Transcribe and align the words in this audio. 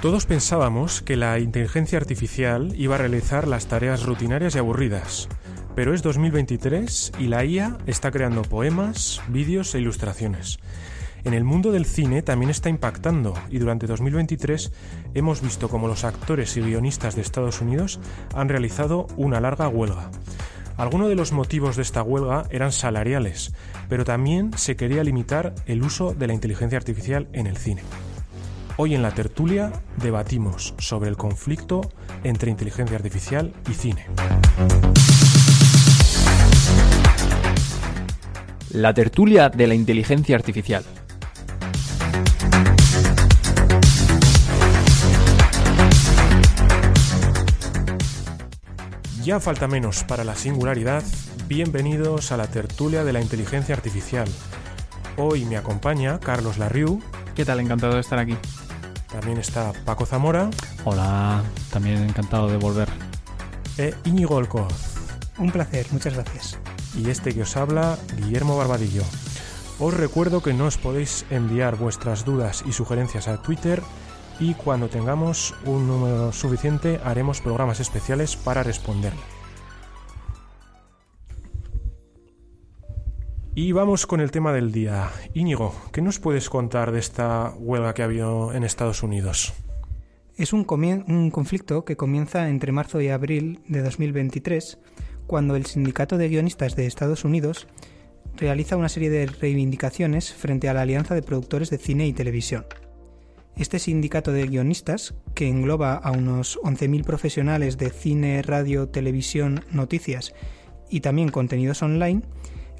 Todos 0.00 0.26
pensábamos 0.26 1.02
que 1.02 1.16
la 1.16 1.40
inteligencia 1.40 1.98
artificial 1.98 2.72
iba 2.76 2.94
a 2.94 2.98
realizar 2.98 3.48
las 3.48 3.66
tareas 3.66 4.04
rutinarias 4.04 4.54
y 4.54 4.58
aburridas, 4.58 5.28
pero 5.74 5.92
es 5.92 6.02
2023 6.02 7.14
y 7.18 7.26
la 7.26 7.44
IA 7.44 7.78
está 7.84 8.12
creando 8.12 8.42
poemas, 8.42 9.20
vídeos 9.26 9.74
e 9.74 9.80
ilustraciones. 9.80 10.60
En 11.24 11.34
el 11.34 11.42
mundo 11.42 11.72
del 11.72 11.84
cine 11.84 12.22
también 12.22 12.48
está 12.48 12.68
impactando 12.68 13.34
y 13.50 13.58
durante 13.58 13.88
2023 13.88 14.70
hemos 15.14 15.42
visto 15.42 15.68
cómo 15.68 15.88
los 15.88 16.04
actores 16.04 16.56
y 16.56 16.60
guionistas 16.60 17.16
de 17.16 17.22
Estados 17.22 17.60
Unidos 17.60 17.98
han 18.36 18.48
realizado 18.48 19.08
una 19.16 19.40
larga 19.40 19.66
huelga. 19.66 20.12
Algunos 20.76 21.08
de 21.08 21.16
los 21.16 21.32
motivos 21.32 21.74
de 21.74 21.82
esta 21.82 22.04
huelga 22.04 22.44
eran 22.50 22.70
salariales, 22.70 23.52
pero 23.88 24.04
también 24.04 24.56
se 24.56 24.76
quería 24.76 25.02
limitar 25.02 25.56
el 25.66 25.82
uso 25.82 26.14
de 26.14 26.28
la 26.28 26.34
inteligencia 26.34 26.78
artificial 26.78 27.26
en 27.32 27.48
el 27.48 27.56
cine. 27.56 27.82
Hoy 28.80 28.94
en 28.94 29.02
la 29.02 29.10
tertulia 29.10 29.72
debatimos 29.96 30.72
sobre 30.78 31.08
el 31.10 31.16
conflicto 31.16 31.80
entre 32.22 32.48
inteligencia 32.48 32.94
artificial 32.94 33.52
y 33.68 33.74
cine. 33.74 34.06
La 38.70 38.94
tertulia 38.94 39.48
de 39.48 39.66
la 39.66 39.74
inteligencia 39.74 40.36
artificial. 40.36 40.84
Ya 49.24 49.40
falta 49.40 49.66
menos 49.66 50.04
para 50.04 50.22
la 50.22 50.36
singularidad. 50.36 51.02
Bienvenidos 51.48 52.30
a 52.30 52.36
la 52.36 52.46
tertulia 52.46 53.02
de 53.02 53.12
la 53.12 53.20
inteligencia 53.20 53.74
artificial. 53.74 54.28
Hoy 55.16 55.46
me 55.46 55.56
acompaña 55.56 56.20
Carlos 56.20 56.58
Larriu. 56.58 57.02
¿Qué 57.34 57.44
tal? 57.44 57.58
Encantado 57.58 57.94
de 57.94 58.00
estar 58.00 58.20
aquí. 58.20 58.36
También 59.10 59.38
está 59.38 59.72
Paco 59.84 60.04
Zamora. 60.06 60.50
Hola, 60.84 61.42
también 61.72 61.98
encantado 62.02 62.48
de 62.48 62.58
volver. 62.58 62.88
E 63.78 63.94
Íñigo 64.04 64.34
Olcoz. 64.36 64.96
Un 65.38 65.50
placer, 65.50 65.86
muchas 65.92 66.14
gracias. 66.14 66.58
Y 66.96 67.10
este 67.10 67.32
que 67.32 67.42
os 67.42 67.56
habla, 67.56 67.98
Guillermo 68.16 68.56
Barbadillo. 68.56 69.02
Os 69.78 69.94
recuerdo 69.94 70.42
que 70.42 70.52
nos 70.52 70.76
podéis 70.76 71.24
enviar 71.30 71.76
vuestras 71.76 72.24
dudas 72.24 72.64
y 72.66 72.72
sugerencias 72.72 73.28
a 73.28 73.40
Twitter 73.40 73.82
y 74.40 74.54
cuando 74.54 74.88
tengamos 74.88 75.54
un 75.64 75.86
número 75.86 76.32
suficiente 76.32 77.00
haremos 77.04 77.40
programas 77.40 77.80
especiales 77.80 78.36
para 78.36 78.62
responderle. 78.62 79.37
Y 83.60 83.72
vamos 83.72 84.06
con 84.06 84.20
el 84.20 84.30
tema 84.30 84.52
del 84.52 84.70
día. 84.70 85.10
Íñigo, 85.34 85.74
¿qué 85.92 86.00
nos 86.00 86.20
puedes 86.20 86.48
contar 86.48 86.92
de 86.92 87.00
esta 87.00 87.52
huelga 87.58 87.92
que 87.92 88.02
ha 88.02 88.04
habido 88.04 88.54
en 88.54 88.62
Estados 88.62 89.02
Unidos? 89.02 89.52
Es 90.36 90.52
un, 90.52 90.62
conflicto 90.62 91.84
que 91.84 91.96
comienza 91.96 92.48
entre 92.48 92.70
marzo 92.70 93.00
y 93.00 93.08
abril 93.08 93.58
de 93.66 93.82
2023, 93.82 94.78
cuando 95.26 95.56
el 95.56 95.66
Sindicato 95.66 96.18
de 96.18 96.28
Guionistas 96.28 96.76
de 96.76 96.86
Estados 96.86 97.24
Unidos 97.24 97.66
realiza 98.36 98.76
una 98.76 98.88
serie 98.88 99.10
de 99.10 99.26
reivindicaciones 99.26 100.32
frente 100.32 100.68
a 100.68 100.74
la 100.74 100.82
Alianza 100.82 101.16
de 101.16 101.22
Productores 101.22 101.68
de 101.68 101.78
Cine 101.78 102.06
y 102.06 102.12
Televisión. 102.12 102.64
Este 103.56 103.80
sindicato 103.80 104.30
de 104.30 104.46
guionistas, 104.46 105.14
que 105.34 105.48
engloba 105.48 105.94
a 105.94 106.12
unos 106.12 106.60
11.000 106.60 107.02
profesionales 107.02 107.76
de 107.76 107.90
cine, 107.90 108.40
radio, 108.42 108.88
televisión, 108.88 109.64
noticias 109.72 110.32
y 110.88 111.00
también 111.00 111.30
contenidos 111.30 111.82
online, 111.82 112.22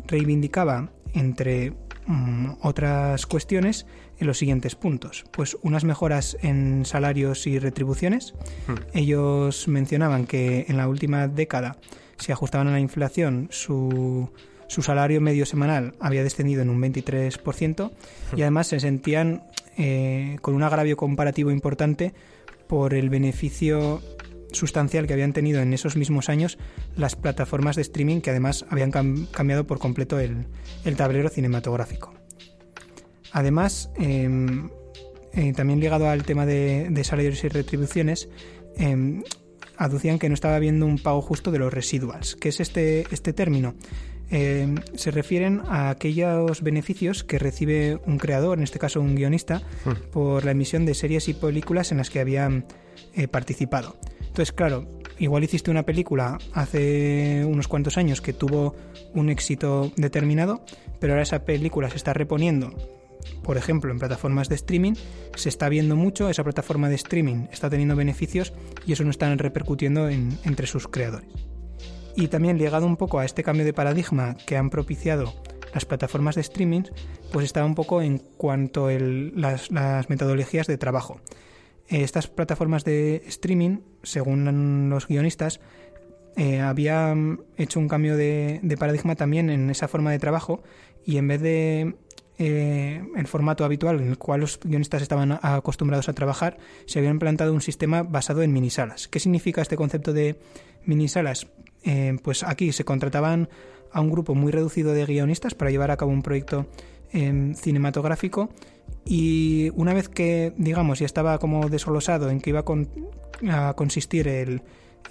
reivindicaba, 0.08 0.90
entre 1.14 1.72
mm, 2.06 2.54
otras 2.62 3.26
cuestiones, 3.26 3.86
en 4.18 4.26
los 4.26 4.38
siguientes 4.38 4.74
puntos. 4.74 5.24
Pues 5.30 5.56
unas 5.62 5.84
mejoras 5.84 6.36
en 6.42 6.84
salarios 6.84 7.46
y 7.46 7.58
retribuciones. 7.58 8.34
Hmm. 8.66 8.74
Ellos 8.92 9.68
mencionaban 9.68 10.26
que 10.26 10.66
en 10.68 10.76
la 10.76 10.88
última 10.88 11.28
década, 11.28 11.76
si 12.18 12.32
ajustaban 12.32 12.68
a 12.68 12.72
la 12.72 12.80
inflación, 12.80 13.48
su, 13.50 14.30
su 14.66 14.82
salario 14.82 15.20
medio 15.20 15.46
semanal 15.46 15.94
había 16.00 16.24
descendido 16.24 16.62
en 16.62 16.70
un 16.70 16.80
23% 16.80 17.90
y 18.36 18.42
además 18.42 18.66
se 18.66 18.80
sentían 18.80 19.44
eh, 19.76 20.38
con 20.42 20.54
un 20.54 20.62
agravio 20.62 20.96
comparativo 20.96 21.50
importante 21.50 22.12
por 22.66 22.94
el 22.94 23.08
beneficio 23.08 24.02
sustancial 24.52 25.06
que 25.06 25.12
habían 25.12 25.32
tenido 25.32 25.60
en 25.60 25.72
esos 25.72 25.96
mismos 25.96 26.28
años 26.28 26.58
las 26.96 27.16
plataformas 27.16 27.76
de 27.76 27.82
streaming 27.82 28.20
que 28.20 28.30
además 28.30 28.64
habían 28.70 28.90
cambiado 29.30 29.66
por 29.66 29.78
completo 29.78 30.18
el, 30.18 30.46
tablero 30.96 31.28
cinematográfico. 31.28 32.14
Además, 33.32 33.90
em, 33.96 34.70
eh, 35.32 35.52
también 35.52 35.80
ligado 35.80 36.08
al 36.08 36.24
tema 36.24 36.46
de, 36.46 37.02
salarios 37.04 37.44
y 37.44 37.48
retribuciones, 37.48 38.28
em, 38.76 39.22
aducían 39.76 40.18
que 40.18 40.28
no 40.28 40.34
estaba 40.34 40.56
habiendo 40.56 40.86
un 40.86 40.98
pago 40.98 41.20
justo 41.20 41.50
de 41.50 41.58
los 41.58 41.72
residuals. 41.72 42.36
¿Qué 42.36 42.48
es 42.48 42.60
este, 42.60 43.06
este 43.12 43.32
término? 43.32 43.74
Em, 44.30 44.76
se 44.94 45.10
refieren 45.10 45.62
a 45.68 45.90
aquellos 45.90 46.62
beneficios 46.62 47.24
que 47.24 47.38
recibe 47.38 47.98
un 48.04 48.18
creador, 48.18 48.58
en 48.58 48.64
este 48.64 48.78
caso 48.78 49.00
un 49.00 49.14
guionista, 49.14 49.62
Hmm. 49.84 50.10
por 50.10 50.44
la 50.44 50.50
emisión 50.50 50.84
de 50.84 50.94
series 50.94 51.28
y 51.28 51.34
películas 51.34 51.92
en 51.92 51.98
las 51.98 52.10
que 52.10 52.20
habían 52.20 52.66
eh, 53.14 53.28
participado. 53.28 53.96
Entonces, 54.28 54.52
claro, 54.52 54.86
igual 55.18 55.42
hiciste 55.44 55.70
una 55.70 55.82
película 55.82 56.38
hace 56.52 57.44
unos 57.44 57.66
cuantos 57.68 57.98
años 57.98 58.20
que 58.20 58.32
tuvo 58.32 58.76
un 59.14 59.30
éxito 59.30 59.90
determinado, 59.96 60.64
pero 61.00 61.12
ahora 61.14 61.22
esa 61.24 61.44
película 61.44 61.90
se 61.90 61.96
está 61.96 62.12
reponiendo, 62.12 62.72
por 63.42 63.56
ejemplo, 63.56 63.90
en 63.90 63.98
plataformas 63.98 64.48
de 64.48 64.54
streaming, 64.54 64.92
se 65.34 65.48
está 65.48 65.68
viendo 65.68 65.96
mucho, 65.96 66.28
esa 66.30 66.44
plataforma 66.44 66.88
de 66.88 66.94
streaming 66.94 67.46
está 67.52 67.68
teniendo 67.68 67.96
beneficios 67.96 68.52
y 68.86 68.92
eso 68.92 69.02
no 69.04 69.10
está 69.10 69.34
repercutiendo 69.34 70.08
en- 70.08 70.38
entre 70.44 70.66
sus 70.66 70.86
creadores. 70.86 71.28
Y 72.14 72.28
también 72.28 72.58
ligado 72.58 72.86
un 72.86 72.96
poco 72.96 73.18
a 73.18 73.24
este 73.24 73.42
cambio 73.42 73.64
de 73.64 73.72
paradigma 73.72 74.36
que 74.46 74.56
han 74.56 74.70
propiciado 74.70 75.34
las 75.74 75.84
plataformas 75.84 76.34
de 76.34 76.40
streaming, 76.42 76.82
pues 77.32 77.44
estaba 77.44 77.66
un 77.66 77.74
poco 77.74 78.02
en 78.02 78.18
cuanto 78.18 78.86
a 78.86 78.92
las 78.92 79.70
metodologías 80.08 80.66
de 80.66 80.78
trabajo. 80.78 81.20
Eh, 81.88 82.02
Estas 82.02 82.28
plataformas 82.28 82.84
de 82.84 83.22
streaming, 83.26 83.78
según 84.02 84.90
los 84.90 85.06
guionistas, 85.06 85.60
eh, 86.38 86.60
habían 86.60 87.40
hecho 87.56 87.80
un 87.80 87.88
cambio 87.88 88.16
de, 88.16 88.60
paradigma 88.78 89.16
también 89.16 89.50
en 89.50 89.70
esa 89.70 89.88
forma 89.88 90.12
de 90.12 90.20
trabajo 90.20 90.62
y 91.04 91.16
en 91.16 91.26
vez 91.26 91.40
de 91.40 91.96
eh, 92.38 93.02
el 93.16 93.26
formato 93.26 93.64
habitual 93.64 94.00
en 94.00 94.08
el 94.08 94.18
cual 94.18 94.42
los 94.42 94.60
guionistas 94.62 95.02
estaban 95.02 95.40
acostumbrados 95.42 96.08
a 96.08 96.12
trabajar, 96.12 96.58
se 96.86 97.00
había 97.00 97.10
implantado 97.10 97.52
un 97.52 97.60
sistema 97.60 98.04
basado 98.04 98.42
en 98.42 98.52
minisalas. 98.52 99.08
¿Qué 99.08 99.18
significa 99.18 99.62
este 99.62 99.76
concepto 99.76 100.12
de 100.12 100.38
minisalas? 100.84 101.48
Eh, 101.82 102.16
pues 102.22 102.44
aquí 102.44 102.70
se 102.70 102.84
contrataban 102.84 103.48
a 103.90 104.00
un 104.00 104.10
grupo 104.10 104.36
muy 104.36 104.52
reducido 104.52 104.92
de 104.92 105.06
guionistas 105.06 105.54
para 105.54 105.72
llevar 105.72 105.90
a 105.90 105.96
cabo 105.96 106.12
un 106.12 106.22
proyecto 106.22 106.68
eh, 107.12 107.52
cinematográfico 107.54 108.50
y 109.04 109.70
una 109.74 109.94
vez 109.94 110.08
que, 110.08 110.52
digamos, 110.56 110.98
ya 110.98 111.06
estaba 111.06 111.38
como 111.38 111.68
desolosado 111.68 112.30
en 112.30 112.40
que 112.40 112.50
iba 112.50 112.60
a, 112.60 112.64
con- 112.64 112.88
a 113.48 113.74
consistir 113.74 114.28
el, 114.28 114.62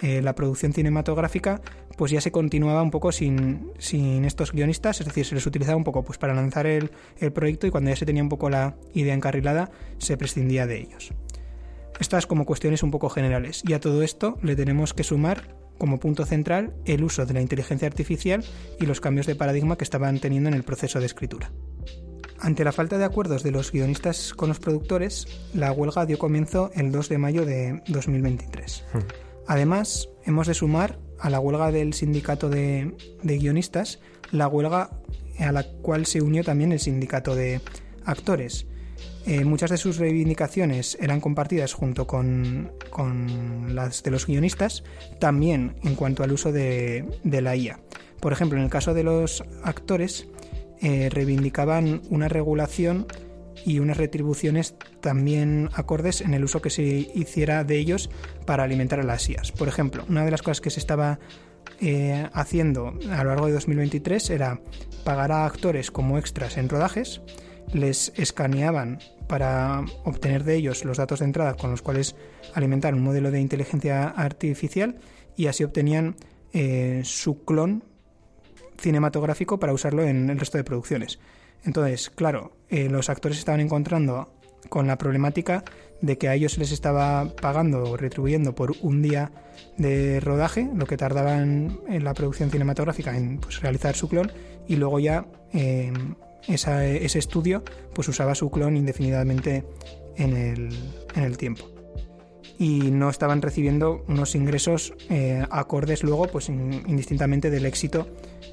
eh, 0.02 0.22
la 0.22 0.34
producción 0.34 0.72
cinematográfica, 0.72 1.60
pues 1.96 2.12
ya 2.12 2.20
se 2.20 2.30
continuaba 2.30 2.82
un 2.82 2.90
poco 2.90 3.10
sin, 3.10 3.72
sin 3.78 4.24
estos 4.24 4.52
guionistas, 4.52 5.00
es 5.00 5.06
decir, 5.06 5.24
se 5.24 5.34
les 5.34 5.46
utilizaba 5.46 5.76
un 5.76 5.84
poco 5.84 6.04
pues 6.04 6.18
para 6.18 6.34
lanzar 6.34 6.66
el, 6.66 6.90
el 7.18 7.32
proyecto 7.32 7.66
y 7.66 7.70
cuando 7.70 7.90
ya 7.90 7.96
se 7.96 8.06
tenía 8.06 8.22
un 8.22 8.28
poco 8.28 8.50
la 8.50 8.76
idea 8.94 9.14
encarrilada, 9.14 9.70
se 9.98 10.16
prescindía 10.16 10.66
de 10.66 10.78
ellos. 10.80 11.12
Estas 11.98 12.26
como 12.26 12.46
cuestiones 12.46 12.84
un 12.84 12.92
poco 12.92 13.08
generales. 13.08 13.62
Y 13.66 13.72
a 13.72 13.80
todo 13.80 14.04
esto 14.04 14.38
le 14.42 14.54
tenemos 14.54 14.94
que 14.94 15.02
sumar 15.02 15.56
como 15.78 16.00
punto 16.00 16.26
central 16.26 16.74
el 16.84 17.04
uso 17.04 17.24
de 17.24 17.34
la 17.34 17.40
inteligencia 17.40 17.88
artificial 17.88 18.44
y 18.78 18.86
los 18.86 19.00
cambios 19.00 19.26
de 19.26 19.36
paradigma 19.36 19.78
que 19.78 19.84
estaban 19.84 20.18
teniendo 20.18 20.48
en 20.48 20.54
el 20.54 20.64
proceso 20.64 21.00
de 21.00 21.06
escritura. 21.06 21.52
Ante 22.40 22.64
la 22.64 22.72
falta 22.72 22.98
de 22.98 23.04
acuerdos 23.04 23.42
de 23.42 23.50
los 23.50 23.72
guionistas 23.72 24.32
con 24.32 24.48
los 24.48 24.60
productores, 24.60 25.26
la 25.54 25.72
huelga 25.72 26.06
dio 26.06 26.18
comienzo 26.18 26.70
el 26.74 26.92
2 26.92 27.08
de 27.08 27.18
mayo 27.18 27.44
de 27.44 27.82
2023. 27.88 28.84
Hmm. 28.92 28.98
Además, 29.46 30.08
hemos 30.24 30.46
de 30.46 30.54
sumar 30.54 30.98
a 31.18 31.30
la 31.30 31.40
huelga 31.40 31.72
del 31.72 31.94
sindicato 31.94 32.48
de, 32.48 32.94
de 33.22 33.38
guionistas 33.38 33.98
la 34.30 34.48
huelga 34.48 34.90
a 35.38 35.52
la 35.52 35.64
cual 35.64 36.06
se 36.06 36.20
unió 36.20 36.44
también 36.44 36.72
el 36.72 36.80
sindicato 36.80 37.34
de 37.34 37.60
actores. 38.04 38.66
Eh, 39.28 39.44
muchas 39.44 39.70
de 39.70 39.76
sus 39.76 39.98
reivindicaciones 39.98 40.96
eran 41.02 41.20
compartidas 41.20 41.74
junto 41.74 42.06
con, 42.06 42.72
con 42.88 43.74
las 43.74 44.02
de 44.02 44.10
los 44.10 44.26
guionistas, 44.26 44.84
también 45.18 45.76
en 45.82 45.96
cuanto 45.96 46.22
al 46.22 46.32
uso 46.32 46.50
de, 46.50 47.04
de 47.24 47.42
la 47.42 47.54
IA. 47.54 47.78
Por 48.20 48.32
ejemplo, 48.32 48.56
en 48.56 48.64
el 48.64 48.70
caso 48.70 48.94
de 48.94 49.02
los 49.04 49.44
actores, 49.62 50.26
eh, 50.80 51.10
reivindicaban 51.10 52.00
una 52.08 52.28
regulación 52.28 53.06
y 53.66 53.80
unas 53.80 53.98
retribuciones 53.98 54.76
también 55.02 55.68
acordes 55.74 56.22
en 56.22 56.32
el 56.32 56.42
uso 56.42 56.62
que 56.62 56.70
se 56.70 56.82
hiciera 56.82 57.64
de 57.64 57.76
ellos 57.76 58.08
para 58.46 58.64
alimentar 58.64 58.98
a 58.98 59.02
las 59.02 59.28
IAS. 59.28 59.52
Por 59.52 59.68
ejemplo, 59.68 60.06
una 60.08 60.24
de 60.24 60.30
las 60.30 60.40
cosas 60.40 60.62
que 60.62 60.70
se 60.70 60.80
estaba 60.80 61.18
eh, 61.82 62.26
haciendo 62.32 62.94
a 63.10 63.24
lo 63.24 63.30
largo 63.30 63.46
de 63.46 63.52
2023 63.52 64.30
era 64.30 64.58
pagar 65.04 65.32
a 65.32 65.44
actores 65.44 65.90
como 65.90 66.16
extras 66.16 66.56
en 66.56 66.70
rodajes, 66.70 67.20
les 67.74 68.12
escaneaban 68.16 69.00
para 69.28 69.84
obtener 70.04 70.44
de 70.44 70.56
ellos 70.56 70.84
los 70.84 70.96
datos 70.96 71.20
de 71.20 71.26
entrada 71.26 71.54
con 71.54 71.70
los 71.70 71.82
cuales 71.82 72.16
alimentar 72.54 72.94
un 72.94 73.02
modelo 73.02 73.30
de 73.30 73.40
inteligencia 73.40 74.08
artificial 74.08 74.96
y 75.36 75.46
así 75.46 75.62
obtenían 75.64 76.16
eh, 76.52 77.02
su 77.04 77.44
clon 77.44 77.84
cinematográfico 78.78 79.58
para 79.58 79.72
usarlo 79.72 80.02
en 80.02 80.30
el 80.30 80.38
resto 80.38 80.58
de 80.58 80.64
producciones. 80.64 81.18
Entonces, 81.64 82.10
claro, 82.10 82.52
eh, 82.68 82.88
los 82.88 83.10
actores 83.10 83.38
estaban 83.38 83.60
encontrando 83.60 84.32
con 84.68 84.86
la 84.86 84.98
problemática 84.98 85.64
de 86.00 86.18
que 86.18 86.28
a 86.28 86.34
ellos 86.34 86.58
les 86.58 86.72
estaba 86.72 87.34
pagando 87.40 87.84
o 87.84 87.96
retribuyendo 87.96 88.54
por 88.54 88.74
un 88.82 89.02
día 89.02 89.32
de 89.76 90.20
rodaje, 90.20 90.68
lo 90.74 90.86
que 90.86 90.96
tardaban 90.96 91.80
en 91.88 92.04
la 92.04 92.14
producción 92.14 92.50
cinematográfica 92.50 93.16
en 93.16 93.38
pues, 93.38 93.60
realizar 93.60 93.96
su 93.96 94.08
clon, 94.08 94.30
y 94.66 94.76
luego 94.76 95.00
ya 95.00 95.26
eh, 95.52 95.92
ese 96.48 97.18
estudio 97.18 97.62
pues 97.94 98.08
usaba 98.08 98.34
su 98.34 98.50
clon 98.50 98.76
indefinidamente 98.76 99.64
en 100.16 100.36
el, 100.36 100.68
en 101.14 101.22
el 101.22 101.36
tiempo 101.36 101.64
y 102.58 102.90
no 102.90 103.08
estaban 103.08 103.40
recibiendo 103.40 104.04
unos 104.08 104.34
ingresos 104.34 104.92
eh, 105.08 105.44
acordes 105.50 106.02
luego 106.02 106.26
pues 106.26 106.48
indistintamente 106.48 107.50
del 107.50 107.66
éxito 107.66 108.08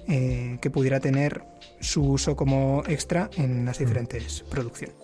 eh, 0.08 0.60
que 0.62 0.70
pudiera 0.70 1.00
tener 1.00 1.44
su 1.82 2.04
uso 2.04 2.36
como 2.36 2.84
extra 2.88 3.30
en 3.36 3.66
las 3.66 3.80
mm. 3.80 3.84
diferentes 3.84 4.44
producciones. 4.50 4.96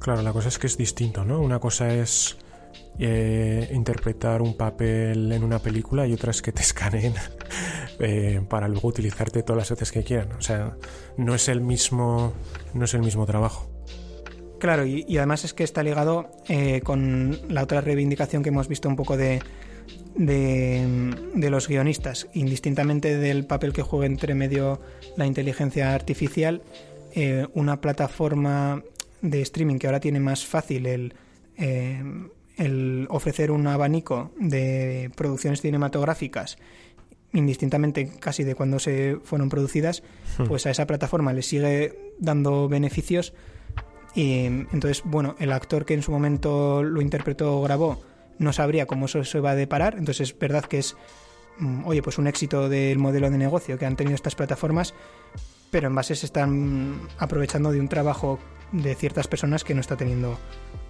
Claro, 0.00 0.22
la 0.22 0.32
cosa 0.32 0.48
es 0.48 0.58
que 0.58 0.66
es 0.66 0.76
distinto, 0.76 1.24
¿no? 1.24 1.40
Una 1.40 1.60
cosa 1.60 1.94
es 1.94 2.36
eh, 2.98 3.70
interpretar 3.72 4.42
un 4.42 4.56
papel 4.56 5.32
en 5.32 5.44
una 5.44 5.58
película 5.58 6.06
y 6.06 6.12
otra 6.12 6.30
es 6.30 6.42
que 6.42 6.52
te 6.52 6.62
escaneen 6.62 7.14
para 8.48 8.66
luego 8.66 8.88
utilizarte 8.88 9.42
todas 9.44 9.58
las 9.58 9.70
veces 9.70 9.92
que 9.92 10.02
quieran. 10.02 10.32
O 10.32 10.40
sea, 10.40 10.76
no 11.16 11.34
es 11.34 11.48
el 11.48 11.60
mismo, 11.60 12.32
no 12.74 12.84
es 12.84 12.94
el 12.94 13.02
mismo 13.02 13.26
trabajo. 13.26 13.72
Claro, 14.62 14.86
y, 14.86 15.04
además 15.16 15.44
es 15.44 15.54
que 15.54 15.64
está 15.64 15.82
ligado 15.82 16.30
eh, 16.48 16.82
con 16.84 17.36
la 17.48 17.64
otra 17.64 17.80
reivindicación 17.80 18.44
que 18.44 18.50
hemos 18.50 18.68
visto 18.68 18.88
un 18.88 18.94
poco 18.94 19.16
de, 19.16 19.42
de, 20.14 21.50
los 21.50 21.66
guionistas, 21.66 22.28
indistintamente 22.32 23.18
del 23.18 23.44
papel 23.44 23.72
que 23.72 23.82
juega 23.82 24.06
entre 24.06 24.36
medio 24.36 24.80
la 25.16 25.26
inteligencia 25.26 25.92
artificial, 25.96 26.62
eh, 27.12 27.48
una 27.54 27.80
plataforma 27.80 28.84
de 29.20 29.42
streaming 29.42 29.78
que 29.78 29.88
ahora 29.88 29.98
tiene 29.98 30.20
más 30.20 30.46
fácil 30.46 30.86
el, 30.86 31.14
eh, 31.56 32.00
el 32.64 33.06
ofrecer 33.10 33.50
un 33.50 33.66
abanico 33.66 34.32
de 34.38 35.10
producciones 35.16 35.60
cinematográficas 35.60 36.58
indistintamente 37.34 38.10
casi 38.20 38.44
de 38.44 38.54
cuando 38.54 38.78
se 38.78 39.16
fueron 39.24 39.48
producidas, 39.48 40.02
hmm. 40.38 40.44
pues 40.44 40.66
a 40.66 40.70
esa 40.70 40.86
plataforma 40.86 41.32
le 41.32 41.42
sigue 41.42 42.12
dando 42.18 42.68
beneficios 42.68 43.32
y 44.14 44.44
entonces, 44.44 45.02
bueno, 45.04 45.36
el 45.38 45.52
actor 45.52 45.86
que 45.86 45.94
en 45.94 46.02
su 46.02 46.12
momento 46.12 46.82
lo 46.82 47.00
interpretó 47.00 47.58
o 47.58 47.62
grabó 47.62 48.02
no 48.38 48.52
sabría 48.52 48.86
cómo 48.86 49.06
eso 49.06 49.24
se 49.24 49.40
va 49.40 49.52
a 49.52 49.54
deparar. 49.54 49.94
Entonces 49.94 50.30
es 50.30 50.38
verdad 50.38 50.64
que 50.64 50.78
es, 50.78 50.96
mm, 51.58 51.86
oye, 51.86 52.02
pues 52.02 52.18
un 52.18 52.26
éxito 52.26 52.68
del 52.68 52.98
modelo 52.98 53.30
de 53.30 53.38
negocio 53.38 53.78
que 53.78 53.86
han 53.86 53.96
tenido 53.96 54.14
estas 54.14 54.34
plataformas, 54.34 54.94
pero 55.70 55.88
en 55.88 55.94
base 55.94 56.14
se 56.14 56.26
están 56.26 57.00
aprovechando 57.18 57.72
de 57.72 57.80
un 57.80 57.88
trabajo 57.88 58.38
de 58.72 58.94
ciertas 58.94 59.28
personas 59.28 59.64
que 59.64 59.74
no 59.74 59.80
está 59.80 59.96
teniendo 59.96 60.38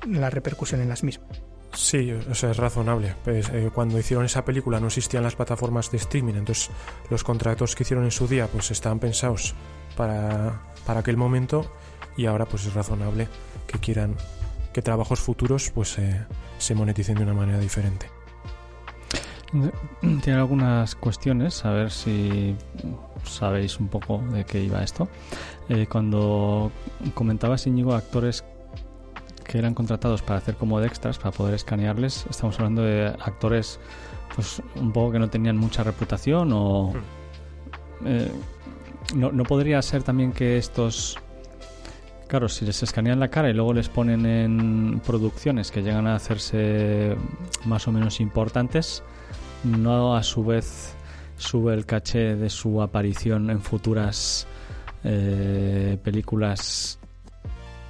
la 0.09 0.31
repercusión 0.31 0.81
en 0.81 0.89
las 0.89 1.05
mismas. 1.05 1.43
Sí, 1.75 2.13
o 2.13 2.35
sea, 2.35 2.51
es 2.51 2.57
razonable. 2.57 3.15
Pues, 3.25 3.49
eh, 3.51 3.71
cuando 3.73 3.99
hicieron 3.99 4.27
esa 4.27 4.45
película 4.45 4.79
no 4.79 4.89
existían 4.89 5.23
las 5.23 5.37
plataformas 5.37 5.91
de 5.91 5.97
streaming, 5.99 6.35
entonces 6.35 6.71
los 7.11 7.25
contratos 7.25 7.75
que 7.75 7.83
hicieron 7.83 8.05
en 8.05 8.11
su 8.11 8.29
día 8.29 8.47
pues 8.47 8.71
estaban 8.71 8.99
pensados 8.99 9.55
para, 9.97 10.63
para 10.87 11.01
aquel 11.01 11.17
momento 11.17 11.73
y 12.17 12.27
ahora 12.27 12.45
pues 12.47 12.67
es 12.67 12.75
razonable 12.75 13.29
que 13.67 13.79
quieran 13.79 14.17
que 14.73 14.83
trabajos 14.83 15.21
futuros 15.21 15.71
pues 15.75 15.99
se 16.59 16.75
moneticen 16.75 17.17
de 17.17 17.23
una 17.25 17.35
manera 17.35 17.59
diferente. 17.59 18.07
Tiene 20.01 20.39
algunas 20.39 20.95
cuestiones, 20.95 21.65
a 21.67 21.73
ver 21.73 21.91
si 21.91 22.57
sabéis 23.25 23.79
un 23.79 23.89
poco 23.89 24.23
de 24.33 24.45
qué 24.45 24.63
iba 24.63 24.83
esto. 24.83 25.09
Eh, 25.69 25.87
cuando 25.91 26.73
comentabas, 27.15 27.67
Íñigo, 27.67 27.95
actores 27.95 28.45
que 29.43 29.59
eran 29.59 29.75
contratados 29.75 30.23
para 30.23 30.39
hacer 30.39 30.57
como 30.57 30.81
de 30.81 30.87
extras, 30.87 31.19
para 31.19 31.33
poder 31.33 31.55
escanearles, 31.55 32.27
estamos 32.31 32.59
hablando 32.59 32.83
de 32.83 33.07
actores 33.07 33.81
pues 34.35 34.63
un 34.77 34.93
poco 34.93 35.13
que 35.13 35.19
no 35.19 35.29
tenían 35.29 35.57
mucha 35.57 35.83
reputación 35.83 36.53
o... 36.53 36.93
Hmm. 36.93 38.07
Eh, 38.07 38.33
no, 39.15 39.31
¿No 39.31 39.45
podría 39.45 39.81
ser 39.83 40.03
también 40.03 40.33
que 40.33 40.57
estos 40.57 41.19
Claro, 42.33 42.49
si 42.49 42.65
les 42.65 42.83
escanean 42.83 43.21
la 43.21 43.29
cara 43.29 43.51
y 43.51 43.53
luego 43.53 43.75
les 43.75 43.91
ponen 43.91 44.25
en 44.25 45.03
producciones 45.05 45.71
que 45.71 45.83
llegan 45.83 46.07
a 46.07 46.15
hacerse 46.15 47.15
más 47.67 47.87
o 47.87 47.93
menos 47.93 48.21
importantes, 48.21 49.03
no 49.65 50.17
a 50.17 50.23
su 50.23 50.43
vez 50.43 50.95
sube 51.37 51.75
el 51.75 51.85
caché 51.85 52.35
de 52.35 52.49
su 52.49 52.81
aparición 52.81 53.51
en 53.51 53.61
futuras 53.61 54.47
eh, 55.05 55.99
películas 56.03 56.99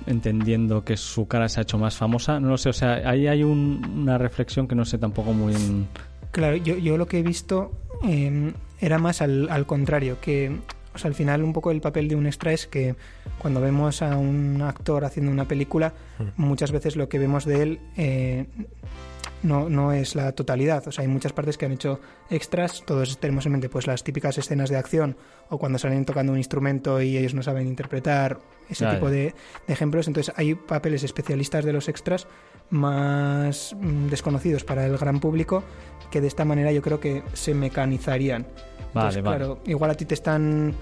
entendiendo 0.06 0.84
que 0.84 0.96
su 0.96 1.26
cara 1.26 1.48
se 1.48 1.60
ha 1.60 1.62
hecho 1.62 1.78
más 1.78 1.96
famosa. 1.96 2.40
No 2.40 2.48
lo 2.48 2.58
sé, 2.58 2.68
o 2.68 2.72
sea, 2.72 3.08
ahí 3.08 3.26
hay 3.26 3.42
una 3.42 4.18
reflexión 4.18 4.66
que 4.68 4.74
no 4.74 4.84
sé 4.84 4.98
tampoco 4.98 5.32
muy... 5.32 5.54
En... 5.54 5.88
Claro, 6.30 6.56
yo, 6.56 6.76
yo 6.76 6.96
lo 6.96 7.06
que 7.06 7.18
he 7.18 7.22
visto 7.22 7.72
eh, 8.04 8.52
era 8.80 8.98
más 8.98 9.22
al, 9.22 9.48
al 9.50 9.66
contrario, 9.66 10.18
que 10.20 10.58
o 10.94 10.98
sea, 10.98 11.08
al 11.08 11.14
final 11.14 11.42
un 11.42 11.52
poco 11.52 11.70
el 11.70 11.80
papel 11.80 12.08
de 12.08 12.16
un 12.16 12.26
extra 12.26 12.52
es 12.52 12.66
que 12.66 12.94
cuando 13.38 13.60
vemos 13.60 14.02
a 14.02 14.16
un 14.16 14.60
actor 14.62 15.04
haciendo 15.04 15.32
una 15.32 15.46
película, 15.46 15.94
mm. 16.18 16.42
muchas 16.42 16.70
veces 16.70 16.96
lo 16.96 17.08
que 17.08 17.18
vemos 17.18 17.44
de 17.44 17.62
él 17.62 17.80
eh, 17.96 18.46
no, 19.42 19.68
no 19.68 19.92
es 19.92 20.14
la 20.14 20.32
totalidad. 20.32 20.86
O 20.86 20.92
sea, 20.92 21.02
hay 21.02 21.08
muchas 21.08 21.32
partes 21.32 21.58
que 21.58 21.66
han 21.66 21.72
hecho 21.72 22.00
extras, 22.30 22.82
todos 22.86 23.18
tenemos 23.18 23.46
en 23.46 23.52
mente 23.52 23.68
pues 23.68 23.86
las 23.86 24.04
típicas 24.04 24.38
escenas 24.38 24.70
de 24.70 24.76
acción 24.76 25.16
o 25.50 25.58
cuando 25.58 25.78
salen 25.78 26.04
tocando 26.04 26.32
un 26.32 26.38
instrumento 26.38 27.00
y 27.00 27.16
ellos 27.16 27.34
no 27.34 27.42
saben 27.42 27.66
interpretar 27.66 28.38
ese 28.68 28.86
tipo 28.86 29.10
de, 29.10 29.34
de, 29.66 29.72
ejemplos. 29.72 30.06
Entonces 30.06 30.32
hay 30.36 30.54
papeles 30.54 31.02
especialistas 31.02 31.64
de 31.64 31.72
los 31.72 31.88
extras 31.88 32.26
más 32.70 33.76
mm, 33.78 34.08
desconocidos 34.08 34.64
para 34.64 34.86
el 34.86 34.96
gran 34.96 35.20
público 35.20 35.62
que 36.10 36.20
de 36.20 36.28
esta 36.28 36.44
manera 36.44 36.70
yo 36.72 36.82
creo 36.82 37.00
que 37.00 37.22
se 37.32 37.54
mecanizarían. 37.54 38.46
Vale, 38.94 39.22
Claro, 39.22 39.60
igual 39.66 39.90
a 39.90 39.94
ti 39.94 40.04
te 40.04 40.14
están 40.14 40.74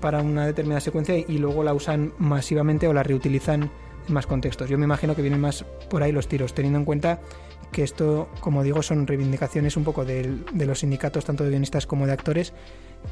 para 0.00 0.20
una 0.20 0.46
determinada 0.46 0.80
secuencia 0.80 1.16
y 1.16 1.38
luego 1.38 1.64
la 1.64 1.72
usan 1.72 2.12
masivamente 2.18 2.86
o 2.86 2.92
la 2.92 3.02
reutilizan 3.02 3.70
en 4.06 4.14
más 4.14 4.26
contextos. 4.26 4.68
Yo 4.68 4.78
me 4.78 4.84
imagino 4.84 5.16
que 5.16 5.22
vienen 5.22 5.40
más 5.40 5.64
por 5.88 6.02
ahí 6.02 6.12
los 6.12 6.28
tiros, 6.28 6.54
teniendo 6.54 6.78
en 6.78 6.84
cuenta 6.84 7.20
que 7.76 7.82
esto, 7.82 8.30
como 8.40 8.62
digo, 8.62 8.80
son 8.80 9.06
reivindicaciones 9.06 9.76
un 9.76 9.84
poco 9.84 10.06
de, 10.06 10.34
de 10.50 10.64
los 10.64 10.78
sindicatos, 10.78 11.26
tanto 11.26 11.44
de 11.44 11.50
guionistas 11.50 11.86
como 11.86 12.06
de 12.06 12.12
actores, 12.14 12.54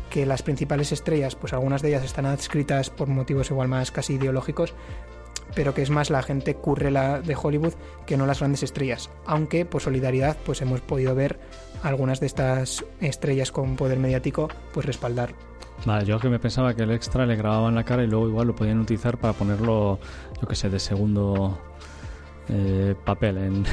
que 0.09 0.25
las 0.25 0.43
principales 0.43 0.91
estrellas, 0.91 1.35
pues 1.35 1.53
algunas 1.53 1.83
de 1.83 1.91
ellas 1.91 2.03
están 2.03 2.25
adscritas 2.25 2.89
por 2.89 3.09
motivos 3.09 3.51
igual 3.51 3.69
más 3.69 3.91
casi 3.91 4.15
ideológicos, 4.15 4.73
pero 5.55 5.75
que 5.75 5.83
es 5.83 5.91
más 5.91 6.09
la 6.09 6.23
gente 6.23 6.55
currela 6.55 7.21
de 7.21 7.37
Hollywood 7.37 7.75
que 8.07 8.17
no 8.17 8.25
las 8.25 8.39
grandes 8.39 8.63
estrellas. 8.63 9.11
Aunque 9.27 9.67
por 9.67 9.83
solidaridad 9.83 10.39
pues 10.47 10.63
hemos 10.63 10.81
podido 10.81 11.15
ver 11.15 11.39
algunas 11.83 12.21
de 12.21 12.27
estas 12.27 12.87
estrellas 13.03 13.53
con 13.53 13.77
poder 13.77 13.99
mediático 13.99 14.49
pues 14.73 14.87
respaldar. 14.87 15.35
Vale, 15.85 16.07
yo 16.07 16.19
que 16.19 16.31
me 16.31 16.39
pensaba 16.39 16.73
que 16.73 16.85
el 16.85 16.91
extra 16.91 17.27
le 17.27 17.37
grababan 17.37 17.75
la 17.75 17.85
cara 17.85 18.03
y 18.03 18.07
luego 18.07 18.29
igual 18.29 18.47
lo 18.47 18.55
podían 18.55 18.81
utilizar 18.81 19.19
para 19.19 19.35
ponerlo, 19.35 19.99
yo 20.41 20.49
que 20.49 20.55
sé, 20.55 20.71
de 20.71 20.79
segundo 20.79 21.59
eh, 22.49 22.95
papel 23.05 23.37
en... 23.37 23.65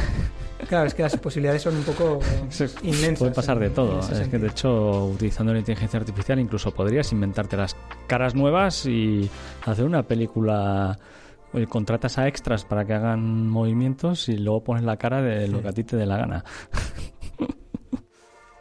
Claro, 0.68 0.88
es 0.88 0.94
que 0.94 1.04
las 1.04 1.18
posibilidades 1.18 1.62
son 1.62 1.76
un 1.76 1.84
poco 1.84 2.20
inmensas. 2.84 3.20
Puede 3.20 3.32
pasar 3.32 3.60
de 3.60 3.70
todo. 3.70 4.00
Es 4.00 4.28
que 4.28 4.38
de 4.38 4.48
hecho, 4.48 5.06
utilizando 5.06 5.54
la 5.54 5.60
inteligencia 5.60 6.00
artificial, 6.00 6.40
incluso 6.40 6.72
podrías 6.72 7.12
inventarte 7.12 7.58
las 7.58 7.76
caras 8.08 8.36
nuevas 8.36 8.86
y 8.86 9.30
hacer 9.66 9.86
una 9.86 10.04
película 10.04 10.98
contratas 11.68 12.18
a 12.18 12.28
extras 12.28 12.64
para 12.64 12.86
que 12.86 12.94
hagan 12.94 13.50
movimientos 13.50 14.30
y 14.30 14.38
luego 14.38 14.64
pones 14.64 14.84
la 14.84 14.96
cara 14.98 15.22
de 15.22 15.48
lo 15.50 15.62
que 15.62 15.68
a 15.68 15.74
ti 15.74 15.84
te 15.84 15.98
dé 15.98 16.06
la 16.06 16.18
gana. 16.18 16.46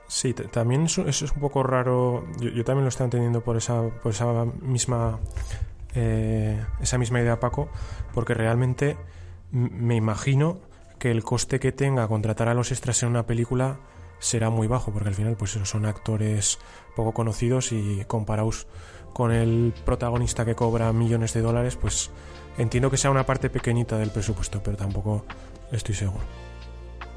Sí, 0.09 0.35
también 0.35 0.87
eso, 0.87 1.07
es 1.07 1.23
un 1.23 1.41
poco 1.41 1.63
raro. 1.63 2.27
Yo, 2.41 2.65
también 2.65 2.83
lo 2.83 2.89
estoy 2.89 3.05
entendiendo 3.05 3.43
por 3.43 3.57
esa, 3.57 3.89
por 4.03 4.11
esa 4.11 4.45
misma 4.61 5.21
eh, 5.95 6.61
esa 6.81 6.99
misma 6.99 7.21
idea, 7.21 7.41
Paco, 7.41 7.69
porque 8.13 8.35
realmente 8.35 8.97
me 9.53 9.97
imagino 9.97 10.59
que 11.01 11.11
el 11.11 11.25
coste 11.25 11.59
que 11.59 11.73
tenga 11.73 12.07
contratar 12.07 12.49
a 12.49 12.55
los 12.55 12.71
extras 12.71 13.03
en 13.03 13.09
una 13.09 13.27
película 13.27 13.81
será 14.21 14.51
muy 14.51 14.69
bajo, 14.69 14.93
porque 14.93 15.09
al 15.09 15.15
final 15.15 15.35
pues 15.37 15.59
son 15.65 15.87
actores 15.87 16.59
poco 16.95 17.13
conocidos 17.13 17.73
y 17.73 18.05
comparados 18.07 18.69
con 19.13 19.33
el 19.33 19.75
protagonista 19.85 20.45
que 20.45 20.55
cobra 20.55 20.93
millones 20.93 21.33
de 21.35 21.41
dólares, 21.41 21.77
pues 21.77 22.11
entiendo 22.59 22.91
que 22.91 22.99
sea 22.99 23.11
una 23.11 23.27
parte 23.27 23.51
pequeñita 23.51 23.99
del 23.99 24.11
presupuesto, 24.11 24.63
pero 24.63 24.77
tampoco 24.77 25.25
estoy 25.73 25.95
seguro. 25.95 26.50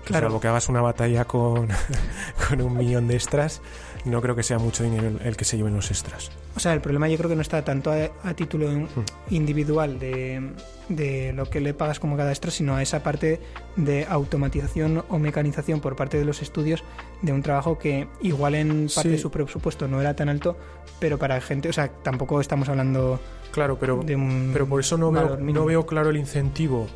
Claro. 0.05 0.27
Salvo 0.27 0.39
que 0.41 0.47
hagas 0.49 0.67
una 0.69 0.81
batalla 0.81 1.25
con, 1.25 1.67
con 2.49 2.61
un 2.61 2.77
millón 2.77 3.07
de 3.07 3.15
extras, 3.15 3.61
no 4.05 4.21
creo 4.21 4.35
que 4.35 4.43
sea 4.43 4.59
mucho 4.59 4.83
dinero 4.83 5.11
el, 5.23 5.37
que 5.37 5.45
se 5.45 5.55
lleven 5.57 5.73
los 5.75 5.89
extras. 5.91 6.29
O 6.55 6.59
sea, 6.59 6.73
el 6.73 6.81
problema 6.81 7.07
yo 7.07 7.17
creo 7.17 7.29
que 7.29 7.35
no 7.35 7.41
está 7.41 7.63
tanto 7.63 7.91
a, 7.91 8.09
a 8.27 8.33
título 8.33 8.69
Hmm. 8.69 8.87
individual 9.29 9.97
de, 9.99 10.51
de 10.89 11.31
lo 11.33 11.49
que 11.49 11.61
le 11.61 11.73
pagas 11.73 11.99
como 11.99 12.17
cada 12.17 12.31
extra, 12.31 12.51
sino 12.51 12.75
a 12.75 12.81
esa 12.81 13.01
parte 13.01 13.39
de 13.77 14.05
automatización 14.09 15.03
o 15.09 15.19
mecanización 15.19 15.79
por 15.79 15.95
parte 15.95 16.17
de 16.17 16.25
los 16.25 16.41
estudios 16.41 16.83
de 17.21 17.31
un 17.31 17.41
trabajo 17.41 17.77
que 17.79 18.07
igual 18.21 18.55
en 18.55 18.87
parte 18.93 19.01
Sí. 19.03 19.09
de 19.09 19.17
su 19.17 19.31
presupuesto 19.31 19.87
no 19.87 20.01
era 20.01 20.15
tan 20.15 20.27
alto, 20.29 20.57
pero 20.99 21.17
para 21.17 21.39
gente, 21.41 21.69
o 21.69 21.73
sea, 21.73 21.87
tampoco 21.87 22.41
estamos 22.41 22.67
hablando 22.69 23.19
Claro, 23.51 23.77
pero, 23.79 24.01
de 24.03 24.15
un 24.15 24.49
pero 24.51 24.67
por 24.67 24.79
eso 24.81 24.97
no 24.97 25.11
veo, 25.11 25.37
mínimo. 25.37 25.59
no 25.61 25.65
veo 25.65 25.85
claro 25.85 26.09
el 26.09 26.17
incentivo 26.17 26.87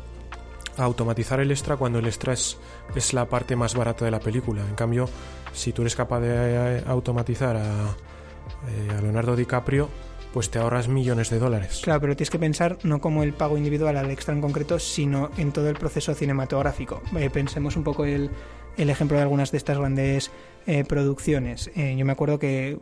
a 0.78 0.84
automatizar 0.84 1.40
el 1.40 1.50
extra 1.50 1.76
cuando 1.76 1.98
el 1.98 2.06
extra 2.06 2.32
es, 2.32 2.56
es 2.94 3.12
la 3.12 3.26
parte 3.28 3.56
más 3.56 3.74
barata 3.74 4.04
de 4.04 4.10
la 4.10 4.20
película. 4.20 4.62
En 4.66 4.74
cambio, 4.74 5.08
si 5.52 5.72
tú 5.72 5.82
eres 5.82 5.94
capaz 5.96 6.20
de 6.20 6.28
eh, 6.78 6.82
automatizar 6.86 7.56
a, 7.56 7.96
eh, 8.68 8.96
a 8.96 9.00
Leonardo 9.02 9.36
DiCaprio, 9.36 9.88
pues 10.32 10.50
te 10.50 10.58
ahorras 10.58 10.88
millones 10.88 11.30
de 11.30 11.38
dólares. 11.38 11.80
Claro, 11.82 12.00
pero 12.02 12.14
tienes 12.16 12.30
que 12.30 12.38
pensar 12.38 12.78
no 12.82 13.00
como 13.00 13.22
el 13.22 13.32
pago 13.32 13.56
individual 13.56 13.96
al 13.96 14.10
extra 14.10 14.34
en 14.34 14.40
concreto, 14.40 14.78
sino 14.78 15.30
en 15.38 15.52
todo 15.52 15.68
el 15.70 15.76
proceso 15.76 16.14
cinematográfico. 16.14 17.02
Eh, 17.16 17.30
pensemos 17.30 17.76
un 17.76 17.82
poco 17.82 18.04
el, 18.04 18.30
el 18.76 18.90
ejemplo 18.90 19.16
de 19.16 19.22
algunas 19.22 19.50
de 19.50 19.56
estas 19.56 19.78
grandes 19.78 20.30
eh, 20.66 20.84
producciones. 20.84 21.70
Eh, 21.74 21.96
yo 21.96 22.04
me 22.04 22.12
acuerdo 22.12 22.38
que 22.38 22.78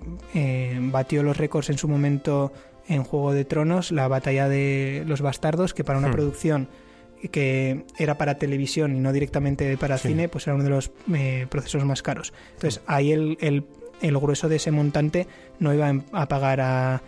batió 0.91 1.23
los 1.23 1.37
récords 1.37 1.71
en 1.71 1.79
su 1.79 1.87
momento 1.89 2.53
en 2.89 3.05
Juego 3.05 3.33
de 3.33 3.45
Tronos, 3.45 3.91
la 3.93 4.09
batalla 4.09 4.49
de 4.49 5.05
los 5.07 5.21
bastardos, 5.21 5.73
que 5.73 5.85
para 5.85 5.99
una 5.99 6.09
Hmm. 6.09 6.13
producción 6.13 6.69
que 7.29 7.85
era 7.99 8.17
para 8.19 8.37
televisión 8.39 8.97
y 8.97 9.01
no 9.01 9.13
directamente 9.13 9.77
para 9.77 9.99
Sí. 9.99 10.09
cine, 10.09 10.29
pues 10.29 10.47
era 10.47 10.55
uno 10.55 10.65
de 10.65 10.71
los 10.71 10.91
eh, 11.15 11.47
procesos 11.49 11.85
más 11.85 12.03
caros. 12.03 12.33
Entonces 12.55 12.81
ahí 12.87 13.13
el, 13.13 13.37
el, 13.41 13.65
el 14.03 14.19
grueso 14.19 14.49
de 14.49 14.57
ese 14.57 14.71
montante 14.71 15.27
no 15.59 15.73
iba 15.75 15.93
a 16.13 16.29
pagar 16.29 16.61
a, 16.61 17.03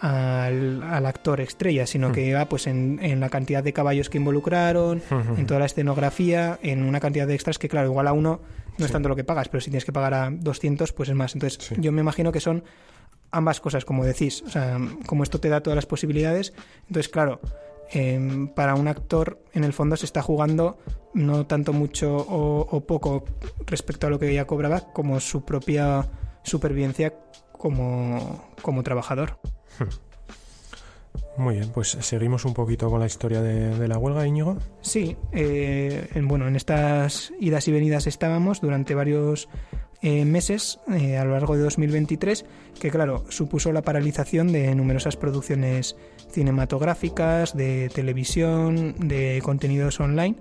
al, 0.00 0.82
al 0.82 1.06
actor 1.06 1.40
estrella, 1.40 1.86
sino 1.86 2.10
Hmm. 2.10 2.12
que 2.12 2.26
iba 2.26 2.44
pues 2.48 2.66
en, 2.66 2.98
en 3.02 3.20
la 3.20 3.28
cantidad 3.30 3.62
de 3.62 3.72
caballos 3.72 4.10
que 4.10 4.18
involucraron, 4.18 5.02
en 5.36 5.46
toda 5.46 5.60
la 5.60 5.66
escenografía, 5.66 6.58
en 6.62 6.82
una 6.84 7.00
cantidad 7.00 7.26
de 7.26 7.34
extras 7.34 7.58
que 7.58 7.68
claro, 7.68 7.88
igual 7.88 8.06
a 8.08 8.12
uno 8.12 8.40
no 8.76 8.84
es 8.86 8.90
tanto 8.92 9.08
lo 9.08 9.14
que 9.16 9.22
pagas, 9.24 9.48
pero 9.48 9.60
si 9.60 9.70
tienes 9.70 9.84
que 9.84 9.92
pagar 9.92 10.14
a 10.14 10.30
200, 10.30 10.92
pues 10.92 11.08
es 11.08 11.14
más. 11.14 11.34
Entonces 11.34 11.70
yo 11.78 11.92
me 11.92 12.00
imagino 12.00 12.32
que 12.32 12.40
son 12.40 12.64
ambas 13.30 13.60
cosas, 13.60 13.84
como 13.84 14.04
decís, 14.04 14.42
o 14.46 14.50
sea, 14.50 14.78
como 15.06 15.22
esto 15.22 15.38
te 15.40 15.48
da 15.48 15.60
todas 15.62 15.76
las 15.76 15.86
posibilidades, 15.86 16.52
entonces 16.88 17.08
claro, 17.08 17.40
em, 17.94 18.48
para 18.48 18.74
un 18.74 18.88
actor 18.88 19.42
en 19.54 19.64
el 19.64 19.72
fondo 19.72 19.96
se 19.96 20.04
está 20.04 20.20
jugando 20.22 20.76
no 21.14 21.46
tanto 21.46 21.72
mucho 21.72 22.16
o, 22.16 22.60
o 22.70 22.80
poco 22.86 23.24
respecto 23.66 24.06
a 24.06 24.10
lo 24.10 24.18
que 24.18 24.34
ya 24.34 24.46
cobraba, 24.46 24.92
como 24.92 25.20
su 25.20 25.44
propia 25.44 26.06
supervivencia 26.42 27.14
como, 27.52 28.44
como 28.60 28.82
trabajador. 28.82 29.38
Muy 31.36 31.56
bien, 31.56 31.70
pues 31.70 31.88
seguimos 32.00 32.44
un 32.44 32.54
poquito 32.54 32.88
con 32.90 33.00
la 33.00 33.06
historia 33.06 33.42
de, 33.42 33.76
de 33.76 33.88
la 33.88 33.98
huelga, 33.98 34.26
Íñigo. 34.26 34.56
Sí, 34.82 35.16
eh, 35.32 36.08
en- 36.14 36.28
bueno, 36.28 36.46
en 36.46 36.54
estas 36.54 37.32
idas 37.40 37.66
y 37.66 37.72
venidas 37.72 38.06
estábamos 38.06 38.60
durante 38.60 38.94
varios 38.94 39.48
eh, 40.04 40.26
meses 40.26 40.80
eh, 40.92 41.16
a 41.16 41.24
lo 41.24 41.32
largo 41.32 41.56
de 41.56 41.62
2023, 41.62 42.44
que 42.78 42.90
claro, 42.90 43.24
supuso 43.30 43.72
la 43.72 43.80
paralización 43.80 44.52
de 44.52 44.74
numerosas 44.74 45.16
producciones 45.16 45.96
cinematográficas, 46.30 47.56
de 47.56 47.88
televisión, 47.88 48.94
de 48.98 49.40
contenidos 49.42 50.00
online, 50.00 50.36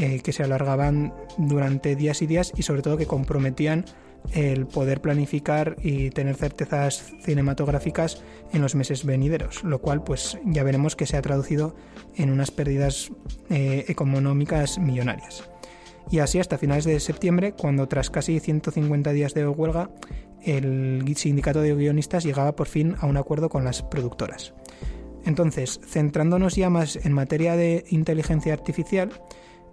eh, 0.00 0.20
que 0.20 0.32
se 0.32 0.42
alargaban 0.42 1.14
durante 1.38 1.94
días 1.94 2.22
y 2.22 2.26
días 2.26 2.52
y 2.56 2.64
sobre 2.64 2.82
todo 2.82 2.96
que 2.96 3.06
comprometían 3.06 3.84
el 4.32 4.66
poder 4.66 5.00
planificar 5.00 5.76
y 5.80 6.10
tener 6.10 6.34
certezas 6.34 7.12
cinematográficas 7.22 8.20
en 8.52 8.62
los 8.62 8.74
meses 8.74 9.04
venideros, 9.04 9.62
lo 9.62 9.80
cual 9.80 10.02
pues 10.02 10.38
ya 10.44 10.64
veremos 10.64 10.96
que 10.96 11.06
se 11.06 11.16
ha 11.16 11.22
traducido 11.22 11.76
en 12.16 12.30
unas 12.30 12.50
pérdidas 12.50 13.12
eh, 13.48 13.84
económicas 13.86 14.78
millonarias. 14.78 15.44
Y 16.10 16.18
así 16.18 16.38
hasta 16.38 16.58
finales 16.58 16.84
de 16.84 17.00
septiembre, 17.00 17.52
cuando 17.52 17.88
tras 17.88 18.10
casi 18.10 18.40
150 18.40 19.12
días 19.12 19.34
de 19.34 19.46
huelga, 19.46 19.90
el 20.42 21.02
sindicato 21.16 21.60
de 21.60 21.74
guionistas 21.74 22.24
llegaba 22.24 22.54
por 22.54 22.66
fin 22.66 22.94
a 23.00 23.06
un 23.06 23.16
acuerdo 23.16 23.48
con 23.48 23.64
las 23.64 23.82
productoras. 23.82 24.54
Entonces, 25.24 25.80
centrándonos 25.86 26.54
ya 26.56 26.68
más 26.68 26.96
en 26.96 27.12
materia 27.12 27.56
de 27.56 27.84
inteligencia 27.88 28.52
artificial, 28.52 29.10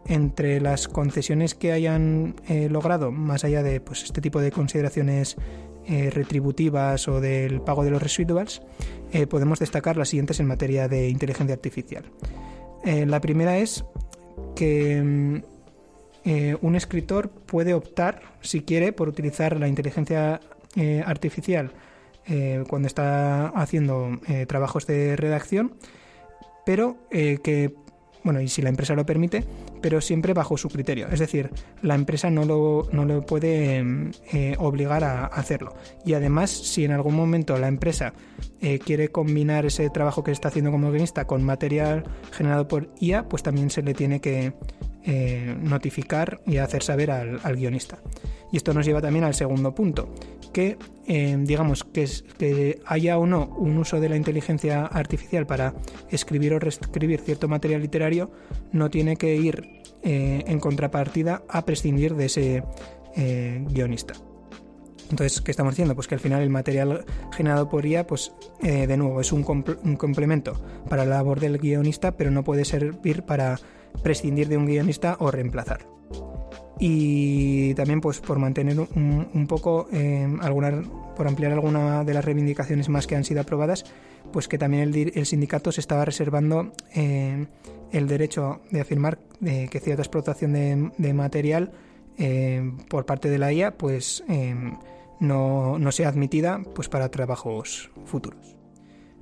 entre 0.07 0.61
las 0.61 0.88
concesiones 0.88 1.53
que 1.53 1.73
hayan 1.73 2.35
eh, 2.47 2.69
logrado, 2.69 3.11
más 3.11 3.43
allá 3.43 3.61
de 3.61 3.81
pues, 3.81 4.03
este 4.03 4.21
tipo 4.21 4.41
de 4.41 4.51
consideraciones 4.51 5.38
eh, 5.85 6.09
retributivas 6.11 7.07
o 7.07 7.19
del 7.19 7.59
pago 7.61 7.83
de 7.83 7.89
los 7.89 8.01
residuals, 8.01 8.61
eh, 9.11 9.25
podemos 9.25 9.59
destacar 9.59 9.97
las 9.97 10.09
siguientes 10.09 10.39
en 10.39 10.45
materia 10.45 10.88
de 10.88 11.09
inteligencia 11.09 11.55
artificial. 11.55 12.05
Eh, 12.85 13.05
la 13.07 13.19
primera 13.19 13.57
es 13.57 13.83
que 14.55 15.01
mm, 15.01 15.50
eh, 16.23 16.55
un 16.61 16.75
escritor 16.75 17.29
puede 17.29 17.73
optar, 17.73 18.21
si 18.41 18.61
quiere, 18.61 18.93
por 18.93 19.09
utilizar 19.09 19.59
la 19.59 19.67
inteligencia 19.67 20.39
eh, 20.75 21.03
artificial 21.05 21.71
eh, 22.27 22.63
cuando 22.69 22.87
está 22.87 23.47
haciendo 23.47 24.19
trabajos 24.47 24.85
de 24.85 25.15
redacción, 25.15 25.73
pero 26.65 26.97
que, 27.09 27.73
bueno, 28.23 28.39
y 28.39 28.47
si 28.47 28.61
la 28.61 28.69
empresa 28.69 28.93
lo 28.93 29.03
permite, 29.03 29.43
pero 29.81 29.99
siempre 29.99 30.33
bajo 30.33 30.57
su 30.57 30.69
criterio. 30.69 31.07
Es 31.07 31.19
decir, 31.19 31.49
la 31.81 31.95
empresa 31.95 32.29
no 32.29 32.45
lo, 32.45 32.87
no 32.91 33.03
lo 33.03 33.25
puede 33.25 33.83
obligar 34.59 35.03
a 35.03 35.25
hacerlo. 35.25 35.73
Y 36.05 36.13
además, 36.13 36.51
si 36.51 36.85
en 36.85 36.91
algún 36.91 37.15
momento 37.15 37.57
la 37.57 37.67
empresa 37.67 38.13
quiere 38.85 39.09
combinar 39.09 39.65
ese 39.65 39.89
trabajo 39.89 40.23
que 40.23 40.31
está 40.31 40.49
haciendo 40.49 40.69
como 40.69 40.91
guionista 40.91 41.25
con 41.25 41.41
material 41.41 42.03
generado 42.31 42.67
por 42.67 42.89
IA, 42.99 43.27
pues 43.27 43.41
también 43.41 43.71
se 43.71 43.81
le 43.81 43.95
tiene 43.95 44.21
que 44.21 44.53
eh, 45.03 45.55
notificar 45.60 46.41
y 46.46 46.58
hacer 46.58 46.84
saber 46.84 47.10
al, 47.10 47.55
guionista. 47.55 47.98
Y 48.51 48.58
esto 48.58 48.72
nos 48.72 48.86
lleva 48.86 49.01
también 49.01 49.25
al 49.25 49.34
segundo 49.34 49.74
punto, 49.74 50.13
que 50.53 50.77
eh, 51.08 51.36
digamos 51.39 51.84
que, 51.84 52.79
haya 52.86 53.17
o 53.17 53.25
no 53.25 53.48
un 53.58 53.79
uso 53.79 54.00
de 54.00 54.10
la 54.10 54.15
inteligencia 54.15 54.86
artificial 54.86 55.48
para 55.48 55.74
escribir 56.12 56.53
o 56.53 56.60
reescribir 56.60 57.20
cierto 57.22 57.48
material 57.48 57.81
literario, 57.81 58.31
no 58.74 58.91
tiene 58.91 59.15
que 59.17 59.36
ir 59.36 59.81
eh, 60.03 60.43
en 60.46 60.60
contrapartida 60.60 61.41
a 61.50 61.65
prescindir 61.65 62.13
de 62.13 62.25
ese 62.25 62.63
guionista. 63.15 64.13
Entonces, 65.10 65.41
¿qué 65.41 65.50
estamos 65.50 65.74
diciendo? 65.74 65.96
Pues 65.96 66.08
que 66.08 66.15
al 66.15 66.22
final 66.22 66.43
el 66.43 66.50
material 66.51 67.05
generado 67.36 67.67
por 67.70 67.86
IA, 67.86 68.05
pues 68.05 68.31
de 68.62 68.96
nuevo, 68.98 69.20
es 69.20 69.31
un 69.34 69.43
complemento 69.43 70.63
para 70.88 71.05
la 71.05 71.15
labor 71.15 71.39
del 71.39 71.58
guionista, 71.58 72.15
pero 72.15 72.29
no 72.29 72.43
puede 72.43 72.63
servir 72.63 73.24
para 73.24 73.60
prescindir 74.03 74.48
de 74.48 74.57
un 74.57 74.65
guionista 74.65 75.17
o 75.19 75.31
reemplazarlo. 75.31 76.01
Y 76.79 77.75
también, 77.75 78.01
pues 78.01 78.19
por 78.19 78.39
mantener 78.39 78.79
un, 78.79 79.45
poco, 79.48 79.88
alguna, 80.41 80.83
por 81.15 81.27
ampliar 81.27 81.51
alguna 81.51 82.03
de 82.03 82.13
las 82.15 82.25
reivindicaciones 82.25 82.89
más 82.89 83.05
que 83.05 83.15
han 83.15 83.24
sido 83.24 83.41
aprobadas, 83.41 83.86
pues 84.31 84.48
que 84.48 84.57
también 84.57 84.93
el, 84.93 85.25
sindicato 85.25 85.71
se 85.71 85.81
estaba 85.81 86.05
reservando 86.05 86.71
eh, 86.95 87.45
el 87.91 88.07
derecho 88.07 88.62
de 88.71 88.81
afirmar 88.81 89.19
eh, 89.45 89.67
que 89.69 89.79
cierta 89.79 90.01
explotación 90.01 90.53
de, 90.53 90.91
de 90.98 91.13
material 91.13 91.71
eh, 92.17 92.71
por 92.89 93.05
parte 93.05 93.29
de 93.29 93.38
la 93.38 93.53
IA, 93.53 93.77
pues 93.77 94.24
no, 95.19 95.77
no 95.77 95.91
sea 95.91 96.10
admitida 96.10 96.62
pues 96.74 96.89
para 96.89 97.10
trabajos 97.10 97.91
futuros. 98.05 98.61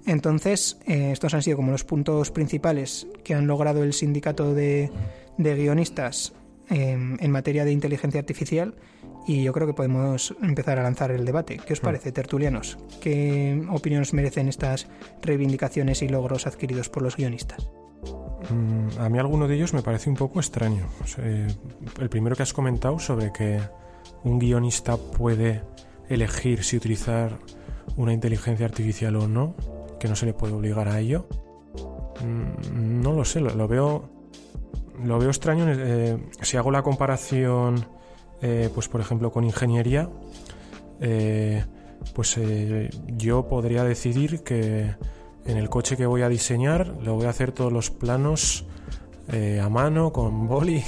Entonces, 0.09 0.79
eh, 0.87 1.11
estos 1.11 1.35
han 1.35 1.43
sido 1.43 1.55
como 1.55 1.71
los 1.71 1.83
puntos 1.83 2.31
principales 2.31 3.05
que 3.23 3.35
han 3.35 3.45
logrado 3.45 3.83
el 3.83 3.93
sindicato 3.93 4.55
de, 4.55 4.89
de 5.37 5.55
guionistas 5.55 6.33
eh, 6.71 6.97
en 7.19 7.31
materia 7.31 7.63
de 7.63 7.71
inteligencia 7.71 8.19
artificial 8.19 8.73
y 9.27 9.43
yo 9.43 9.53
creo 9.53 9.67
que 9.67 9.75
podemos 9.75 10.35
empezar 10.41 10.79
a 10.79 10.83
lanzar 10.83 11.11
el 11.11 11.25
debate. 11.25 11.59
¿Qué 11.63 11.73
os 11.73 11.79
parece, 11.79 12.11
tertulianos? 12.11 12.79
¿Qué 12.99 13.63
opiniones 13.69 14.11
merecen 14.13 14.49
estas 14.49 14.87
reivindicaciones 15.21 16.01
y 16.01 16.09
logros 16.09 16.47
adquiridos 16.47 16.89
por 16.89 17.03
los 17.03 17.15
guionistas? 17.15 17.69
Mm, 18.49 18.99
A 18.99 19.09
mí 19.09 19.19
alguno 19.19 19.47
de 19.47 19.57
ellos 19.57 19.75
me 19.75 19.83
parece 19.83 20.09
un 20.09 20.15
poco 20.15 20.39
extraño. 20.39 20.87
O 21.03 21.05
sea, 21.05 21.23
eh, 21.23 21.45
el 21.99 22.09
primero 22.09 22.35
que 22.35 22.41
has 22.41 22.53
comentado 22.53 22.97
sobre 22.97 23.31
que 23.31 23.59
un 24.23 24.39
guionista 24.39 24.97
puede 24.97 25.61
elegir 26.09 26.63
si 26.63 26.77
utilizar 26.77 27.37
una 27.95 28.11
inteligencia 28.11 28.65
artificial 28.65 29.15
o 29.15 29.27
no, 29.27 29.53
que 29.99 30.07
no 30.07 30.15
se 30.15 30.25
le 30.25 30.33
puede 30.33 30.53
obligar 30.53 30.87
a 30.87 30.99
ello. 30.99 31.27
Mm, 32.23 33.01
No 33.01 33.13
lo 33.13 33.25
sé, 33.25 33.39
lo, 33.41 33.67
veo 33.67 34.09
lo 35.03 35.19
veo 35.19 35.29
extraño. 35.29 35.65
eh, 35.69 36.17
si 36.41 36.57
hago 36.57 36.71
la 36.71 36.81
comparación, 36.83 37.85
eh, 38.41 38.69
pues 38.73 38.87
por 38.87 39.01
ejemplo 39.01 39.31
con 39.31 39.43
ingeniería, 39.43 40.09
eh, 40.99 41.63
pues 42.13 42.39
yo 43.07 43.47
podría 43.47 43.83
decidir 43.83 44.43
que 44.43 44.95
en 45.45 45.57
el 45.57 45.69
coche 45.69 45.97
que 45.97 46.05
voy 46.05 46.21
a 46.21 46.29
diseñar 46.29 46.87
lo 47.01 47.15
voy 47.15 47.25
a 47.25 47.29
hacer 47.29 47.51
todos 47.51 47.71
los 47.71 47.91
planos 47.91 48.65
a 49.61 49.69
mano 49.69 50.11
con 50.11 50.47
boli 50.47 50.83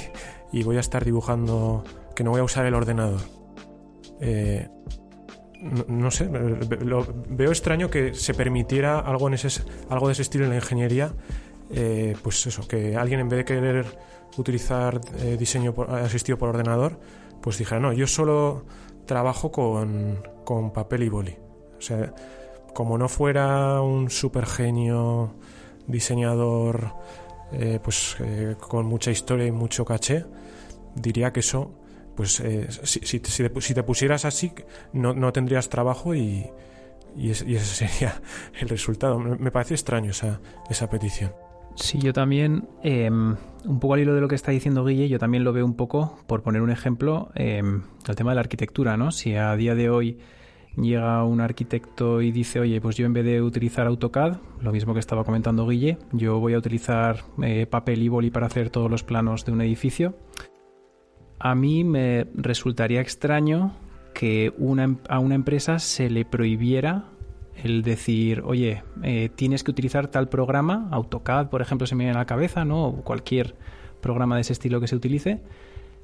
y 0.52 0.64
voy 0.64 0.76
a 0.76 0.80
estar 0.80 1.04
dibujando, 1.04 1.84
que 2.16 2.24
no 2.24 2.30
voy 2.32 2.40
a 2.40 2.44
usar 2.44 2.66
el 2.66 2.74
ordenador. 2.74 3.20
Eh, 5.62 5.84
no, 5.88 6.10
sé, 6.10 6.28
lo, 6.84 7.06
veo 7.28 7.50
extraño 7.50 7.88
que 7.88 8.14
se 8.14 8.34
permitiera 8.34 8.98
algo, 8.98 9.28
en 9.28 9.34
ese, 9.34 9.62
algo 9.88 10.08
de 10.08 10.12
ese 10.12 10.22
estilo 10.22 10.44
en 10.44 10.50
la 10.50 10.56
ingeniería, 10.56 11.12
eh, 11.70 12.16
pues 12.22 12.46
eso, 12.46 12.66
que 12.66 12.96
alguien 12.96 13.20
en 13.20 13.28
vez 13.28 13.38
de 13.38 13.44
querer 13.44 13.86
utilizar 14.36 15.00
eh, 15.18 15.36
diseño 15.38 15.74
asistido 15.88 16.38
por 16.38 16.48
ordenador, 16.48 16.98
pues 17.40 17.58
dijera, 17.58 17.80
no, 17.80 17.92
yo 17.92 18.06
solo 18.06 18.64
trabajo 19.06 19.50
con, 19.50 20.22
con 20.44 20.72
papel 20.72 21.04
y 21.04 21.08
boli. 21.08 21.36
O 21.78 21.80
sea, 21.80 22.14
como 22.74 22.98
no 22.98 23.08
fuera 23.08 23.80
un 23.80 24.10
super 24.10 24.46
genio 24.46 25.34
diseñador 25.86 26.94
eh, 27.52 27.80
pues 27.82 28.16
con 28.60 28.86
mucha 28.86 29.10
historia 29.10 29.46
y 29.46 29.50
mucho 29.50 29.84
caché, 29.84 30.24
diría 30.94 31.32
que 31.32 31.40
eso 31.40 31.81
pues 32.16 32.40
eh, 32.40 32.68
si, 32.70 33.00
si, 33.00 33.20
te, 33.20 33.82
pusieras 33.82 34.24
así 34.24 34.52
no, 34.92 35.32
tendrías 35.32 35.68
trabajo 35.68 36.14
y, 36.14 36.46
ese 37.16 37.58
sería 37.60 38.20
el 38.58 38.68
resultado. 38.68 39.18
Me, 39.18 39.50
parece 39.50 39.74
extraño 39.74 40.10
esa, 40.10 40.40
esa 40.70 40.88
petición. 40.88 41.32
Sí, 41.74 41.98
yo 41.98 42.12
también, 42.12 42.68
em, 42.82 43.36
un 43.64 43.80
poco 43.80 43.94
al 43.94 44.00
hilo 44.00 44.14
de 44.14 44.20
lo 44.20 44.28
que 44.28 44.34
está 44.34 44.50
diciendo 44.50 44.84
Guille, 44.84 45.08
yo 45.08 45.18
también 45.18 45.42
lo 45.42 45.52
veo 45.52 45.64
un 45.64 45.74
poco, 45.74 46.18
por 46.26 46.42
poner 46.42 46.60
un 46.60 46.70
ejemplo, 46.70 47.30
em, 47.34 47.82
el 48.06 48.14
tema 48.14 48.32
de 48.32 48.34
la 48.34 48.40
arquitectura, 48.42 48.96
¿no? 48.96 49.10
Si 49.10 49.34
a 49.34 49.56
día 49.56 49.74
de 49.74 49.88
hoy 49.88 50.18
llega 50.76 51.24
un 51.24 51.40
arquitecto 51.40 52.22
y 52.22 52.30
dice, 52.32 52.60
oye, 52.60 52.80
pues 52.80 52.96
yo 52.96 53.06
en 53.06 53.12
vez 53.12 53.24
de 53.24 53.42
utilizar 53.42 53.86
AutoCAD, 53.86 54.36
lo 54.60 54.72
mismo 54.72 54.94
que 54.94 55.00
estaba 55.00 55.24
comentando 55.24 55.66
Guille, 55.66 55.98
yo 56.12 56.40
voy 56.40 56.54
a 56.54 56.58
utilizar 56.58 57.24
eh, 57.42 57.66
papel 57.66 58.02
y 58.02 58.08
boli 58.08 58.30
para 58.30 58.46
hacer 58.46 58.70
todos 58.70 58.90
los 58.90 59.02
planos 59.02 59.44
de 59.44 59.52
un 59.52 59.60
edificio, 59.60 60.14
a 61.42 61.56
mí 61.56 61.82
me 61.82 62.26
resultaría 62.34 63.00
extraño 63.00 63.74
que 64.14 64.54
una, 64.58 64.96
a 65.08 65.18
una 65.18 65.34
empresa 65.34 65.80
se 65.80 66.08
le 66.08 66.24
prohibiera 66.24 67.06
el 67.64 67.82
decir, 67.82 68.42
oye, 68.44 68.84
eh, 69.02 69.28
tienes 69.34 69.64
que 69.64 69.72
utilizar 69.72 70.06
tal 70.06 70.28
programa, 70.28 70.88
AutoCAD, 70.92 71.48
por 71.48 71.60
ejemplo, 71.60 71.86
se 71.88 71.96
me 71.96 72.04
viene 72.04 72.16
a 72.16 72.20
la 72.20 72.26
cabeza, 72.26 72.64
¿no? 72.64 72.86
O 72.86 73.02
cualquier 73.02 73.56
programa 74.00 74.36
de 74.36 74.42
ese 74.42 74.52
estilo 74.52 74.80
que 74.80 74.86
se 74.86 74.94
utilice, 74.94 75.40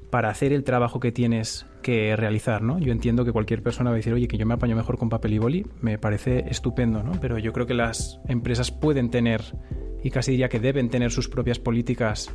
para 0.09 0.29
hacer 0.29 0.51
el 0.51 0.65
trabajo 0.65 0.99
que 0.99 1.13
tienes 1.13 1.65
que 1.83 2.17
realizar, 2.17 2.61
¿no? 2.61 2.77
Yo 2.77 2.91
entiendo 2.91 3.23
que 3.23 3.31
cualquier 3.31 3.63
persona 3.63 3.91
va 3.91 3.95
a 3.95 3.97
decir, 3.97 4.13
oye, 4.13 4.27
que 4.27 4.37
yo 4.37 4.45
me 4.45 4.55
apaño 4.55 4.75
mejor 4.75 4.97
con 4.97 5.07
papel 5.07 5.33
y 5.35 5.37
boli, 5.37 5.65
me 5.81 5.97
parece 5.97 6.45
estupendo, 6.49 7.01
¿no? 7.01 7.13
Pero 7.21 7.37
yo 7.37 7.53
creo 7.53 7.65
que 7.65 7.75
las 7.75 8.19
empresas 8.27 8.71
pueden 8.71 9.09
tener, 9.09 9.41
y 10.03 10.09
casi 10.09 10.31
diría 10.31 10.49
que 10.49 10.59
deben 10.59 10.89
tener 10.89 11.11
sus 11.11 11.29
propias 11.29 11.59
políticas 11.59 12.29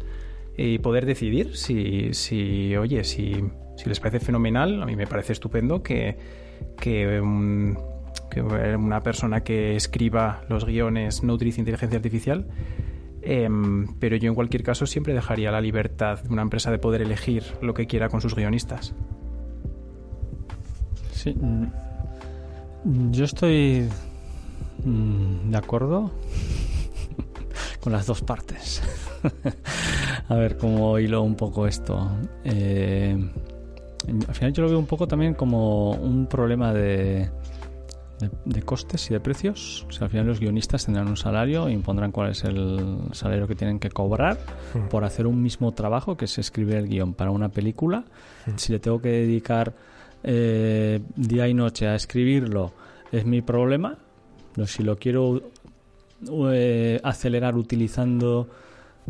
y 0.56 0.78
poder 0.78 1.06
decidir 1.06 1.56
si, 1.56 2.14
si 2.14 2.76
oye, 2.76 3.04
si, 3.04 3.44
si, 3.76 3.88
les 3.88 4.00
parece 4.00 4.20
fenomenal, 4.20 4.82
a 4.82 4.86
mí 4.86 4.96
me 4.96 5.06
parece 5.06 5.32
estupendo 5.32 5.82
que, 5.82 6.16
que, 6.78 7.20
una 7.20 9.02
persona 9.02 9.42
que 9.42 9.76
escriba 9.76 10.42
los 10.48 10.64
guiones 10.64 11.22
no 11.22 11.34
utilice 11.34 11.60
inteligencia 11.60 11.96
artificial. 11.96 12.46
Em, 13.26 13.86
pero 13.98 14.16
yo 14.16 14.28
en 14.28 14.34
cualquier 14.34 14.62
caso 14.62 14.86
siempre 14.86 15.14
dejaría 15.14 15.50
la 15.50 15.62
libertad 15.62 16.22
de 16.22 16.28
una 16.28 16.42
empresa 16.42 16.70
de 16.70 16.78
poder 16.78 17.00
elegir 17.00 17.42
lo 17.62 17.72
que 17.72 17.86
quiera 17.86 18.10
con 18.10 18.20
sus 18.20 18.34
guionistas. 18.34 18.94
Sí, 21.10 21.34
mm, 21.34 23.12
yo 23.12 23.24
estoy 23.24 23.88
mm, 24.84 25.50
de 25.50 25.56
acuerdo 25.56 26.12
con 27.80 27.92
las 27.92 28.06
dos 28.06 28.22
partes. 28.22 28.82
a 30.28 30.34
ver 30.34 30.56
cómo 30.56 30.98
hilo 30.98 31.22
un 31.22 31.34
poco 31.34 31.66
esto. 31.66 32.10
Eh, 32.44 33.16
al 34.28 34.34
final 34.34 34.52
yo 34.52 34.62
lo 34.62 34.68
veo 34.68 34.78
un 34.78 34.86
poco 34.86 35.08
también 35.08 35.34
como 35.34 35.92
un 35.92 36.26
problema 36.26 36.72
de, 36.72 37.30
de, 38.44 38.62
costes 38.62 39.10
y 39.10 39.14
de 39.14 39.20
precios. 39.20 39.86
O 39.88 39.92
sea, 39.92 40.06
al 40.06 40.10
final 40.10 40.26
los 40.26 40.40
guionistas 40.40 40.84
tendrán 40.84 41.08
un 41.08 41.16
salario 41.16 41.68
y 41.68 41.72
impondrán 41.72 42.12
cuál 42.12 42.30
es 42.30 42.44
el 42.44 42.98
salario 43.12 43.46
que 43.46 43.54
tienen 43.54 43.78
que 43.78 43.90
cobrar 43.90 44.38
hmm. 44.74 44.88
por 44.88 45.04
hacer 45.04 45.26
un 45.26 45.42
mismo 45.42 45.72
trabajo 45.72 46.16
que 46.16 46.26
es 46.26 46.38
escribir 46.38 46.76
el 46.76 46.88
guion 46.88 47.14
para 47.14 47.30
una 47.30 47.48
película. 47.48 48.04
Hmm. 48.46 48.52
Si 48.56 48.72
le 48.72 48.78
tengo 48.78 49.00
que 49.00 49.08
dedicar 49.08 49.74
eh, 50.22 51.00
día 51.16 51.48
y 51.48 51.54
noche 51.54 51.86
a 51.86 51.94
escribirlo, 51.94 52.72
es 53.12 53.24
mi 53.24 53.42
problema. 53.42 53.98
Si 54.66 54.82
lo 54.82 54.96
quiero 54.96 55.50
eh, 56.52 57.00
acelerar 57.02 57.56
utilizando 57.56 58.48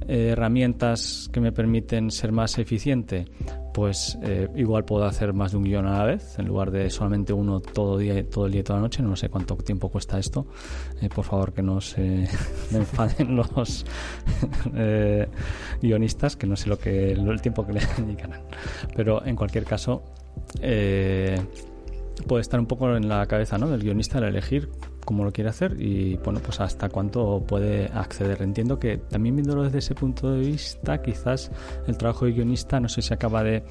eh, 0.09 0.31
herramientas 0.33 1.31
que 1.33 1.41
me 1.41 1.53
permiten 1.53 2.11
ser 2.11 2.33
más 2.33 2.59
eficiente, 2.59 3.27
pues 3.73 4.19
eh, 4.23 4.49
igual 4.57 4.85
puedo 4.85 5.05
hacer 5.05 5.33
más 5.33 5.53
de 5.53 5.59
un 5.59 5.65
guion 5.65 5.87
a 5.87 5.99
la 5.99 6.05
vez, 6.05 6.39
en 6.39 6.47
lugar 6.47 6.71
de 6.71 6.91
solamente 6.91 7.33
uno 7.33 7.61
todo, 7.61 7.97
día, 7.99 8.29
todo 8.29 8.47
el 8.47 8.53
día 8.53 8.63
y 8.63 8.65
toda 8.65 8.79
la 8.79 8.83
noche. 8.83 9.03
No 9.03 9.15
sé 9.15 9.29
cuánto 9.29 9.57
tiempo 9.57 9.89
cuesta 9.89 10.19
esto. 10.19 10.47
por 11.15 11.25
favor, 11.25 11.53
que 11.53 11.63
no 11.63 11.81
se 11.81 12.01
me 12.73 12.79
enfaden 12.79 13.37
los 13.37 13.87
guionistas, 15.83 16.37
que 16.37 16.47
no 16.47 16.57
sé 16.57 16.69
lo 16.69 16.79
que 16.79 17.13
el 17.13 17.41
tiempo 17.41 17.67
que 17.67 17.75
le 17.75 17.81
dedicarán. 17.99 18.43
Pero 18.97 19.25
en 19.25 19.37
cualquier 19.37 19.65
caso, 19.65 20.03
puede 22.27 22.41
estar 22.41 22.59
un 22.59 22.67
poco 22.67 22.97
en 22.97 23.09
la 23.09 23.27
cabeza 23.27 23.59
¿no? 23.59 23.69
del 23.69 23.83
guionista 23.83 24.19
el 24.19 24.25
elegir 24.25 24.69
cómo 25.05 25.25
lo 25.25 25.33
quiere 25.33 25.51
hacer 25.51 25.81
y 25.81 26.17
bueno 26.17 26.41
pues 26.41 26.61
hasta 26.61 26.89
cuánto 26.89 27.43
puede 27.47 27.87
acceder. 27.87 28.43
Entiendo 28.43 28.79
que 28.79 28.99
también 28.99 29.37
viéndolo 29.37 29.65
desde 29.65 29.79
ese 29.79 29.95
punto 29.95 30.31
de 30.33 30.41
vista 30.41 31.03
quizás 31.03 31.51
el 31.87 31.97
trabajo 31.97 32.27
de 32.27 32.33
guionista 32.33 32.81
no 32.81 32.89
sé 32.89 33.03
si 33.03 33.13
acaba 33.15 33.43
de 33.43 33.63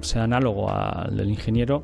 ser 0.00 0.22
análogo 0.22 0.70
al 0.70 1.16
del 1.16 1.30
ingeniero 1.30 1.82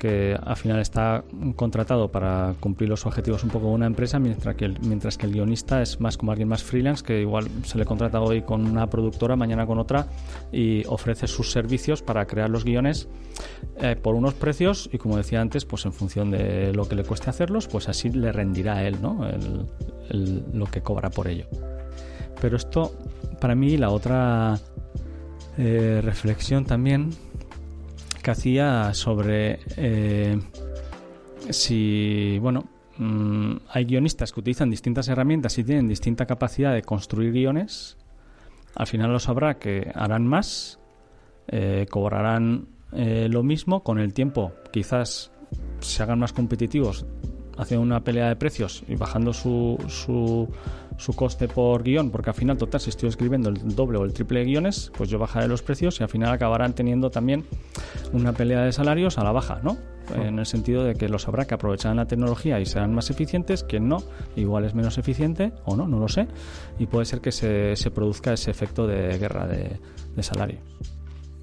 que 0.00 0.34
al 0.42 0.56
final 0.56 0.80
está 0.80 1.24
contratado 1.56 2.08
para 2.08 2.54
cumplir 2.58 2.88
los 2.88 3.04
objetivos 3.04 3.44
un 3.44 3.50
poco 3.50 3.66
de 3.66 3.72
una 3.74 3.86
empresa, 3.86 4.18
mientras 4.18 4.56
que, 4.56 4.64
el, 4.64 4.80
mientras 4.80 5.18
que 5.18 5.26
el 5.26 5.32
guionista 5.32 5.82
es 5.82 6.00
más 6.00 6.16
como 6.16 6.32
alguien 6.32 6.48
más 6.48 6.62
freelance, 6.62 7.04
que 7.04 7.20
igual 7.20 7.48
se 7.64 7.76
le 7.76 7.84
contrata 7.84 8.18
hoy 8.18 8.40
con 8.40 8.64
una 8.64 8.88
productora, 8.88 9.36
mañana 9.36 9.66
con 9.66 9.78
otra, 9.78 10.06
y 10.52 10.86
ofrece 10.86 11.26
sus 11.26 11.52
servicios 11.52 12.00
para 12.00 12.26
crear 12.26 12.48
los 12.48 12.64
guiones 12.64 13.08
eh, 13.76 13.94
por 13.94 14.14
unos 14.14 14.32
precios, 14.32 14.88
y 14.90 14.96
como 14.96 15.18
decía 15.18 15.42
antes, 15.42 15.66
pues 15.66 15.84
en 15.84 15.92
función 15.92 16.30
de 16.30 16.72
lo 16.72 16.88
que 16.88 16.94
le 16.94 17.04
cueste 17.04 17.28
hacerlos, 17.28 17.68
pues 17.68 17.90
así 17.90 18.08
le 18.08 18.32
rendirá 18.32 18.76
a 18.76 18.88
él 18.88 19.02
¿no? 19.02 19.28
lo 20.10 20.64
que 20.64 20.80
cobra 20.80 21.10
por 21.10 21.28
ello. 21.28 21.44
Pero 22.40 22.56
esto, 22.56 22.94
para 23.38 23.54
mí, 23.54 23.76
la 23.76 23.90
otra 23.90 24.58
eh, 25.58 26.00
reflexión 26.02 26.64
también 26.64 27.10
que 28.22 28.30
hacía 28.30 28.92
sobre 28.94 29.60
eh, 29.76 30.38
si, 31.50 32.38
bueno, 32.40 32.64
mm, 32.98 33.56
hay 33.68 33.84
guionistas 33.84 34.32
que 34.32 34.40
utilizan 34.40 34.70
distintas 34.70 35.08
herramientas 35.08 35.58
y 35.58 35.64
tienen 35.64 35.88
distinta 35.88 36.26
capacidad 36.26 36.74
de 36.74 36.82
construir 36.82 37.32
guiones, 37.32 37.96
al 38.74 38.86
final 38.86 39.12
lo 39.12 39.18
sabrá 39.18 39.58
que 39.58 39.90
harán 39.94 40.26
más, 40.26 40.78
eh, 41.48 41.86
cobrarán 41.90 42.68
eh, 42.92 43.28
lo 43.30 43.42
mismo, 43.42 43.82
con 43.82 43.98
el 43.98 44.12
tiempo 44.12 44.52
quizás 44.72 45.32
se 45.80 46.02
hagan 46.02 46.18
más 46.18 46.32
competitivos 46.32 47.06
haciendo 47.58 47.84
una 47.84 48.02
pelea 48.02 48.28
de 48.28 48.36
precios 48.36 48.84
y 48.88 48.96
bajando 48.96 49.32
su, 49.32 49.78
su, 49.88 50.48
su 51.00 51.14
coste 51.14 51.48
por 51.48 51.82
guion, 51.82 52.10
porque 52.10 52.30
al 52.30 52.34
final, 52.34 52.58
total, 52.58 52.80
si 52.80 52.90
estoy 52.90 53.08
escribiendo 53.08 53.48
el 53.48 53.74
doble 53.74 53.98
o 53.98 54.04
el 54.04 54.12
triple 54.12 54.40
de 54.40 54.46
guiones, 54.46 54.92
pues 54.96 55.08
yo 55.08 55.18
bajaré 55.18 55.48
los 55.48 55.62
precios 55.62 55.98
y 55.98 56.02
al 56.02 56.08
final 56.08 56.30
acabarán 56.30 56.74
teniendo 56.74 57.10
también 57.10 57.44
una 58.12 58.32
pelea 58.32 58.62
de 58.62 58.72
salarios 58.72 59.18
a 59.18 59.24
la 59.24 59.32
baja, 59.32 59.60
¿no? 59.62 59.78
En 60.14 60.38
el 60.38 60.46
sentido 60.46 60.84
de 60.84 60.96
que 60.96 61.08
los 61.08 61.28
habrá 61.28 61.46
que 61.46 61.54
aprovecharán 61.54 61.96
la 61.96 62.06
tecnología 62.06 62.60
y 62.60 62.66
serán 62.66 62.92
más 62.94 63.10
eficientes, 63.10 63.62
quien 63.62 63.88
no, 63.88 64.02
igual 64.36 64.64
es 64.64 64.74
menos 64.74 64.98
eficiente 64.98 65.52
o 65.64 65.76
no, 65.76 65.86
no 65.86 65.98
lo 65.98 66.08
sé, 66.08 66.26
y 66.78 66.86
puede 66.86 67.06
ser 67.06 67.20
que 67.20 67.32
se, 67.32 67.76
se 67.76 67.90
produzca 67.90 68.32
ese 68.32 68.50
efecto 68.50 68.86
de 68.86 69.18
guerra 69.18 69.46
de, 69.46 69.80
de 70.16 70.22
salarios. 70.22 70.62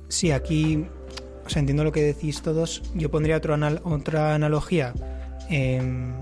Sí, 0.09 0.31
aquí, 0.31 0.85
o 1.45 1.49
sea, 1.49 1.61
entiendo 1.61 1.83
lo 1.83 1.91
que 1.91 2.01
decís 2.03 2.41
todos. 2.41 2.83
Yo 2.93 3.09
pondría 3.09 3.37
otro 3.37 3.57
otra 3.85 4.35
analogía 4.35 4.93
Em, 5.49 6.13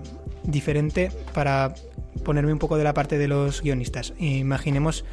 diferente 0.48 1.12
para 1.34 1.76
ponerme 2.24 2.54
un 2.54 2.60
poco 2.60 2.78
de 2.78 2.84
la 2.84 2.94
parte 2.94 3.18
de 3.18 3.28
los 3.28 3.62
guionistas. 3.62 4.14
Imaginemos 4.20 5.06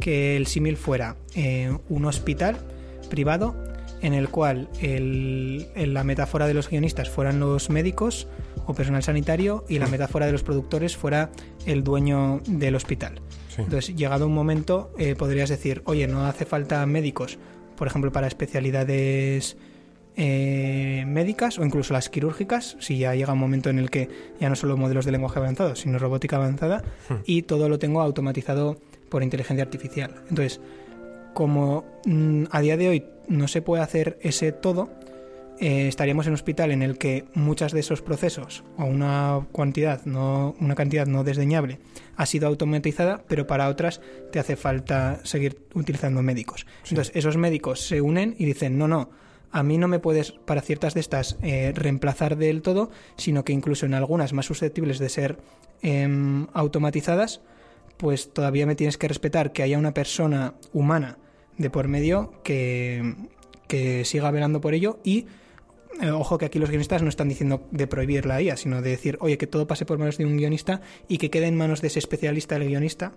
que 0.00 0.36
el 0.36 0.46
símil 0.46 0.76
fuera 0.76 1.16
eh, 1.34 1.76
un 1.88 2.04
hospital 2.04 2.56
privado 3.08 3.54
en 4.02 4.14
el 4.14 4.28
cual 4.28 4.68
el, 4.80 5.68
la 5.74 6.04
metáfora 6.04 6.46
de 6.46 6.54
los 6.54 6.68
guionistas 6.68 7.08
fueran 7.08 7.40
los 7.40 7.70
médicos 7.70 8.28
o 8.66 8.74
personal 8.74 9.02
sanitario 9.02 9.64
y 9.68 9.78
la 9.78 9.86
metáfora 9.86 10.26
de 10.26 10.32
los 10.32 10.42
productores 10.42 10.96
fuera 10.96 11.30
el 11.64 11.82
dueño 11.82 12.40
del 12.46 12.74
hospital. 12.74 13.20
Entonces, 13.56 13.96
llegado 13.96 14.26
un 14.26 14.34
momento, 14.34 14.92
eh, 14.98 15.14
podrías 15.14 15.48
decir, 15.48 15.80
oye, 15.86 16.06
no 16.06 16.26
hace 16.26 16.44
falta 16.44 16.84
médicos, 16.84 17.38
por 17.76 17.86
ejemplo, 17.86 18.12
para 18.12 18.26
especialidades 18.26 19.56
eh, 20.16 21.04
médicas 21.06 21.58
o 21.58 21.64
incluso 21.64 21.92
las 21.92 22.08
quirúrgicas, 22.08 22.76
si 22.80 22.98
ya 22.98 23.14
llega 23.14 23.32
un 23.32 23.38
momento 23.38 23.70
en 23.70 23.78
el 23.78 23.90
que 23.90 24.08
ya 24.40 24.48
no 24.48 24.56
solo 24.56 24.76
modelos 24.76 25.04
de 25.04 25.12
lenguaje 25.12 25.38
avanzado, 25.38 25.76
sino 25.76 25.98
robótica 25.98 26.36
avanzada, 26.36 26.82
hmm. 27.08 27.14
y 27.24 27.42
todo 27.42 27.68
lo 27.68 27.78
tengo 27.78 28.00
automatizado 28.00 28.78
por 29.08 29.22
inteligencia 29.22 29.64
artificial. 29.64 30.14
Entonces, 30.28 30.60
como 31.34 31.84
mm, 32.06 32.44
a 32.50 32.60
día 32.60 32.76
de 32.76 32.88
hoy 32.88 33.04
no 33.28 33.46
se 33.46 33.60
puede 33.60 33.82
hacer 33.82 34.18
ese 34.22 34.52
todo, 34.52 34.88
eh, 35.58 35.88
estaríamos 35.88 36.26
en 36.26 36.32
un 36.32 36.34
hospital 36.34 36.70
en 36.70 36.82
el 36.82 36.98
que 36.98 37.24
muchas 37.34 37.72
de 37.72 37.80
esos 37.80 38.02
procesos 38.02 38.62
o 38.76 38.84
una 38.84 39.46
cantidad 39.54 40.04
no 40.04 40.54
una 40.60 40.74
cantidad 40.74 41.06
no 41.06 41.24
desdeñable 41.24 41.78
ha 42.14 42.26
sido 42.26 42.46
automatizada 42.46 43.22
pero 43.26 43.46
para 43.46 43.68
otras 43.68 44.02
te 44.32 44.38
hace 44.38 44.56
falta 44.56 45.18
seguir 45.24 45.58
utilizando 45.72 46.20
médicos 46.20 46.66
entonces 46.90 47.10
esos 47.16 47.38
médicos 47.38 47.80
se 47.80 48.02
unen 48.02 48.34
y 48.38 48.44
dicen 48.44 48.76
no 48.76 48.86
no 48.86 49.08
a 49.50 49.62
mí 49.62 49.78
no 49.78 49.88
me 49.88 49.98
puedes 49.98 50.32
para 50.32 50.60
ciertas 50.60 50.94
de 50.94 51.00
estas 51.00 51.38
eh, 51.42 51.72
reemplazar 51.74 52.36
del 52.36 52.62
todo 52.62 52.90
sino 53.16 53.44
que 53.44 53.52
incluso 53.52 53.86
en 53.86 53.94
algunas 53.94 54.32
más 54.32 54.46
susceptibles 54.46 54.98
de 54.98 55.08
ser 55.08 55.38
em, 55.82 56.46
automatizadas 56.52 57.40
pues 57.96 58.32
todavía 58.32 58.66
me 58.66 58.74
tienes 58.74 58.98
que 58.98 59.08
respetar 59.08 59.52
que 59.52 59.62
haya 59.62 59.78
una 59.78 59.94
persona 59.94 60.54
humana 60.72 61.18
de 61.56 61.70
por 61.70 61.88
medio 61.88 62.32
que, 62.42 63.14
que 63.68 64.04
siga 64.04 64.30
velando 64.30 64.60
por 64.60 64.74
ello 64.74 64.98
y 65.02 65.26
eh, 66.00 66.10
ojo 66.10 66.36
que 66.36 66.44
aquí 66.44 66.58
los 66.58 66.68
guionistas 66.68 67.02
no 67.02 67.08
están 67.08 67.28
diciendo 67.28 67.66
de 67.70 67.86
prohibir 67.86 68.26
la 68.26 68.40
IA, 68.42 68.56
sino 68.56 68.82
de 68.82 68.90
decir, 68.90 69.16
oye, 69.20 69.38
que 69.38 69.46
todo 69.46 69.66
pase 69.66 69.86
por 69.86 69.98
manos 69.98 70.18
de 70.18 70.26
un 70.26 70.36
guionista 70.36 70.82
y 71.08 71.18
que 71.18 71.30
quede 71.30 71.46
en 71.46 71.56
manos 71.56 71.80
de 71.80 71.88
ese 71.88 71.98
especialista, 71.98 72.56
el 72.56 72.66
guionista, 72.66 73.12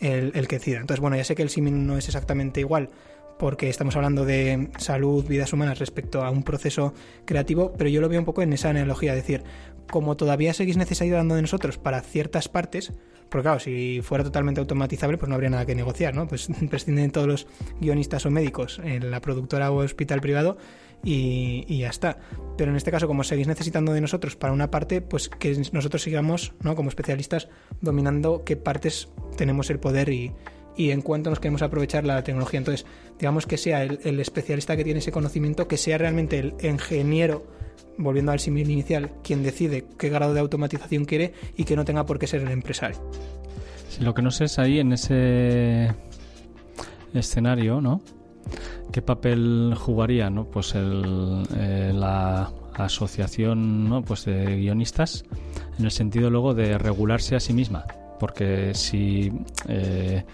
el, 0.00 0.32
que 0.48 0.58
decida. 0.58 0.80
Entonces, 0.80 1.00
bueno, 1.00 1.16
ya 1.16 1.24
sé 1.24 1.34
que 1.34 1.42
el 1.42 1.50
símil 1.50 1.86
no 1.86 1.96
es 1.96 2.08
exactamente 2.08 2.60
igual, 2.60 2.90
porque 3.38 3.68
estamos 3.68 3.96
hablando 3.96 4.24
de 4.24 4.70
salud, 4.78 5.26
vidas 5.26 5.52
humanas 5.52 5.78
respecto 5.78 6.24
a 6.24 6.30
un 6.30 6.42
proceso 6.42 6.94
creativo, 7.24 7.72
pero 7.76 7.90
yo 7.90 8.00
lo 8.00 8.08
veo 8.08 8.20
un 8.20 8.24
poco 8.24 8.42
en 8.42 8.52
esa 8.52 8.70
analogía, 8.70 9.12
es 9.14 9.22
decir, 9.22 9.42
como 9.90 10.16
todavía 10.16 10.54
seguís 10.54 10.76
necesitando 10.76 11.34
de 11.34 11.42
nosotros 11.42 11.78
para 11.78 12.00
ciertas 12.00 12.48
partes, 12.48 12.92
porque 13.28 13.44
claro, 13.44 13.60
si 13.60 14.00
fuera 14.02 14.22
totalmente 14.22 14.60
automatizable, 14.60 15.18
pues 15.18 15.28
no 15.28 15.34
habría 15.34 15.50
nada 15.50 15.66
que 15.66 15.74
negociar, 15.74 16.14
¿no? 16.14 16.28
Pues 16.28 16.48
prescinden 16.70 17.10
todos 17.10 17.26
los 17.26 17.46
guionistas 17.80 18.26
o 18.26 18.30
médicos 18.30 18.80
en 18.84 19.10
la 19.10 19.20
productora 19.20 19.70
o 19.70 19.82
hospital 19.82 20.20
privado 20.20 20.56
y, 21.02 21.78
ya 21.78 21.88
está. 21.88 22.18
Pero 22.56 22.70
en 22.70 22.76
este 22.76 22.90
caso, 22.90 23.06
como 23.06 23.24
seguís 23.24 23.46
necesitando 23.46 23.92
de 23.92 24.00
nosotros 24.00 24.36
para 24.36 24.52
una 24.52 24.70
parte, 24.70 25.00
pues 25.00 25.28
que 25.28 25.60
nosotros 25.72 26.02
sigamos, 26.02 26.54
¿no? 26.62 26.76
Como 26.76 26.88
especialistas, 26.88 27.48
dominando 27.80 28.44
qué 28.44 28.56
partes 28.56 29.08
tenemos 29.36 29.68
el 29.70 29.78
poder 29.78 30.08
y, 30.08 30.32
en 30.76 31.02
cuánto 31.02 31.30
nos 31.30 31.40
queremos 31.40 31.62
aprovechar 31.62 32.04
la 32.04 32.22
tecnología. 32.22 32.58
Entonces, 32.58 32.86
digamos 33.18 33.46
que 33.46 33.56
sea 33.56 33.82
el, 33.82 34.20
especialista 34.20 34.76
que 34.76 34.84
tiene 34.84 34.98
ese 34.98 35.12
conocimiento, 35.12 35.68
que 35.68 35.76
sea 35.76 35.98
realmente 35.98 36.38
el 36.38 36.54
ingeniero, 36.62 37.46
volviendo 37.96 38.32
al 38.32 38.40
símil 38.40 38.70
inicial, 38.70 39.12
quien 39.22 39.42
decide 39.42 39.86
qué 39.98 40.08
grado 40.08 40.34
de 40.34 40.40
automatización 40.40 41.04
quiere 41.04 41.32
y 41.56 41.64
que 41.64 41.76
no 41.76 41.84
tenga 41.84 42.04
por 42.06 42.18
qué 42.18 42.26
ser 42.26 42.42
el 42.42 42.50
empresario. 42.50 42.98
Si 43.88 44.02
lo 44.02 44.14
que 44.14 44.22
no 44.22 44.30
sé 44.30 44.44
es 44.44 44.58
ahí 44.58 44.80
en 44.80 44.92
ese 44.92 45.94
escenario, 47.12 47.80
¿no? 47.80 48.02
¿Qué 48.92 49.02
papel 49.02 49.74
jugaría, 49.76 50.30
no? 50.30 50.46
Pues 50.46 50.74
eh, 50.74 51.92
la 51.94 52.52
asociación, 52.74 53.88
¿no? 53.88 54.02
Pues 54.02 54.24
de 54.24 54.56
guionistas 54.56 55.24
en 55.78 55.84
el 55.84 55.90
sentido 55.90 56.30
luego 56.30 56.54
de 56.54 56.78
regularse 56.78 57.36
a 57.36 57.40
sí 57.40 57.52
misma, 57.52 57.86
porque 58.18 58.74
si 58.74 59.32
eh, 59.68 60.24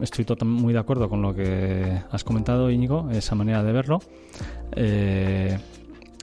estoy 0.00 0.26
muy 0.44 0.72
de 0.72 0.78
acuerdo 0.78 1.08
con 1.08 1.22
lo 1.22 1.34
que 1.34 2.02
has 2.10 2.24
comentado, 2.24 2.70
Íñigo, 2.70 3.10
esa 3.10 3.34
manera 3.34 3.62
de 3.62 3.72
verlo. 3.72 4.00
Eh, 4.72 5.58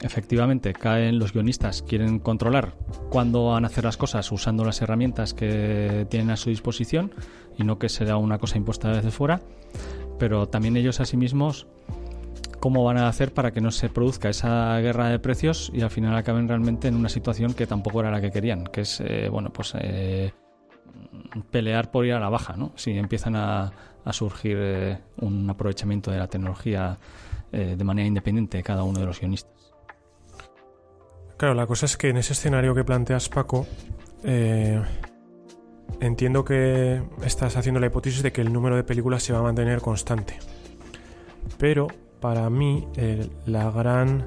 efectivamente, 0.01 0.73
caen 0.73 1.19
los 1.19 1.33
guionistas, 1.33 1.81
quieren 1.83 2.19
controlar 2.19 2.75
cuándo 3.09 3.47
van 3.47 3.63
a 3.65 3.67
hacer 3.67 3.83
las 3.83 3.97
cosas 3.97 4.31
usando 4.31 4.65
las 4.65 4.81
herramientas 4.81 5.33
que 5.33 6.07
tienen 6.09 6.31
a 6.31 6.37
su 6.37 6.49
disposición 6.49 7.11
y 7.57 7.63
no 7.63 7.77
que 7.77 7.89
sea 7.89 8.17
una 8.17 8.37
cosa 8.37 8.57
impuesta 8.57 8.89
desde 8.89 9.11
fuera 9.11 9.41
pero 10.21 10.47
también 10.47 10.77
ellos 10.77 10.99
a 10.99 11.05
sí 11.05 11.17
mismos 11.17 11.65
cómo 12.59 12.83
van 12.83 12.99
a 12.99 13.07
hacer 13.07 13.33
para 13.33 13.49
que 13.49 13.59
no 13.59 13.71
se 13.71 13.89
produzca 13.89 14.29
esa 14.29 14.77
guerra 14.77 15.09
de 15.09 15.17
precios 15.17 15.71
y 15.73 15.81
al 15.81 15.89
final 15.89 16.15
acaben 16.15 16.47
realmente 16.47 16.87
en 16.87 16.95
una 16.95 17.09
situación 17.09 17.55
que 17.55 17.65
tampoco 17.65 18.01
era 18.01 18.11
la 18.11 18.21
que 18.21 18.29
querían, 18.29 18.65
que 18.65 18.81
es, 18.81 19.01
eh, 19.01 19.29
bueno, 19.31 19.51
pues 19.51 19.73
eh, 19.79 20.31
pelear 21.49 21.91
por 21.91 22.05
ir 22.05 22.13
a 22.13 22.19
la 22.19 22.29
baja, 22.29 22.55
¿no? 22.55 22.71
Si 22.75 22.91
empiezan 22.91 23.35
a, 23.35 23.71
surgir 24.11 24.57
eh, 24.59 24.97
un 25.17 25.49
aprovechamiento 25.49 26.11
de 26.11 26.17
la 26.17 26.27
tecnología 26.27 26.97
de 27.51 27.83
manera 27.83 28.07
independiente 28.07 28.55
de 28.55 28.63
cada 28.63 28.83
uno 28.83 29.01
de 29.01 29.05
los 29.05 29.19
guionistas. 29.19 29.73
Claro, 31.35 31.53
la 31.53 31.67
cosa 31.67 31.85
es 31.85 31.97
que 31.97 32.07
en 32.07 32.15
ese 32.15 32.31
escenario 32.31 32.73
que 32.73 32.85
planteas, 32.85 33.27
Paco, 33.27 33.67
entiendo 35.99 36.45
que 36.45 37.01
estás 37.25 37.57
haciendo 37.57 37.81
la 37.81 37.87
hipótesis 37.87 38.23
de 38.23 38.31
que 38.31 38.39
el 38.39 38.53
número 38.53 38.77
de 38.77 38.85
películas 38.85 39.23
se 39.23 39.33
va 39.33 39.39
a 39.39 39.43
mantener 39.43 39.81
constante. 39.81 40.39
Pero 41.57 41.89
para 42.21 42.49
mí 42.49 42.87
la 43.45 43.69
gran 43.71 44.23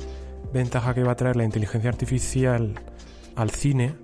ventaja 0.52 0.94
que 0.94 1.02
va 1.02 1.12
a 1.12 1.16
traer 1.16 1.36
la 1.36 1.44
inteligencia 1.44 1.90
artificial 1.90 2.74
al 3.36 3.50
cine 3.50 3.94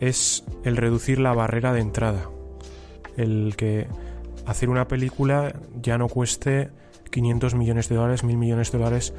es 0.00 0.44
el 0.64 0.76
reducir 0.76 1.18
la 1.18 1.34
barrera 1.34 1.72
de 1.72 1.80
entrada. 1.80 2.30
El 3.16 3.54
que 3.56 3.86
hacer 4.46 4.70
una 4.70 4.88
película 4.88 5.54
ya 5.80 5.98
no 5.98 6.08
cueste 6.08 6.70
500 7.10 7.54
millones 7.54 7.88
de 7.88 7.96
dólares, 7.96 8.24
1000 8.24 8.36
millones 8.36 8.72
de 8.72 8.78
dólares, 8.78 9.14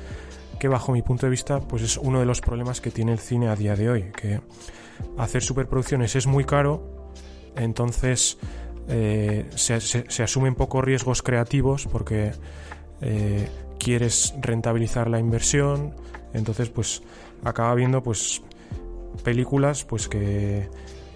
que 0.60 0.68
bajo 0.68 0.92
mi 0.92 1.02
punto 1.02 1.26
de 1.26 1.32
vista 1.32 1.60
pues 1.60 1.82
es 1.84 1.98
uno 1.98 2.20
de 2.20 2.26
los 2.26 2.42
problemas 2.42 2.82
que 2.82 2.92
tiene 2.92 3.12
el 3.14 3.20
cine 3.20 3.50
a 3.50 3.56
día 3.56 3.76
de 3.76 3.90
hoy, 3.90 4.04
que 4.16 4.42
hacer 5.18 5.42
superproducciones 5.42 6.16
es 6.16 6.28
muy 6.28 6.44
caro 6.44 7.00
entonces 7.56 8.38
eh, 8.88 9.46
se, 9.56 10.24
asumen 10.24 10.56
pocos 10.56 10.84
riesgos 10.84 11.22
creativos 11.22 11.88
porque 11.92 12.32
eh, 13.02 13.48
quieres 13.78 14.34
rentabilizar 14.42 15.10
la 15.10 15.20
inversión, 15.20 15.94
entonces 16.34 16.70
pues 16.70 17.04
acaba 17.44 17.76
viendo 17.76 18.02
pues 18.02 18.42
películas 19.20 19.84
pues 19.84 20.08
que 20.08 20.70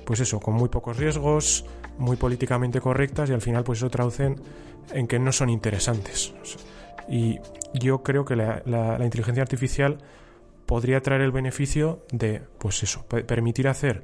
pues 0.05 0.19
eso, 0.19 0.39
con 0.39 0.53
muy 0.55 0.69
pocos 0.69 0.97
riesgos, 0.97 1.65
muy 1.97 2.17
políticamente 2.17 2.81
correctas 2.81 3.29
y 3.29 3.33
al 3.33 3.41
final 3.41 3.63
pues 3.63 3.79
eso 3.79 3.89
traducen 3.89 4.41
en 4.91 5.07
que 5.07 5.19
no 5.19 5.31
son 5.31 5.49
interesantes. 5.49 6.33
Y 7.07 7.39
yo 7.73 8.03
creo 8.03 8.25
que 8.25 8.35
la, 8.35 8.97
inteligencia 9.01 9.43
artificial 9.43 9.97
podría 10.65 11.01
traer 11.01 11.21
el 11.21 11.31
beneficio 11.31 12.05
de 12.11 12.41
pues 12.57 12.83
eso, 12.83 13.05
permitir 13.07 13.67
hacer 13.67 14.03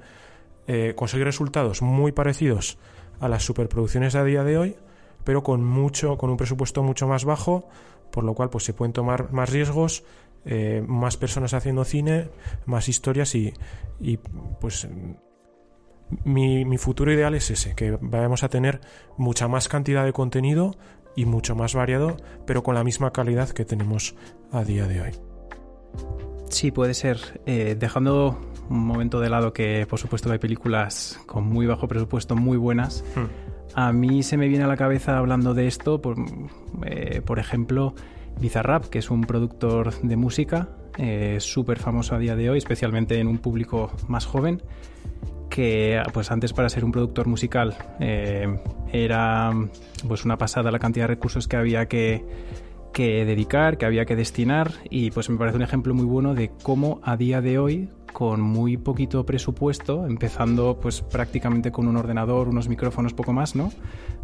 eh, 0.68 0.94
conseguir 0.96 1.26
resultados 1.26 1.82
muy 1.82 2.12
parecidos 2.12 2.78
a 3.20 3.28
las 3.28 3.44
superproducciones 3.44 4.16
a 4.16 4.24
día 4.24 4.44
de 4.44 4.58
hoy, 4.58 4.76
pero 5.24 5.44
con 5.44 5.64
mucho, 5.64 6.18
con 6.18 6.30
un 6.30 6.38
presupuesto 6.38 6.84
mucho 6.84 7.08
más 7.08 7.26
bajo, 7.26 7.68
por 8.12 8.24
lo 8.24 8.34
cual 8.34 8.50
pues 8.50 8.66
se 8.66 8.74
pueden 8.74 8.94
tomar 8.94 9.32
más 9.32 9.50
riesgos, 9.50 10.04
eh, 10.45 10.84
más 10.88 11.17
personas 11.17 11.54
haciendo 11.54 11.84
cine, 11.84 12.30
más 12.65 12.89
historias 12.89 13.36
y, 13.36 13.54
pues 14.60 14.88
mi, 16.23 16.65
mi, 16.65 16.78
futuro 16.78 17.13
ideal 17.13 17.36
es 17.36 17.52
ese, 17.52 17.75
que 17.75 17.97
vayamos 18.02 18.43
a 18.43 18.49
tener 18.49 18.82
mucha 19.17 19.47
más 19.47 19.67
cantidad 19.67 20.06
de 20.06 20.13
contenido 20.13 20.75
y 21.15 21.25
mucho 21.25 21.56
más 21.56 21.75
variado, 21.75 22.17
pero 22.45 22.63
con 22.63 22.75
la 22.75 22.84
misma 22.84 23.12
calidad 23.12 23.49
que 23.49 23.65
tenemos 23.65 24.15
a 24.52 24.63
día 24.63 24.88
de 24.88 25.02
hoy. 25.02 25.12
Sí, 26.49 26.71
puede 26.71 26.93
ser. 26.93 27.41
Eh, 27.45 27.75
dejando 27.78 28.39
un 28.69 28.86
momento 28.86 29.19
de 29.19 29.30
lado 29.30 29.54
que, 29.54 29.86
por 29.88 29.99
supuesto, 29.99 30.32
hay 30.32 30.39
películas 30.39 31.19
con 31.25 31.45
muy 31.45 31.65
bajo 31.65 31.88
presupuesto 31.88 32.36
muy 32.36 32.58
buenas. 32.58 33.04
Hmm. 33.15 33.25
A 33.75 33.93
mí 33.93 34.23
se 34.23 34.36
me 34.38 34.47
viene 34.47 34.63
a 34.63 34.67
la 34.67 34.78
cabeza 34.78 35.17
hablando 35.17 35.54
de 35.54 35.67
esto, 35.67 36.02
por, 36.02 36.17
eh, 36.86 37.21
por 37.23 37.39
ejemplo, 37.39 37.93
Bizarrap, 38.39 38.86
que 38.86 38.99
es 38.99 39.10
un 39.10 39.21
productor 39.21 39.99
de 40.02 40.15
música 40.15 40.69
eh, 40.97 41.38
súper 41.39 41.80
famoso 41.80 42.15
a 42.15 42.19
día 42.19 42.36
de 42.36 42.49
hoy, 42.49 42.58
especialmente 42.58 43.19
en 43.19 43.28
un 43.28 43.38
público 43.38 43.91
más 44.08 44.25
joven, 44.25 44.62
que 45.49 46.02
pues 46.13 46.32
antes 46.32 46.54
para 46.54 46.69
ser 46.69 46.86
un 46.86 46.91
productor 46.91 47.28
musical 47.28 47.75
era 48.91 49.52
pues 50.08 50.23
una 50.23 50.38
pasada 50.38 50.71
la 50.71 50.80
cantidad 50.80 51.06
de 51.06 51.15
recursos 51.15 51.47
que 51.47 51.58
había 51.58 51.88
que 51.88 52.23
que 52.93 53.25
dedicar, 53.25 53.78
que 53.78 53.86
había 53.86 54.06
que 54.06 54.15
destinar 54.15 54.71
y 54.89 55.12
pues 55.12 55.30
me 55.30 55.38
parece 55.38 55.58
un 55.58 55.63
ejemplo 55.63 55.93
muy 55.93 56.06
bueno 56.06 56.34
de 56.34 56.52
cómo 56.63 56.99
a 57.04 57.17
día 57.17 57.41
de 57.41 57.60
hoy 57.60 57.89
con 58.13 58.41
muy 58.41 58.78
poquito 58.78 59.26
presupuesto, 59.26 60.06
empezando 60.06 60.80
pues 60.80 61.02
prácticamente 61.02 61.72
con 61.72 61.88
un 61.88 61.98
ordenador, 61.98 62.50
unos 62.50 62.67
micrófonos, 62.67 63.13
poco 63.13 63.34
más, 63.34 63.56
¿no? 63.56 63.72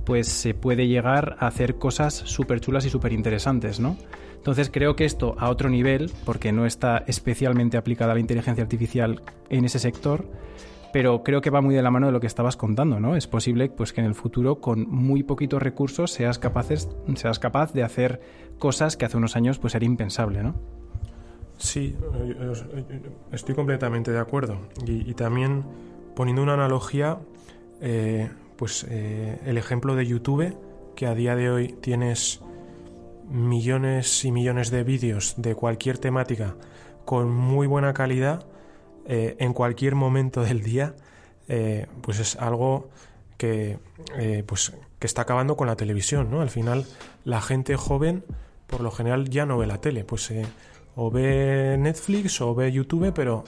Pues 0.05 0.27
se 0.27 0.53
puede 0.53 0.87
llegar 0.87 1.35
a 1.39 1.47
hacer 1.47 1.75
cosas 1.75 2.13
súper 2.13 2.59
chulas 2.59 2.85
y 2.85 2.89
súper 2.89 3.13
interesantes, 3.13 3.79
¿no? 3.79 3.97
Entonces 4.35 4.69
creo 4.71 4.95
que 4.95 5.05
esto 5.05 5.35
a 5.39 5.49
otro 5.49 5.69
nivel, 5.69 6.11
porque 6.23 6.51
no 6.51 6.65
está 6.65 7.03
especialmente 7.07 7.77
aplicada 7.77 8.13
la 8.13 8.19
inteligencia 8.19 8.63
artificial 8.63 9.21
en 9.49 9.65
ese 9.65 9.79
sector, 9.79 10.25
pero 10.93 11.23
creo 11.23 11.41
que 11.41 11.49
va 11.49 11.59
muy 11.61 11.75
de 11.75 11.81
la 11.81 11.91
mano 11.91 12.05
de 12.05 12.13
lo 12.13 12.21
que 12.21 12.27
estabas 12.27 12.55
contando, 12.55 12.99
¿no? 12.99 13.15
Es 13.17 13.27
posible 13.27 13.69
pues, 13.69 13.91
que 13.91 14.01
en 14.01 14.07
el 14.07 14.15
futuro, 14.15 14.61
con 14.61 14.87
muy 14.87 15.23
poquitos 15.23 15.61
recursos, 15.61 16.11
seas, 16.11 16.39
capaces, 16.39 16.87
seas 17.15 17.39
capaz 17.39 17.73
de 17.73 17.83
hacer 17.83 18.21
cosas 18.59 18.95
que 18.95 19.03
hace 19.03 19.17
unos 19.17 19.35
años 19.35 19.59
pues, 19.59 19.75
era 19.75 19.83
impensable, 19.83 20.41
¿no? 20.41 20.55
Sí, 21.57 21.95
estoy 23.31 23.55
completamente 23.55 24.11
de 24.11 24.19
acuerdo. 24.19 24.57
Y, 24.85 25.13
también 25.13 25.63
poniendo 26.15 26.43
una 26.43 26.53
analogía, 26.53 27.19
eh, 27.81 28.29
pues 28.57 28.85
eh, 28.89 29.39
el 29.45 29.57
ejemplo 29.57 29.95
de 29.95 30.05
YouTube 30.05 30.57
que 30.95 31.07
a 31.07 31.15
día 31.15 31.35
de 31.35 31.49
hoy 31.49 31.67
tienes 31.81 32.41
millones 33.29 34.23
y 34.25 34.31
millones 34.31 34.71
de 34.71 34.83
vídeos 34.83 35.35
de 35.37 35.55
cualquier 35.55 35.97
temática 35.97 36.55
con 37.05 37.31
muy 37.31 37.67
buena 37.67 37.93
calidad 37.93 38.45
eh, 39.05 39.35
en 39.39 39.53
cualquier 39.53 39.93
momento 39.95 40.41
del 40.41 40.63
día, 40.63 40.95
eh, 41.47 41.85
pues 42.01 42.19
es 42.19 42.35
algo 42.37 42.89
que, 43.37 43.77
eh, 44.17 44.43
pues, 44.45 44.73
que 44.97 45.05
está 45.05 45.21
acabando 45.21 45.55
con 45.55 45.67
la 45.67 45.75
televisión, 45.75 46.31
¿no? 46.31 46.41
Al 46.41 46.49
final, 46.49 46.85
la 47.23 47.39
gente 47.41 47.75
joven, 47.75 48.23
por 48.65 48.81
lo 48.81 48.89
general, 48.89 49.29
ya 49.29 49.45
no 49.45 49.59
ve 49.59 49.67
la 49.67 49.79
tele, 49.79 50.03
pues 50.03 50.33
o 50.95 51.11
ve 51.11 51.77
Netflix 51.79 52.41
o 52.41 52.55
ve 52.55 52.71
YouTube, 52.71 53.13
pero 53.13 53.43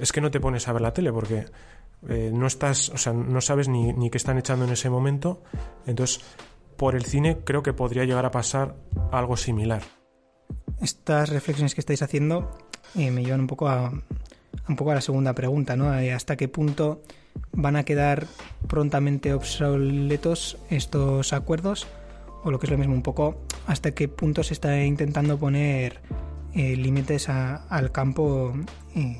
es 0.00 0.12
que 0.12 0.20
no 0.20 0.30
te 0.30 0.40
pones 0.40 0.68
a 0.68 0.72
ver 0.72 0.82
la 0.82 0.92
tele 0.92 1.12
porque 1.12 1.46
no 2.02 2.46
estás, 2.46 2.88
o 2.88 2.98
sea, 2.98 3.12
no 3.12 3.40
sabes 3.40 3.68
ni, 3.68 3.92
ni 3.92 4.10
qué 4.10 4.18
están 4.18 4.38
echando 4.38 4.64
en 4.64 4.72
ese 4.72 4.90
momento. 4.90 5.42
Entonces, 5.86 6.20
por 6.76 6.96
el 6.96 7.04
cine 7.04 7.38
creo 7.44 7.62
que 7.62 7.72
podría 7.72 8.04
llegar 8.04 8.26
a 8.26 8.30
pasar 8.30 8.74
algo 9.12 9.36
similar. 9.36 9.82
Estas 10.80 11.28
reflexiones 11.28 11.74
que 11.74 11.80
estáis 11.80 12.02
haciendo 12.02 12.50
me 12.94 13.24
llevan 13.24 13.40
un 13.40 13.46
poco 13.46 13.68
a, 13.68 13.92
un 14.68 14.76
poco 14.76 14.90
a 14.90 14.94
la 14.94 15.00
segunda 15.00 15.34
pregunta, 15.34 15.76
¿no? 15.76 15.96
Eh, 15.98 16.12
¿Hasta 16.12 16.36
qué 16.36 16.48
punto 16.48 17.02
van 17.52 17.76
a 17.76 17.84
quedar 17.84 18.26
prontamente 18.68 19.32
obsoletos 19.32 20.58
estos 20.70 21.32
acuerdos? 21.32 21.86
O 22.44 22.50
lo 22.50 22.58
que 22.58 22.66
es 22.66 22.72
lo 22.72 22.78
mismo, 22.78 22.94
un 22.94 23.02
poco, 23.02 23.42
¿hasta 23.66 23.92
qué 23.92 24.08
punto 24.08 24.42
se 24.42 24.54
está 24.54 24.82
intentando 24.84 25.38
poner 25.38 26.00
eh, 26.54 26.76
límites 26.76 27.28
al 27.28 27.92
campo 27.92 28.54
eh, 28.94 29.16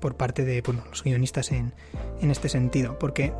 por 0.00 0.16
parte 0.16 0.44
de 0.44 0.62
los 0.66 1.02
guionistas 1.02 1.52
en, 1.52 1.72
en, 2.20 2.30
este 2.30 2.48
sentido? 2.48 2.98
Porque 2.98 3.32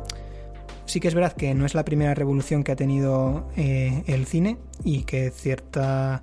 sí 0.85 0.99
que 0.99 1.07
es 1.07 1.15
verdad 1.15 1.33
que 1.33 1.53
no 1.53 1.65
es 1.65 1.75
la 1.75 1.85
primera 1.85 2.13
revolución 2.13 2.63
que 2.63 2.71
ha 2.71 2.75
tenido 2.75 3.47
el 3.55 4.25
cine 4.25 4.57
y 4.83 5.03
que 5.03 5.31
ciertas 5.31 6.21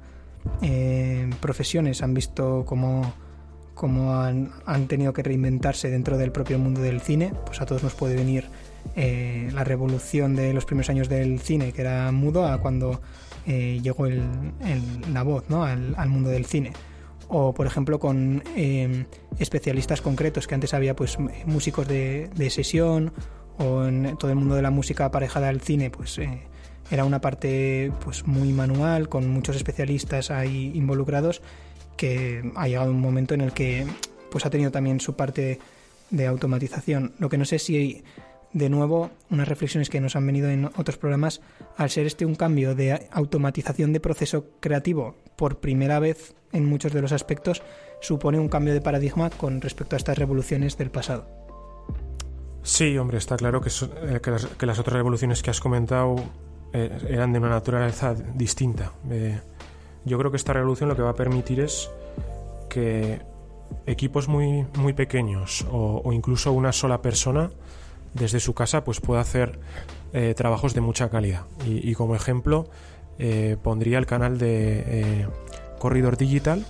profesiones 1.41 2.03
han 2.03 2.15
visto 2.15 2.65
como 2.65 3.13
como 3.77 4.15
han, 4.15 4.89
tenido 4.89 5.13
que 5.13 5.23
reinventarse 5.23 5.91
dentro 5.91 6.17
del 6.17 6.33
propio 6.33 6.59
mundo 6.59 6.81
del 6.81 7.03
cine, 7.03 7.33
pues 7.45 7.61
a 7.61 7.67
todos 7.67 7.83
nos 7.83 7.95
puede 7.95 8.17
venir 8.17 8.47
eh, 8.97 9.51
la 9.53 9.65
revolución 9.65 10.35
de 10.35 10.55
los 10.55 10.65
primeros 10.65 10.89
años 10.89 11.09
del 11.11 11.39
cine, 11.41 11.73
que 11.73 11.83
era 11.83 12.11
mudo, 12.11 12.47
a 12.47 12.59
cuando 12.59 13.03
eh, 13.47 13.79
llegó 13.83 14.07
el, 14.07 14.25
la 15.13 15.23
voz 15.23 15.45
al, 15.51 16.09
mundo 16.09 16.31
del 16.31 16.47
cine. 16.47 16.73
O, 17.29 17.53
por 17.53 17.67
ejemplo, 17.67 17.99
con 17.99 18.43
em, 18.55 19.07
especialistas 19.39 20.01
concretos, 20.01 20.47
que 20.47 20.55
antes 20.55 20.75
había 20.75 20.95
pues 20.95 21.19
músicos 21.45 21.89
de, 21.89 22.31
sesión, 22.51 23.13
o 23.59 23.85
en 23.85 24.17
todo 24.17 24.31
el 24.31 24.37
mundo 24.37 24.55
de 24.55 24.63
la 24.63 24.71
música 24.71 25.07
aparejada 25.07 25.49
al 25.49 25.61
cine, 25.61 25.91
pues 25.91 26.19
eh, 26.19 26.43
era 26.91 27.05
una 27.05 27.21
parte 27.21 27.91
pues 28.05 28.27
muy 28.27 28.53
manual, 28.53 29.09
con 29.09 29.29
muchos 29.29 29.57
especialistas 29.57 30.31
ahí 30.31 30.73
involucrados 30.75 31.43
que 31.97 32.53
ha 32.55 32.69
llegado 32.69 32.91
un 32.91 33.01
momento 33.01 33.35
en 33.35 33.41
el 33.41 33.53
que 33.53 33.87
pues 34.31 34.45
ha 34.47 34.51
tenido 34.51 34.71
también 34.71 35.01
su 35.01 35.17
parte 35.17 35.59
de 36.11 36.27
automatización. 36.27 37.15
Lo 37.19 37.29
que 37.29 37.39
no 37.39 37.45
sé 37.45 37.59
si 37.59 38.05
de 38.53 38.69
nuevo 38.69 39.11
unas 39.31 39.49
reflexiones 39.49 39.91
que 39.91 40.01
nos 40.01 40.17
han 40.17 40.27
venido 40.27 40.49
en 40.49 40.67
otros 40.67 40.97
programas, 40.97 41.41
al 41.77 41.91
ser 41.91 42.07
este 42.07 42.27
un 42.27 42.35
cambio 42.35 42.75
de 42.75 43.09
automatización 43.11 43.93
de 43.93 44.01
proceso 44.01 44.47
creativo 44.61 45.17
por 45.37 45.59
primera 45.59 45.99
vez 45.99 46.35
en 46.53 46.65
muchos 46.65 46.93
de 46.93 47.03
los 47.03 47.13
aspectos, 47.13 47.63
supone 48.01 48.39
un 48.39 48.49
cambio 48.49 48.75
de 48.75 48.81
paradigma 48.81 49.31
con 49.31 49.61
respecto 49.61 49.97
a 49.97 49.99
estas 49.99 50.19
revoluciones 50.19 50.77
del 50.79 50.91
pasado. 50.91 51.27
Sí, 52.63 52.99
hombre, 52.99 53.19
está 53.19 53.37
claro 53.37 53.61
que, 53.61 53.71
eh, 53.71 54.21
que, 54.21 54.67
las, 54.67 54.79
otras 54.79 54.93
revoluciones 54.93 55.43
que 55.43 55.51
has 55.51 55.61
comentado 55.61 56.17
eh, 56.73 56.99
eran 57.09 57.33
de 57.33 57.39
una 57.39 57.51
naturaleza 57.51 58.15
distinta. 58.15 58.93
Eh, 59.09 59.39
yo 60.05 60.19
creo 60.19 60.31
que 60.31 60.37
esta 60.37 60.53
revolución 60.53 60.89
lo 60.89 60.97
que 60.97 61.03
va 61.03 61.11
a 61.11 61.15
permitir 61.15 61.61
es 61.61 61.89
que 62.69 63.21
equipos 63.87 64.29
muy, 64.29 64.67
muy 64.77 64.93
pequeños 64.93 65.65
o, 65.71 66.13
incluso 66.13 66.53
una 66.53 66.73
sola 66.73 67.03
persona 67.03 67.51
desde 68.15 68.41
su 68.41 68.55
casa 68.55 68.85
pues 68.85 69.01
pueda 69.01 69.21
hacer 69.21 69.59
eh, 70.13 70.35
trabajos 70.35 70.75
de 70.75 70.81
mucha 70.81 71.11
calidad. 71.11 71.43
Y, 71.67 71.93
como 71.95 72.15
ejemplo 72.15 72.69
eh, 73.19 73.57
pondría 73.63 73.99
el 73.99 74.07
canal 74.07 74.39
de 74.39 74.85
eh, 74.87 75.27
Corridor 75.79 76.17
Digital, 76.17 76.65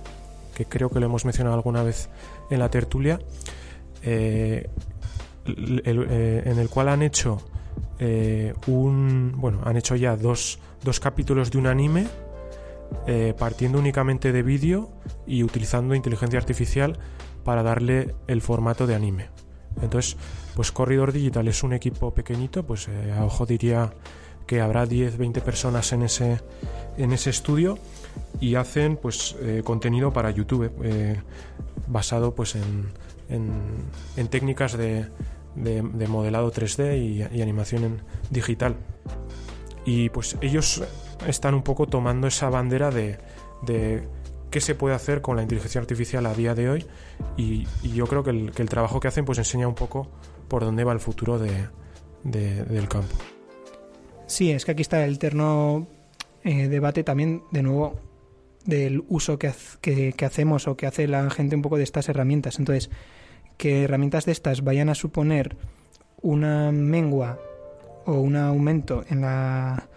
que 0.55 0.65
creo 0.65 0.89
que 0.89 0.99
lo 0.99 1.05
hemos 1.05 1.23
mencionado 1.25 1.55
alguna 1.55 1.83
vez 1.83 2.09
en 2.49 2.59
la 2.59 2.69
tertulia, 2.69 3.19
en 4.03 4.69
el 5.45 6.69
cual 6.69 6.89
han 6.89 7.01
hecho 7.01 7.39
un 8.67 9.33
bueno 9.37 9.61
han 9.65 9.75
hecho 9.77 9.95
ya 9.95 10.15
dos, 10.15 10.59
dos 10.83 10.99
capítulos 10.99 11.51
de 11.51 11.57
un 11.57 11.67
anime 11.67 12.07
partiendo 13.37 13.79
únicamente 13.79 14.31
de 14.31 14.43
vídeo 14.43 14.89
y 15.25 15.43
utilizando 15.43 15.95
inteligencia 15.95 16.39
artificial 16.39 16.97
para 17.43 17.63
darle 17.63 18.15
el 18.27 18.41
formato 18.41 18.87
de 18.87 18.95
anime. 18.95 19.29
Entonces, 19.81 20.17
pues 20.55 20.71
Corridor 20.71 21.11
Digital 21.11 21.47
es 21.47 21.63
un 21.63 21.73
equipo 21.73 22.13
pequeñito, 22.13 22.63
pues 22.63 22.87
eh, 22.87 23.13
a 23.17 23.25
ojo 23.25 23.45
diría 23.45 23.93
que 24.45 24.61
habrá 24.61 24.85
10, 24.85 25.17
20 25.17 25.41
personas 25.41 25.91
en 25.91 26.03
ese, 26.03 26.41
en 26.97 27.11
ese 27.11 27.29
estudio 27.29 27.77
y 28.39 28.55
hacen 28.55 28.97
pues 28.97 29.35
eh, 29.41 29.61
contenido 29.63 30.13
para 30.13 30.31
YouTube 30.31 30.71
basado 31.87 32.33
pues 32.33 32.55
en, 32.55 32.89
en, 33.29 34.27
técnicas 34.29 34.77
de, 34.77 35.07
de, 35.55 36.07
modelado 36.07 36.51
3D 36.51 36.97
y, 36.97 37.37
y 37.37 37.41
animación 37.41 37.83
en 37.83 38.01
digital. 38.29 38.77
Y 39.85 40.09
pues 40.09 40.37
ellos 40.41 40.83
están 41.25 41.53
un 41.53 41.63
poco 41.63 41.87
tomando 41.87 42.27
esa 42.27 42.49
bandera 42.49 42.91
de, 42.91 43.17
qué 44.49 44.61
se 44.61 44.75
puede 44.75 44.95
hacer 44.95 45.21
con 45.21 45.35
la 45.35 45.41
inteligencia 45.41 45.81
artificial 45.81 46.25
a 46.25 46.33
día 46.33 46.55
de 46.55 46.69
hoy 46.69 46.85
y, 47.35 47.67
yo 47.83 48.07
creo 48.07 48.23
que 48.23 48.29
el, 48.31 48.69
trabajo 48.69 48.99
que 48.99 49.07
hacen 49.07 49.25
pues 49.25 49.37
enseña 49.37 49.67
un 49.67 49.75
poco 49.75 50.09
por 50.47 50.63
dónde 50.63 50.83
va 50.83 50.93
el 50.93 50.99
futuro 50.99 51.39
del 51.39 52.87
campo. 52.87 53.15
Sí, 54.27 54.51
es 54.51 54.65
que 54.65 54.71
aquí 54.71 54.81
está 54.81 55.03
el 55.05 55.15
eterno 55.15 55.87
eh, 56.43 56.67
debate 56.67 57.03
también, 57.03 57.43
de 57.51 57.63
nuevo, 57.63 57.99
del 58.65 59.03
uso 59.07 59.39
que, 59.39 59.51
que, 59.81 60.25
hacemos 60.25 60.67
o 60.67 60.75
que 60.75 60.85
hace 60.85 61.07
la 61.07 61.29
gente 61.29 61.55
un 61.55 61.61
poco 61.61 61.77
de 61.77 61.83
estas 61.83 62.09
herramientas. 62.09 62.59
Entonces, 62.59 62.89
que 63.57 63.83
herramientas 63.83 64.25
de 64.25 64.33
estas 64.33 64.63
vayan 64.63 64.89
a 64.89 64.95
suponer 64.95 65.55
una 66.21 66.71
mengua 66.71 67.39
o 68.05 68.13
un 68.13 68.35
aumento 68.35 69.03
en 69.09 69.21
la 69.21 69.89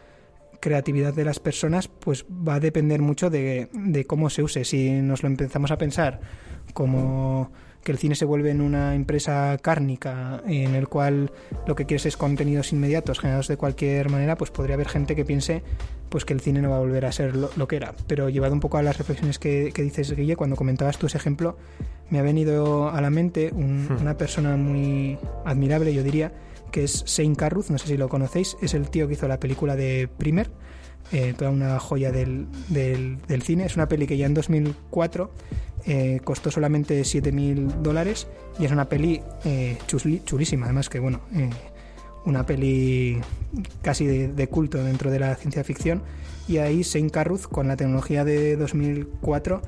creatividad 0.60 1.14
de 1.14 1.24
las 1.24 1.40
personas 1.40 1.88
pues 1.88 2.24
va 2.26 2.54
a 2.54 2.60
depender 2.60 3.00
mucho 3.00 3.30
de, 3.30 3.68
cómo 4.06 4.30
se 4.30 4.42
use. 4.42 4.64
Si 4.64 4.90
nos 4.90 5.22
lo 5.22 5.28
empezamos 5.28 5.70
a 5.70 5.78
pensar 5.78 6.20
como 6.74 7.50
que 7.82 7.92
el 7.92 7.98
cine 7.98 8.14
se 8.14 8.26
vuelve 8.26 8.50
en 8.50 8.60
una 8.60 8.94
empresa 8.94 9.56
cárnica 9.62 10.42
en 10.46 10.74
el 10.74 10.86
cual 10.86 11.32
lo 11.66 11.74
que 11.74 11.86
quieres 11.86 12.04
es 12.04 12.16
contenidos 12.16 12.72
inmediatos 12.72 13.18
generados 13.18 13.48
de 13.48 13.56
cualquier 13.56 14.10
manera, 14.10 14.36
pues 14.36 14.50
podría 14.50 14.74
haber 14.74 14.88
gente 14.88 15.16
que 15.16 15.24
piense 15.24 15.62
pues 16.10 16.24
que 16.24 16.34
el 16.34 16.40
cine 16.40 16.60
no 16.60 16.70
va 16.70 16.76
a 16.76 16.80
volver 16.80 17.06
a 17.06 17.12
ser 17.12 17.34
lo, 17.36 17.68
que 17.68 17.76
era. 17.76 17.94
Pero 18.06 18.28
llevado 18.28 18.52
un 18.52 18.60
poco 18.60 18.76
a 18.76 18.82
las 18.82 18.98
reflexiones 18.98 19.38
que, 19.38 19.72
dices, 19.74 20.14
Guille, 20.14 20.36
cuando 20.36 20.56
comentabas 20.56 20.98
tú 20.98 21.06
ese 21.06 21.16
ejemplo, 21.16 21.56
me 22.10 22.18
ha 22.18 22.22
venido 22.22 22.90
a 22.90 23.00
la 23.00 23.10
mente 23.10 23.52
hmm. 23.52 24.00
una 24.00 24.18
persona 24.18 24.56
muy 24.56 25.18
admirable, 25.44 25.94
yo 25.94 26.02
diría, 26.02 26.32
que 26.70 26.84
es 26.84 27.04
Shane 27.04 27.36
Carruth, 27.36 27.68
no 27.68 27.78
sé 27.78 27.88
si 27.88 27.96
lo 27.96 28.08
conocéis, 28.08 28.56
es 28.62 28.74
el 28.74 28.90
tío 28.90 29.08
que 29.08 29.14
hizo 29.14 29.28
la 29.28 29.40
película 29.40 29.76
de 29.76 30.08
Primer, 30.18 30.50
eh, 31.12 31.34
toda 31.36 31.50
una 31.50 31.78
joya 31.78 32.12
del, 32.12 32.46
del, 32.68 33.42
cine. 33.42 33.64
Es 33.64 33.76
una 33.76 33.88
peli 33.88 34.06
que 34.06 34.16
ya 34.16 34.26
en 34.26 34.34
2004 34.34 35.30
eh, 35.86 36.20
costó 36.22 36.50
solamente 36.50 37.00
7.000 37.02 37.82
dólares 37.82 38.28
y 38.58 38.64
es 38.64 38.72
una 38.72 38.88
peli 38.88 39.20
eh, 39.44 39.78
chulísima, 40.24 40.66
además 40.66 40.88
que 40.88 41.00
bueno, 41.00 41.20
una 42.24 42.46
peli 42.46 43.20
casi 43.82 44.06
de, 44.06 44.48
culto 44.48 44.82
dentro 44.82 45.10
de 45.10 45.18
la 45.18 45.34
ciencia 45.34 45.64
ficción. 45.64 46.02
Y 46.46 46.58
ahí 46.58 46.82
Shane 46.82 47.10
Carruth, 47.10 47.42
con 47.42 47.68
la 47.68 47.76
tecnología 47.76 48.24
de 48.24 48.56
2004, 48.56 49.62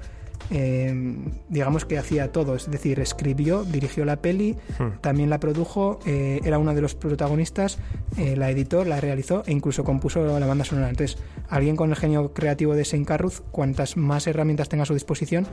eh, 0.51 1.15
digamos 1.49 1.85
que 1.85 1.99
hacía 1.99 2.33
todo, 2.33 2.55
es 2.55 2.71
decir, 2.71 3.01
escribió, 3.01 3.65
dirigió 3.65 4.05
la 4.05 4.17
peli, 4.17 4.57
hmm. 4.79 5.01
también 5.01 5.31
la 5.31 5.41
produjo, 5.41 5.99
eh, 6.07 6.41
era 6.45 6.59
uno 6.59 6.75
de 6.75 6.81
los 6.81 6.95
protagonistas, 6.95 7.79
eh, 8.17 8.37
la 8.37 8.51
editó, 8.51 8.85
la 8.85 9.01
realizó 9.01 9.43
e 9.47 9.53
incluso 9.53 9.85
compuso 9.85 10.39
la 10.39 10.47
banda 10.47 10.65
sonora. 10.65 10.91
Entonces, 10.91 11.19
alguien 11.49 11.77
con 11.77 11.91
el 11.91 11.97
genio 11.97 12.33
creativo 12.33 12.75
de 12.75 12.85
Saint 12.85 13.07
Carruth, 13.07 13.41
cuantas 13.51 13.97
más 13.97 14.27
herramientas 14.27 14.69
tenga 14.69 14.83
a 14.83 14.87
su 14.87 14.95
disposición, 14.95 15.47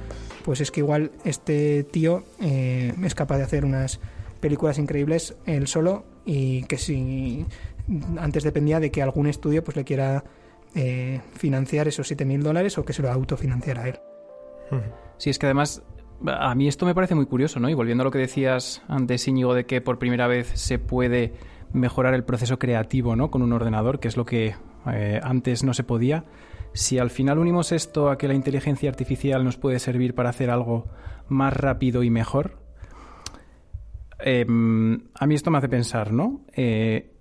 pues 0.43 0.61
es 0.61 0.71
que 0.71 0.81
igual 0.81 1.11
este 1.23 1.83
tío 1.83 2.23
es 2.39 3.15
capaz 3.15 3.37
de 3.37 3.43
hacer 3.43 3.65
unas 3.65 3.99
películas 4.39 4.77
increíbles 4.77 5.35
él 5.45 5.67
solo 5.67 6.05
y 6.25 6.63
que 6.63 6.77
si 6.77 7.45
antes 8.17 8.43
dependía 8.43 8.79
de 8.79 8.91
que 8.91 9.01
algún 9.01 9.27
estudio 9.27 9.63
pues 9.63 9.75
le 9.77 9.83
quiera 9.83 10.23
financiar 11.35 11.87
esos 11.87 12.11
7.000 12.11 12.41
dólares 12.41 12.77
o 12.77 12.85
que 12.85 12.93
se 12.93 13.01
lo 13.01 13.11
autofinanciara 13.11 13.83
a 13.83 13.89
él. 13.89 13.99
Sí, 15.17 15.29
es 15.29 15.39
que 15.39 15.45
además 15.45 15.83
a 16.25 16.53
mí 16.55 16.67
esto 16.67 16.85
me 16.85 16.95
parece 16.95 17.15
muy 17.15 17.25
curioso, 17.25 17.59
¿no? 17.59 17.69
Y 17.69 17.73
volviendo 17.73 18.01
a 18.01 18.05
lo 18.05 18.11
que 18.11 18.19
decías 18.19 18.81
antes, 18.87 19.27
Íñigo, 19.27 19.53
de 19.53 19.65
que 19.65 19.81
por 19.81 19.99
primera 19.99 20.27
vez 20.27 20.47
se 20.53 20.79
puede 20.79 21.33
mejorar 21.71 22.13
el 22.13 22.23
proceso 22.23 22.59
creativo, 22.59 23.15
¿no? 23.15 23.31
Con 23.31 23.41
un 23.41 23.53
ordenador, 23.53 23.99
que 23.99 24.07
es 24.07 24.17
lo 24.17 24.25
que 24.25 24.55
eh, 24.91 25.19
antes 25.23 25.63
no 25.63 25.73
se 25.73 25.83
podía. 25.83 26.25
Si 26.73 26.99
al 26.99 27.09
final 27.09 27.39
unimos 27.39 27.71
esto 27.71 28.09
a 28.09 28.17
que 28.17 28.27
la 28.27 28.33
inteligencia 28.33 28.89
artificial 28.89 29.43
nos 29.43 29.57
puede 29.57 29.79
servir 29.79 30.13
para 30.13 30.29
hacer 30.29 30.49
algo 30.49 30.87
más 31.27 31.53
rápido 31.53 32.03
y 32.03 32.09
mejor, 32.09 32.59
em, 34.19 35.07
a 35.15 35.25
mí 35.25 35.35
esto 35.35 35.51
me 35.51 35.57
hace 35.57 35.69
pensar, 35.69 36.11
¿no? 36.11 36.41
Eh, 36.55 37.15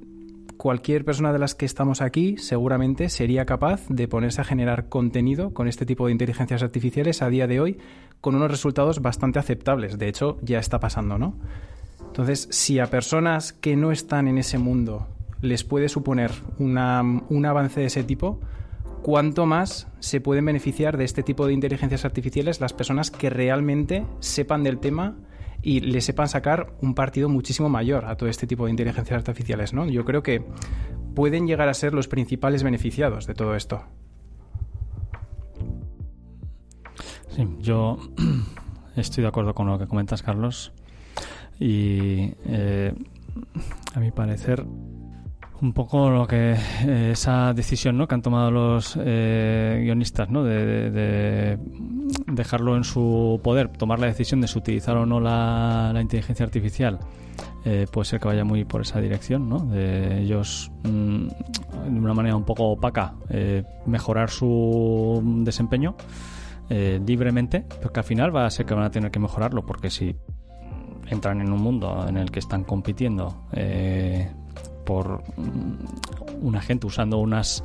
cualquier 0.59 1.05
persona 1.05 1.33
de 1.33 1.39
las 1.39 1.55
que 1.55 1.65
estamos 1.65 2.03
aquí 2.03 2.37
seguramente 2.37 3.09
sería 3.09 3.47
capaz 3.47 3.87
de 3.89 4.09
ponerse 4.09 4.43
a 4.43 4.45
generar 4.45 4.89
contenido 4.89 5.55
con 5.55 5.69
este 5.69 5.87
tipo 5.87 6.07
de 6.07 6.13
inteligencias 6.13 6.63
artificiales 6.63 7.23
a 7.23 7.31
día 7.31 7.47
de 7.47 7.61
hoy 7.61 7.79
con 8.21 8.35
unos 8.35 8.51
resultados 8.51 9.01
bastante 9.01 9.39
aceptables. 9.39 9.99
De 9.99 10.09
hecho, 10.09 10.37
ya 10.43 10.59
está 10.59 10.81
pasando, 10.81 11.17
¿no? 11.17 11.37
Entonces, 12.05 12.49
si 12.51 12.81
a 12.81 12.89
personas 12.89 13.53
que 13.53 13.77
no 13.77 13.93
están 13.93 14.29
en 14.29 14.37
ese 14.37 14.59
mundo 14.59 15.07
les 15.41 15.63
puede 15.63 15.89
suponer 15.89 16.33
un 16.59 16.77
avance 16.77 17.81
de 17.81 17.87
ese 17.87 18.03
tipo, 18.03 18.41
¿cuánto 19.03 19.47
más 19.47 19.87
se 20.01 20.21
pueden 20.21 20.45
beneficiar 20.45 20.97
de 20.97 21.05
este 21.05 21.23
tipo 21.23 21.47
de 21.47 21.53
inteligencias 21.53 22.05
artificiales 22.05 22.61
las 22.61 22.73
personas 22.73 23.13
que 23.13 23.31
realmente 23.31 24.05
sepan 24.19 24.65
del 24.65 24.81
tema 24.81 25.15
y 25.63 25.81
le 25.81 26.01
sepan 26.01 26.29
sacar 26.29 26.73
un 26.81 26.95
partido 26.95 27.29
muchísimo 27.29 27.69
mayor 27.69 28.05
a 28.05 28.17
todo 28.17 28.29
este 28.29 28.47
tipo 28.47 28.65
de 28.65 28.71
inteligencias 28.71 29.19
artificiales, 29.19 29.73
¿no? 29.73 29.87
Yo 29.87 30.05
creo 30.05 30.23
que 30.23 30.45
pueden 31.15 31.47
llegar 31.47 31.69
a 31.69 31.75
ser 31.75 31.95
los 31.95 32.09
principales 32.09 32.63
beneficiados 32.63 33.27
de 33.27 33.35
todo 33.35 33.57
esto. 33.57 33.83
Sí, 37.31 37.47
yo 37.61 37.99
estoy 38.97 39.23
de 39.23 39.29
acuerdo 39.29 39.55
con 39.55 39.67
lo 39.67 39.79
que 39.79 39.87
comentas, 39.87 40.23
Carlos. 40.23 40.73
Y 41.59 42.35
eh, 42.47 42.95
a 43.95 44.01
mi 44.01 44.13
parecer, 44.13 44.65
un 45.61 45.73
poco 45.73 46.11
lo 46.11 46.27
que 46.27 46.57
eh, 46.87 47.11
esa 47.13 47.53
decisión 47.53 47.97
¿no? 47.97 48.07
que 48.07 48.15
han 48.15 48.23
tomado 48.23 48.51
los 48.51 48.99
eh, 49.01 49.81
guionistas 49.83 50.29
¿no? 50.31 50.45
de, 50.45 51.59
dejarlo 52.27 52.77
en 52.77 52.85
su 52.85 53.41
poder, 53.43 53.69
tomar 53.69 53.99
la 53.99 54.07
decisión 54.07 54.41
de 54.41 54.49
si 54.49 54.59
utilizar 54.59 54.97
o 54.97 55.07
no 55.07 55.21
la, 55.21 55.93
inteligencia 56.01 56.45
artificial, 56.45 57.01
eh, 57.65 57.87
puede 57.91 58.05
ser 58.05 58.21
que 58.21 58.29
vaya 58.29 58.45
muy 58.45 58.65
por 58.65 58.83
esa 58.83 59.01
dirección, 59.01 59.49
¿no? 59.49 59.59
de 59.59 60.23
ellos 60.23 60.71
mm, 60.85 61.27
de 61.27 62.01
una 62.01 62.15
manera 62.15 62.37
un 62.37 62.45
poco 62.45 62.71
opaca 62.71 63.15
mejorar 63.87 64.31
su 64.31 65.21
desempeño 65.45 65.97
libremente, 66.71 67.65
pero 67.79 67.93
que 67.93 68.01
al 68.01 68.05
final 68.05 68.35
va 68.35 68.45
a 68.45 68.51
ser 68.51 68.67
que 68.67 68.75
van 68.75 68.85
a 68.85 68.91
tener 68.91 69.11
que 69.11 69.19
mejorarlo, 69.19 69.65
porque 69.65 69.89
si 69.91 70.15
entran 71.07 71.41
en 71.41 71.51
un 71.51 71.63
mundo 71.63 72.05
en 72.07 72.19
el 72.19 72.31
que 72.31 72.41
están 72.41 72.65
compitiendo 72.65 73.47
por 74.89 75.23
una 76.41 76.63
gente 76.63 76.87
usando 76.87 77.19
unas 77.19 77.63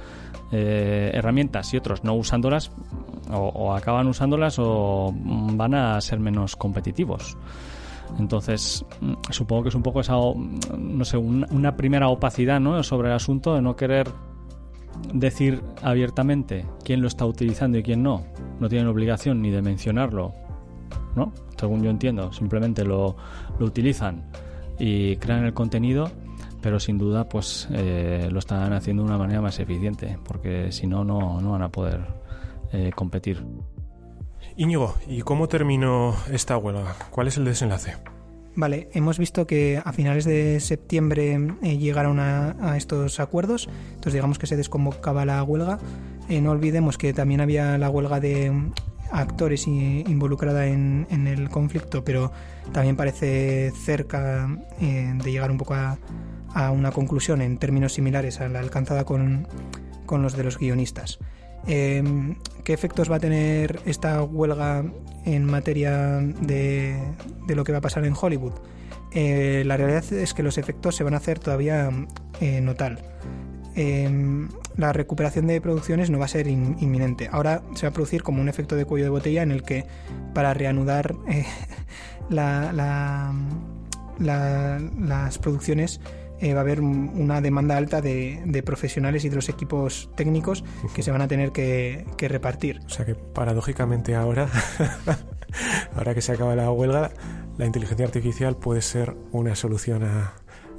eh, 0.52 1.10
herramientas 1.14 1.74
y 1.74 1.78
otros 1.78 2.04
no 2.04 2.16
usándolas, 2.16 2.70
o, 3.32 3.74
acaban 3.74 4.08
usándolas 4.08 4.58
o 4.60 5.14
van 5.16 5.74
a 5.74 6.02
ser 6.02 6.20
menos 6.20 6.58
competitivos. 6.58 7.38
Entonces, 8.20 8.86
supongo 9.30 9.64
que 9.64 9.70
es 9.70 9.76
un 9.76 9.84
poco 9.84 10.02
esa, 10.02 10.16
no 10.78 11.06
sé, 11.06 11.16
una, 11.16 11.78
primera 11.78 12.10
opacidad 12.10 12.60
¿no? 12.60 12.84
sobre 12.84 13.08
el 13.08 13.16
asunto 13.16 13.56
de 13.56 13.62
no 13.62 13.78
querer 13.78 14.10
decir 15.14 15.64
abiertamente 15.82 16.66
quién 16.84 17.02
lo 17.02 17.08
está 17.08 17.26
utilizando 17.26 17.78
y 17.78 17.84
quién 17.84 18.04
no. 18.04 18.26
No 18.60 18.68
tienen 18.68 18.90
obligación 18.90 19.42
ni 19.42 19.50
de 19.50 19.62
mencionarlo, 19.62 20.34
¿no? 21.16 21.32
Según 21.58 21.84
yo 21.84 21.90
entiendo, 21.90 22.34
simplemente 22.34 22.84
lo, 22.84 23.16
lo 23.60 23.66
utilizan 23.66 24.26
y 24.78 25.16
crean 25.16 25.46
el 25.46 25.54
contenido 25.54 26.12
pero 26.64 26.80
sin 26.80 26.98
duda 26.98 27.28
pues 27.28 27.68
eh, 27.72 28.30
lo 28.32 28.40
están 28.40 28.72
haciendo 28.72 29.04
de 29.04 29.10
una 29.10 29.18
manera 29.18 29.42
más 29.42 29.60
eficiente, 29.60 30.18
porque 30.24 30.72
si 30.72 30.88
no, 30.88 31.04
no, 31.04 31.52
van 31.52 31.62
a 31.62 31.70
poder 31.70 32.00
eh, 32.72 32.92
competir. 32.96 33.46
Íñigo, 34.56 34.96
¿y 35.08 35.22
cómo 35.22 35.48
terminó 35.48 36.16
esta 36.32 36.58
huelga? 36.58 36.96
¿Cuál 37.12 37.28
es 37.28 37.38
el 37.38 37.44
desenlace? 37.44 37.98
Vale, 38.56 38.88
hemos 38.94 39.20
visto 39.20 39.46
que 39.46 39.82
a 39.84 39.92
finales 39.92 40.26
de 40.26 40.60
septiembre 40.62 41.38
eh, 41.64 41.78
llegaron 41.78 42.20
a, 42.20 42.78
estos 42.78 43.20
acuerdos, 43.20 43.68
entonces 43.90 44.14
digamos 44.14 44.40
que 44.40 44.48
se 44.48 44.56
desconvocaba 44.56 45.26
la 45.26 45.44
huelga. 45.44 45.80
no 46.30 46.52
olvidemos 46.52 46.98
que 46.98 47.14
también 47.14 47.42
había 47.42 47.78
la 47.78 47.90
huelga 47.90 48.22
de 48.22 48.72
actores 49.12 49.68
involucrada 49.68 50.68
en, 50.68 51.08
en 51.10 51.28
el 51.28 51.50
conflicto, 51.50 52.06
pero 52.06 52.32
también 52.72 52.96
parece 52.96 53.72
cerca 53.72 54.48
de 54.80 55.32
llegar 55.32 55.52
un 55.52 55.58
poco 55.58 55.74
a, 55.74 55.98
a 56.54 56.72
una 56.72 56.92
conclusión 56.92 57.42
en 57.42 57.58
términos 57.58 57.94
similares 57.94 58.40
a 58.42 58.48
la 58.48 58.60
alcanzada 58.60 59.04
con, 59.06 59.48
los 60.10 60.38
de 60.38 60.44
los 60.44 60.58
guionistas. 60.60 61.20
Em, 61.66 62.36
¿Qué 62.64 62.74
efectos 62.74 63.10
va 63.12 63.16
a 63.16 63.20
tener 63.20 63.80
esta 63.86 64.22
huelga 64.22 64.84
en 65.26 65.46
materia 65.46 66.20
de, 66.20 67.02
lo 67.48 67.64
que 67.64 67.72
va 67.72 67.80
a 67.80 67.82
pasar 67.82 68.06
en 68.06 68.14
Hollywood? 68.20 68.54
Eh, 69.12 69.64
la 69.66 69.78
realidad 69.78 70.12
es 70.14 70.34
que 70.34 70.44
los 70.44 70.58
efectos 70.58 70.96
se 70.96 71.04
van 71.04 71.14
a 71.14 71.18
hacer 71.18 71.40
todavía 71.40 71.90
eh, 72.42 72.62
no 72.62 72.76
tal. 72.76 73.00
Em, 73.76 74.50
la 74.78 74.94
recuperación 74.94 75.48
de 75.48 75.60
producciones 75.62 76.10
no 76.10 76.20
va 76.20 76.26
a 76.26 76.28
ser 76.28 76.48
inminente. 76.48 77.30
Ahora 77.32 77.64
se 77.76 77.86
va 77.86 77.90
a 77.90 77.94
producir 77.94 78.22
como 78.24 78.42
un 78.42 78.50
efecto 78.50 78.76
de 78.76 78.86
cuello 78.86 79.06
de 79.06 79.10
botella 79.10 79.42
en 79.44 79.52
el 79.52 79.64
que 79.64 79.86
para 80.34 80.54
reanudar 80.54 81.16
eh, 81.28 81.46
las 82.30 83.34
producciones 85.40 86.00
eh, 86.44 86.54
va 86.54 86.60
a 86.60 86.64
haber 86.64 86.82
una 86.82 87.40
demanda 87.40 87.78
alta 87.78 88.02
de, 88.02 88.64
profesionales 88.66 89.24
y 89.24 89.30
de 89.30 89.36
los 89.36 89.48
equipos 89.48 90.10
técnicos 90.16 90.66
que 90.94 91.02
se 91.02 91.10
van 91.10 91.22
a 91.22 91.28
tener 91.30 91.52
que, 91.52 92.06
repartir. 92.20 92.82
O 92.86 92.90
sea 92.90 93.06
que 93.06 93.16
paradójicamente 93.16 94.14
ahora, 94.14 94.50
ahora 95.96 96.14
que 96.14 96.22
se 96.22 96.34
acaba 96.34 96.54
la 96.54 96.70
huelga, 96.70 97.12
la 97.58 97.66
inteligencia 97.66 98.06
artificial 98.06 98.58
puede 98.58 98.82
ser 98.82 99.16
una 99.32 99.56
solución 99.56 100.04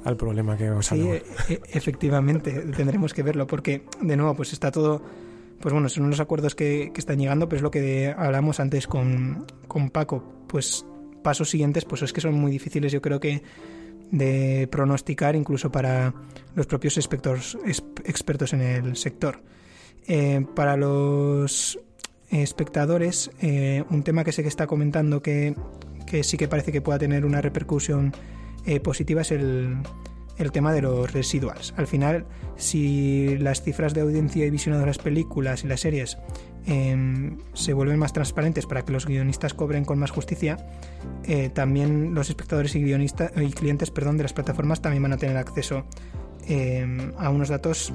al 0.03 0.17
problema 0.17 0.55
que 0.55 0.69
vamos 0.69 0.91
a 0.91 0.95
Sí, 0.95 1.01
e, 1.01 1.23
e, 1.49 1.61
efectivamente, 1.73 2.51
tendremos 2.77 3.15
que 3.15 3.23
verlo 3.23 3.47
porque, 3.47 3.85
de 4.01 4.15
nuevo, 4.15 4.35
pues 4.35 4.53
está 4.53 4.69
todo 4.69 5.01
pues 5.61 5.73
bueno, 5.73 5.89
son 5.89 6.11
los 6.11 6.19
acuerdos 6.19 6.53
que, 6.53 6.91
están 6.95 7.17
llegando, 7.17 7.49
pero 7.49 7.57
es 7.57 7.63
lo 7.63 7.71
que 7.71 8.13
hablamos 8.15 8.59
antes 8.59 8.85
con, 8.85 9.47
con, 9.67 9.89
Paco. 9.89 10.23
Pues 10.47 10.85
pasos 11.23 11.49
siguientes, 11.49 11.85
pues 11.85 12.03
es 12.03 12.13
que 12.13 12.21
son 12.21 12.35
muy 12.35 12.51
difíciles. 12.51 12.91
Yo 12.91 13.01
creo 13.01 13.19
que 13.19 13.41
de 14.11 14.67
pronosticar 14.71 15.35
incluso 15.35 15.71
para 15.71 16.13
los 16.55 16.67
propios 16.67 16.97
expertos, 16.97 17.57
expertos 18.05 18.53
en 18.53 18.61
el 18.61 18.95
sector. 18.95 19.41
Eh, 20.07 20.45
para 20.55 20.77
los 20.77 21.79
espectadores, 22.29 23.31
eh, 23.41 23.83
un 23.89 24.03
tema 24.03 24.23
que 24.23 24.31
sé 24.31 24.43
que 24.43 24.49
está 24.49 24.67
comentando 24.67 25.21
que, 25.21 25.55
sí 26.21 26.37
que 26.37 26.47
parece 26.47 26.71
que 26.71 26.81
pueda 26.81 26.99
tener 26.99 27.25
una 27.25 27.41
repercusión 27.41 28.13
eh, 28.65 28.79
positiva 28.79 29.21
es 29.21 29.31
el, 29.31 29.77
el 30.37 30.51
tema 30.51 30.73
de 30.73 30.81
los 30.81 31.11
residuals. 31.11 31.73
Al 31.77 31.87
final, 31.87 32.25
si 32.57 33.37
las 33.37 33.61
cifras 33.61 33.93
de 33.93 34.01
audiencia 34.01 34.45
y 34.45 34.49
visionado 34.49 34.81
de 34.81 34.87
las 34.87 34.97
películas 34.97 35.63
y 35.63 35.67
las 35.67 35.81
series 35.81 36.17
em, 36.65 37.37
se 37.53 37.73
vuelven 37.73 37.99
más 37.99 38.13
transparentes 38.13 38.65
para 38.65 38.83
que 38.83 38.91
los 38.91 39.05
guionistas 39.05 39.53
cobren 39.53 39.85
con 39.85 39.99
más 39.99 40.11
justicia, 40.11 40.57
eh, 41.25 41.49
también 41.49 42.13
los 42.13 42.29
espectadores 42.29 42.75
y, 42.75 42.83
guionistas, 42.83 43.31
y 43.35 43.51
clientes 43.51 43.91
perdón, 43.91 44.17
de 44.17 44.23
las 44.23 44.33
plataformas 44.33 44.81
también 44.81 45.03
van 45.03 45.13
a 45.13 45.17
tener 45.17 45.37
acceso 45.37 45.85
em, 46.47 47.13
a 47.17 47.29
unos 47.29 47.49
datos 47.49 47.93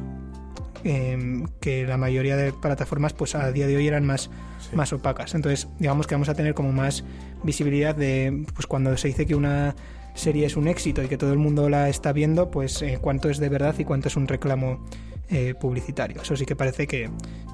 em, 0.85 1.47
que 1.61 1.87
la 1.87 1.97
mayoría 1.97 2.37
de 2.37 2.53
plataformas 2.53 3.13
pues 3.13 3.35
a 3.35 3.51
día 3.53 3.67
de 3.67 3.77
hoy 3.77 3.87
eran 3.87 4.07
más, 4.07 4.31
más 4.73 4.93
opacas. 4.93 5.35
Entonces, 5.35 5.69
digamos 5.79 6.07
que 6.07 6.15
vamos 6.15 6.29
a 6.29 6.35
tener 6.35 6.55
como 6.55 6.73
más 6.73 7.05
visibilidad 7.43 7.95
de 7.95 8.45
pues 8.55 8.67
cuando 8.67 8.97
se 8.97 9.09
dice 9.09 9.27
que 9.27 9.35
una 9.35 9.75
serie 10.15 10.47
es 10.47 10.57
un 10.57 10.69
éxito 10.69 11.03
y 11.03 11.09
que 11.09 11.17
todo 11.17 11.33
el 11.33 11.39
mundo 11.39 11.69
la 11.69 11.89
está 11.89 12.13
viendo, 12.13 12.51
pues 12.51 12.83
eh, 12.83 12.99
cuánto 13.01 13.29
es 13.29 13.39
de 13.39 13.49
verdad 13.49 13.75
y 13.79 13.85
cuánto 13.85 14.09
es 14.09 14.17
un 14.17 14.29
reclamo 14.29 14.85
eh, 15.29 15.55
publicitario. 15.55 16.23
Eso 16.23 16.37
sí 16.37 16.45
que 16.45 16.57
parece 16.57 16.87
que, 16.87 17.11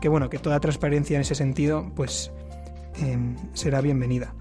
bueno, 0.09 0.31
que 0.31 0.39
toda 0.39 0.61
transparencia 0.61 1.17
en 1.17 1.23
ese 1.23 1.35
sentido, 1.35 1.91
pues 1.95 2.33
em, 3.01 3.37
será 3.53 3.81
bienvenida. 3.81 4.35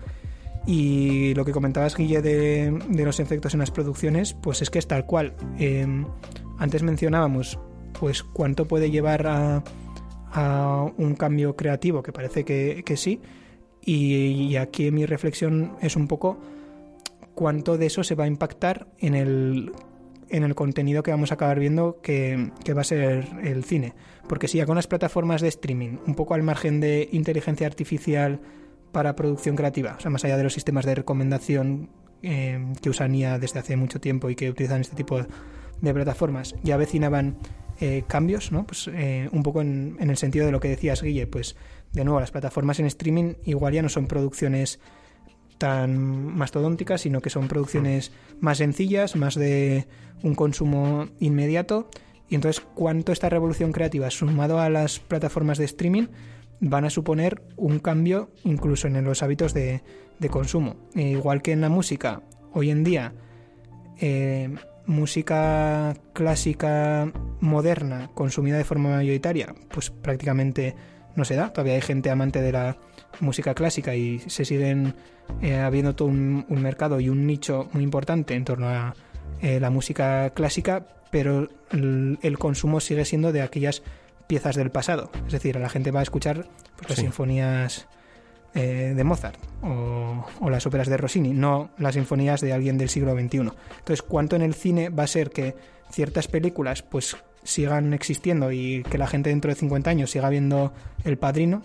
Y 0.65 1.33
lo 1.35 1.45
que 1.45 1.51
comentabas, 1.51 1.95
Guille, 1.95 2.21
de, 2.21 2.79
los 2.89 3.19
efectos 3.19 3.53
en 3.53 3.59
las 3.59 3.71
producciones, 3.71 4.33
pues 4.33 4.61
es 4.61 4.69
que 4.69 4.79
es 4.79 4.87
tal 4.87 5.05
cual. 5.05 5.35
Em, 5.59 6.05
antes 6.57 6.81
mencionábamos, 6.81 7.59
pues 7.99 8.23
cuánto 8.23 8.67
puede 8.67 8.89
llevar 8.89 9.27
a, 9.27 9.63
un 10.97 11.15
cambio 11.15 11.55
creativo, 11.55 12.03
que 12.03 12.11
parece 12.11 12.43
que, 12.43 12.97
sí. 12.97 13.21
y 13.81 14.57
aquí 14.57 14.91
mi 14.91 15.05
reflexión 15.05 15.77
es 15.81 15.95
un 15.95 16.09
poco 16.09 16.37
cuánto 17.35 17.77
de 17.77 17.85
eso 17.85 18.03
se 18.03 18.15
va 18.15 18.23
a 18.23 18.27
impactar 18.27 18.87
en 18.97 19.13
el, 19.13 19.71
en 20.29 20.43
el 20.43 20.55
contenido 20.55 21.03
que 21.03 21.11
vamos 21.11 21.31
a 21.31 21.35
acabar 21.35 21.59
viendo 21.59 21.99
que, 22.01 22.51
va 22.75 22.81
a 22.81 22.85
ser 22.85 23.27
el 23.43 23.63
cine. 23.63 23.93
Porque 24.27 24.47
si 24.47 24.57
ya 24.57 24.65
con 24.65 24.75
las 24.75 24.87
plataformas 24.87 25.41
de 25.41 25.49
streaming, 25.49 25.97
un 26.07 26.15
poco 26.15 26.33
al 26.33 26.43
margen 26.43 26.79
de 26.79 27.09
inteligencia 27.11 27.67
artificial 27.67 28.39
para 28.91 29.15
producción 29.15 29.55
creativa, 29.55 29.95
o 29.97 30.01
sea, 30.01 30.09
más 30.09 30.23
allá 30.25 30.37
de 30.37 30.43
los 30.43 30.53
sistemas 30.53 30.85
de 30.85 30.95
recomendación 30.95 31.89
eh, 32.23 32.73
que 32.81 32.89
usan 32.89 33.13
IA 33.13 33.37
desde 33.37 33.59
hace 33.59 33.75
mucho 33.75 33.99
tiempo 33.99 34.29
y 34.29 34.35
que 34.35 34.49
utilizan 34.49 34.81
este 34.81 34.95
tipo 34.95 35.19
de 35.81 35.93
plataformas, 35.93 36.55
ya 36.63 36.75
avecinaban 36.75 37.37
eh, 37.81 38.03
cambios, 38.07 38.53
¿no? 38.53 38.65
Pues 38.65 38.89
eh, 38.93 39.29
un 39.33 39.43
poco 39.43 39.61
en, 39.61 39.97
en, 39.99 40.09
el 40.09 40.15
sentido 40.15 40.45
de 40.45 40.53
lo 40.53 40.61
que 40.61 40.69
decías, 40.69 41.03
Guille, 41.03 41.27
pues 41.27 41.57
de 41.91 42.05
nuevo, 42.05 42.21
las 42.21 42.31
plataformas 42.31 42.79
en 42.79 42.85
streaming 42.85 43.33
igual 43.43 43.73
ya 43.73 43.81
no 43.81 43.89
son 43.89 44.07
producciones 44.07 44.79
tan 45.57 45.97
mastodónticas, 46.35 47.01
sino 47.01 47.21
que 47.21 47.29
son 47.29 47.47
producciones 47.47 48.11
más 48.39 48.57
sencillas, 48.57 49.15
más 49.15 49.35
de 49.35 49.87
un 50.23 50.35
consumo 50.35 51.07
inmediato. 51.19 51.89
Y 52.29 52.35
entonces, 52.35 52.63
¿cuánto 52.73 53.11
esta 53.11 53.29
revolución 53.29 53.71
creativa 53.71 54.09
sumado 54.09 54.59
a 54.59 54.69
las 54.69 54.99
plataformas 54.99 55.57
de 55.57 55.65
streaming 55.65 56.07
van 56.59 56.85
a 56.85 56.89
suponer 56.89 57.43
un 57.55 57.79
cambio 57.79 58.31
incluso 58.43 58.87
en 58.87 59.03
los 59.03 59.23
hábitos 59.23 59.53
de, 59.53 59.81
consumo? 60.29 60.75
Eh, 60.95 61.11
igual 61.11 61.41
que 61.41 61.51
en 61.51 61.61
la 61.61 61.69
música, 61.69 62.21
hoy 62.53 62.71
en 62.71 62.83
día, 62.83 63.13
eh, 63.99 64.49
música 64.85 65.95
clásica 66.13 67.11
moderna 67.39 68.09
consumida 68.13 68.57
de 68.57 68.63
forma 68.63 68.89
mayoritaria, 68.89 69.53
pues 69.69 69.89
prácticamente 69.89 70.75
no 71.15 71.25
se 71.25 71.35
da. 71.35 71.51
Todavía 71.51 71.75
hay 71.75 71.81
gente 71.81 72.09
amante 72.09 72.41
de 72.41 72.51
la 72.51 72.77
música 73.19 73.53
clásica 73.53 73.95
y 73.95 74.19
se 74.19 74.45
siguen 74.45 74.95
eh, 75.41 75.57
habiendo 75.57 75.95
todo 75.95 76.07
un, 76.07 76.45
mercado 76.49 76.99
y 76.99 77.09
un 77.09 77.27
nicho 77.27 77.69
muy 77.73 77.83
importante 77.83 78.35
en 78.35 78.45
torno 78.45 78.69
a 78.69 78.95
eh, 79.41 79.59
la 79.59 79.69
música 79.69 80.29
clásica, 80.31 80.87
pero 81.11 81.49
el, 81.71 82.37
consumo 82.39 82.79
sigue 82.79 83.05
siendo 83.05 83.31
de 83.31 83.41
aquellas 83.41 83.83
piezas 84.27 84.55
del 84.55 84.71
pasado. 84.71 85.11
Es 85.27 85.33
decir, 85.33 85.55
la 85.57 85.69
gente 85.69 85.91
va 85.91 85.99
a 85.99 86.03
escuchar 86.03 86.47
pues, 86.77 86.89
las 86.89 86.99
sinfonías 86.99 87.87
eh, 88.53 88.93
de 88.95 89.03
Mozart 89.03 89.37
o, 89.61 90.25
o, 90.39 90.49
las 90.49 90.65
óperas 90.65 90.87
de 90.87 90.97
Rossini, 90.97 91.33
no 91.33 91.69
las 91.77 91.95
sinfonías 91.95 92.41
de 92.41 92.53
alguien 92.53 92.77
del 92.77 92.89
siglo 92.89 93.13
XXI. 93.13 93.37
Entonces, 93.37 94.01
¿cuánto 94.01 94.35
en 94.35 94.41
el 94.41 94.55
cine 94.55 94.89
va 94.89 95.03
a 95.03 95.07
ser 95.07 95.29
que 95.29 95.55
ciertas 95.91 96.27
películas 96.27 96.81
pues 96.81 97.17
sigan 97.43 97.93
existiendo 97.93 98.51
y 98.51 98.83
que 98.89 98.97
la 98.97 99.07
gente 99.07 99.29
dentro 99.29 99.49
de 99.49 99.55
50 99.55 99.89
años 99.89 100.11
siga 100.11 100.29
viendo 100.29 100.73
El 101.03 101.17
Padrino, 101.17 101.61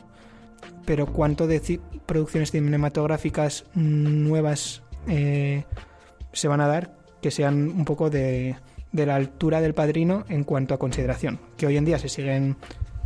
pero 0.85 1.07
cuánto 1.07 1.47
de 1.47 1.81
producciones 2.07 2.51
cinematográficas 2.51 3.65
nuevas 3.75 4.83
eh, 5.07 5.65
se 6.33 6.49
van 6.49 6.61
a 6.61 6.67
dar 6.67 6.97
que 7.23 7.31
sean 7.31 7.69
un 7.69 7.85
poco 7.85 8.11
de, 8.11 8.57
de 8.93 9.07
la 9.07 9.17
altura 9.17 9.61
del 9.61 9.75
Padrino 9.75 10.25
en 10.29 10.45
cuanto 10.45 10.75
a 10.75 10.79
consideración, 10.79 11.39
que 11.57 11.67
hoy 11.67 11.77
en 11.77 11.85
día 11.85 11.99
se 11.99 12.09
siguen 12.09 12.57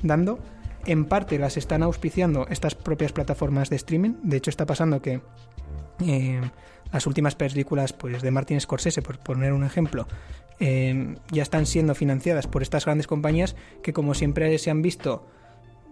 dando. 0.03 0.39
En 0.87 1.07
parte 1.07 1.39
las 1.39 1.57
están 1.57 1.83
auspiciando 1.83 2.47
estas 2.49 2.75
propias 2.75 3.13
plataformas 3.13 3.71
de 3.71 3.77
streaming. 3.77 4.15
De 4.23 4.37
hecho, 4.37 4.51
está 4.51 4.67
pasando 4.67 5.01
que 5.01 5.21
eh, 6.01 6.41
las 6.93 7.07
últimas 7.07 7.35
películas 7.35 7.93
pues, 7.93 8.23
de 8.23 8.31
Martin 8.31 8.61
Scorsese, 8.61 9.03
por 9.03 9.19
poner 9.19 9.53
un 9.53 9.65
ejemplo, 9.65 10.07
eh, 10.61 11.17
ya 11.31 11.43
están 11.43 11.67
siendo 11.67 11.95
financiadas 11.95 12.47
por 12.47 12.63
estas 12.63 12.85
grandes 12.85 13.07
compañías 13.07 13.57
que 13.83 13.93
como 13.93 14.15
siempre 14.15 14.57
se 14.59 14.71
han 14.71 14.83
visto 14.83 15.27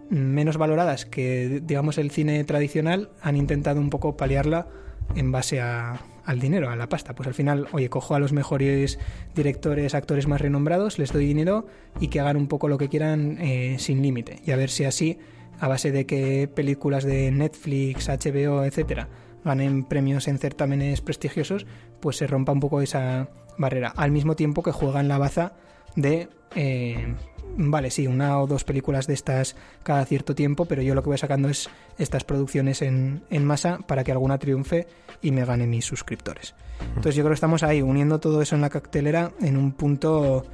menos 0.09 0.57
valoradas 0.57 1.05
que 1.05 1.61
digamos 1.63 1.97
el 1.97 2.11
cine 2.11 2.43
tradicional 2.43 3.09
han 3.21 3.37
intentado 3.37 3.79
un 3.79 3.89
poco 3.89 4.17
paliarla 4.17 4.67
en 5.15 5.31
base 5.31 5.61
al 5.61 6.39
dinero, 6.39 6.69
a 6.69 6.75
la 6.75 6.89
pasta. 6.89 7.13
Pues 7.15 7.27
al 7.27 7.33
final, 7.33 7.67
oye, 7.71 7.89
cojo 7.89 8.15
a 8.15 8.19
los 8.19 8.33
mejores 8.33 8.99
directores, 9.35 9.95
actores 9.95 10.27
más 10.27 10.41
renombrados, 10.41 10.99
les 10.99 11.11
doy 11.11 11.25
dinero 11.25 11.65
y 11.99 12.07
que 12.07 12.19
hagan 12.19 12.37
un 12.37 12.47
poco 12.47 12.67
lo 12.67 12.77
que 12.77 12.89
quieran 12.89 13.37
eh, 13.39 13.77
sin 13.79 14.01
límite. 14.01 14.39
Y 14.45 14.51
a 14.51 14.55
ver 14.55 14.69
si 14.69 14.85
así, 14.85 15.19
a 15.59 15.67
base 15.67 15.91
de 15.91 16.05
que 16.05 16.47
películas 16.47 17.03
de 17.03 17.31
Netflix, 17.31 18.07
HBO, 18.09 18.63
etcétera, 18.63 19.09
ganen 19.43 19.83
premios 19.83 20.27
en 20.27 20.37
certámenes 20.37 21.01
prestigiosos, 21.01 21.65
pues 21.99 22.17
se 22.17 22.27
rompa 22.27 22.51
un 22.51 22.59
poco 22.59 22.81
esa 22.81 23.29
barrera. 23.57 23.93
Al 23.95 24.11
mismo 24.11 24.35
tiempo 24.35 24.63
que 24.63 24.71
juega 24.71 24.99
en 24.99 25.07
la 25.07 25.17
baza 25.17 25.53
de, 25.95 26.29
eh, 26.55 27.15
vale, 27.55 27.91
sí, 27.91 28.07
una 28.07 28.39
o 28.39 28.47
dos 28.47 28.63
películas 28.63 29.07
de 29.07 29.13
estas 29.13 29.55
cada 29.83 30.05
cierto 30.05 30.35
tiempo, 30.35 30.65
pero 30.65 30.81
yo 30.81 30.95
lo 30.95 31.03
que 31.03 31.09
voy 31.09 31.17
sacando 31.17 31.49
es 31.49 31.69
estas 31.97 32.23
producciones 32.23 32.81
en, 32.81 33.23
en 33.29 33.45
masa 33.45 33.79
para 33.87 34.03
que 34.03 34.11
alguna 34.11 34.37
triunfe 34.37 34.87
y 35.21 35.31
me 35.31 35.45
gane 35.45 35.67
mis 35.67 35.85
suscriptores. 35.85 36.55
Entonces 36.89 37.15
yo 37.15 37.23
creo 37.23 37.31
que 37.31 37.35
estamos 37.35 37.63
ahí 37.63 37.81
uniendo 37.81 38.19
todo 38.19 38.41
eso 38.41 38.55
en 38.55 38.61
la 38.61 38.69
cactelera 38.69 39.31
en 39.41 39.57
un 39.57 39.71
punto 39.71 40.45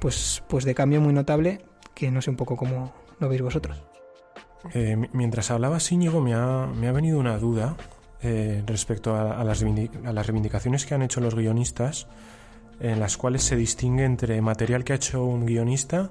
pues, 0.00 0.42
pues 0.48 0.64
de 0.64 0.74
cambio 0.74 1.00
muy 1.00 1.12
notable 1.12 1.60
que 1.94 2.10
no 2.10 2.22
sé 2.22 2.30
un 2.30 2.36
poco 2.36 2.56
cómo 2.56 2.92
lo 3.18 3.28
veis 3.28 3.42
vosotros. 3.42 3.82
Eh, 4.74 4.96
mientras 5.12 5.50
hablaba 5.50 5.78
Íñigo 5.90 6.20
me 6.20 6.34
ha, 6.34 6.66
me 6.66 6.88
ha 6.88 6.92
venido 6.92 7.18
una 7.18 7.36
duda 7.38 7.76
eh, 8.22 8.62
respecto 8.66 9.16
a, 9.16 9.42
las 9.42 9.62
a, 9.62 10.12
las 10.12 10.26
reivindicaciones 10.26 10.86
que 10.86 10.94
han 10.94 11.02
hecho 11.02 11.20
los 11.20 11.34
guionistas, 11.34 12.06
en 12.80 13.00
las 13.00 13.16
cuales 13.16 13.42
se 13.42 13.56
distingue 13.56 14.04
entre 14.04 14.40
material 14.40 14.84
que 14.84 14.92
ha 14.92 14.96
hecho 14.96 15.24
un 15.24 15.46
guionista 15.46 16.08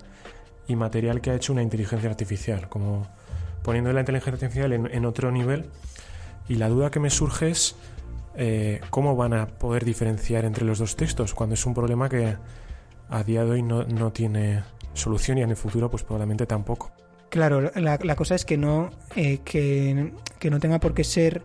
y 0.68 0.76
material 0.76 1.22
que 1.22 1.32
ha 1.32 1.36
hecho 1.36 1.54
una 1.54 1.62
inteligencia 1.62 2.10
artificial, 2.10 2.70
como 2.70 3.08
poniendo 3.64 3.92
la 3.94 4.00
inteligencia 4.00 4.34
artificial 4.34 4.74
en, 4.74 5.06
otro 5.06 5.32
nivel. 5.32 5.70
Y 6.48 6.56
la 6.56 6.70
duda 6.70 6.92
que 6.92 7.00
me 7.00 7.10
surge 7.10 7.50
es 7.50 7.76
eh, 8.36 8.82
cómo 8.90 9.16
van 9.16 9.34
a 9.34 9.48
poder 9.48 9.86
diferenciar 9.86 10.46
entre 10.46 10.66
los 10.66 10.80
dos 10.80 10.96
textos, 10.96 11.34
cuando 11.34 11.56
es 11.56 11.66
un 11.66 11.74
problema 11.74 12.10
que 12.10 12.36
a 13.10 13.24
día 13.24 13.44
de 13.44 13.52
hoy 13.52 13.64
no, 13.64 13.84
no 13.84 14.12
tiene 14.12 14.64
solución 14.94 15.38
y 15.38 15.42
en 15.42 15.50
el 15.50 15.58
futuro 15.58 15.90
pues 15.90 16.04
probablemente 16.04 16.46
tampoco. 16.46 16.92
Claro, 17.30 17.72
la, 17.76 17.98
la 18.02 18.16
cosa 18.16 18.36
es 18.36 18.44
que 18.44 18.58
no, 18.58 18.90
eh, 19.16 19.40
que, 19.46 20.14
que 20.40 20.50
no 20.50 20.60
tenga 20.60 20.80
por 20.80 20.94
qué 20.94 21.04
ser 21.04 21.44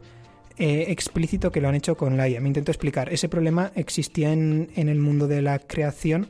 eh, 0.58 0.86
explícito 0.88 1.52
que 1.52 1.60
lo 1.60 1.68
han 1.68 1.74
hecho 1.74 1.96
con 1.96 2.16
la 2.16 2.28
IA. 2.28 2.40
Me 2.40 2.48
intento 2.48 2.70
explicar. 2.70 3.12
Ese 3.12 3.28
problema 3.28 3.72
existía 3.74 4.32
en, 4.32 4.70
en 4.76 4.88
el 4.88 4.98
mundo 4.98 5.28
de 5.28 5.42
la 5.42 5.58
creación. 5.58 6.28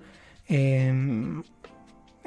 Em, 0.49 1.43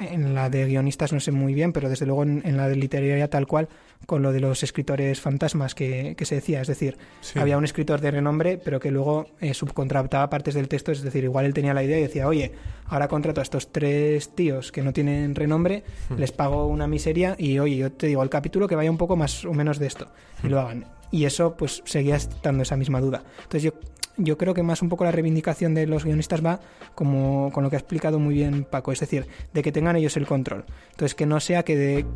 en 0.00 0.34
la 0.34 0.48
de 0.48 0.66
guionistas 0.66 1.12
no 1.12 1.20
sé 1.20 1.30
muy 1.30 1.54
bien, 1.54 1.72
pero 1.72 1.88
desde 1.88 2.06
luego 2.06 2.22
en, 2.22 2.56
la 2.56 2.68
de 2.68 2.76
literaria 2.76 3.28
tal 3.28 3.46
cual, 3.46 3.68
con 4.06 4.22
lo 4.22 4.32
de 4.32 4.40
los 4.40 4.62
escritores 4.62 5.20
fantasmas 5.20 5.74
que, 5.74 6.16
se 6.22 6.34
decía. 6.36 6.62
Es 6.62 6.68
decir, 6.68 6.96
había 7.34 7.58
un 7.58 7.64
escritor 7.64 8.00
de 8.00 8.10
renombre, 8.10 8.58
pero 8.58 8.80
que 8.80 8.90
luego 8.90 9.26
eh, 9.40 9.52
subcontrataba 9.52 10.30
partes 10.30 10.54
del 10.54 10.68
texto. 10.68 10.90
Es 10.90 11.02
decir, 11.02 11.24
igual 11.24 11.44
él 11.44 11.54
tenía 11.54 11.74
la 11.74 11.84
idea 11.84 11.98
y 11.98 12.02
decía, 12.02 12.26
oye, 12.26 12.52
ahora 12.86 13.08
contrato 13.08 13.40
a 13.40 13.42
estos 13.42 13.72
tres 13.72 14.34
tíos 14.34 14.72
que 14.72 14.82
no 14.82 14.92
tienen 14.92 15.34
renombre, 15.34 15.84
hmm. 16.08 16.14
les 16.14 16.32
pago 16.32 16.66
una 16.66 16.86
miseria 16.86 17.34
y, 17.38 17.58
oye, 17.58 17.76
yo 17.76 17.92
te 17.92 18.06
digo 18.06 18.22
el 18.22 18.30
capítulo 18.30 18.66
que 18.66 18.76
vaya 18.76 18.90
un 18.90 18.98
poco 18.98 19.16
más 19.16 19.44
o 19.44 19.52
menos 19.52 19.78
de 19.78 19.86
esto. 19.86 20.08
Y 20.42 20.48
lo 20.48 20.60
hagan 20.60 20.99
y 21.10 21.24
eso 21.24 21.56
pues 21.56 21.82
seguía 21.84 22.16
estando 22.16 22.62
esa 22.62 22.76
misma 22.76 23.00
duda. 23.00 23.22
Entonces 23.42 23.62
yo, 23.62 23.72
yo 24.16 24.38
creo 24.38 24.54
que 24.54 24.62
más 24.62 24.82
un 24.82 24.88
poco 24.88 25.04
la 25.04 25.12
reivindicación 25.12 25.74
de 25.74 25.86
los 25.86 26.04
guionistas 26.04 26.44
va 26.44 26.60
como 26.94 27.50
con 27.52 27.64
lo 27.64 27.70
que 27.70 27.76
ha 27.76 27.78
explicado 27.78 28.18
muy 28.18 28.34
bien 28.34 28.64
Paco, 28.64 28.92
es 28.92 29.00
decir, 29.00 29.26
de 29.52 29.62
que 29.62 29.72
tengan 29.72 29.96
ellos 29.96 30.16
el 30.16 30.26
control. 30.26 30.64
Entonces 30.90 31.14
que 31.14 31.26
no 31.26 31.40
sea 31.40 31.64
que 31.64 31.76
de 31.76 32.06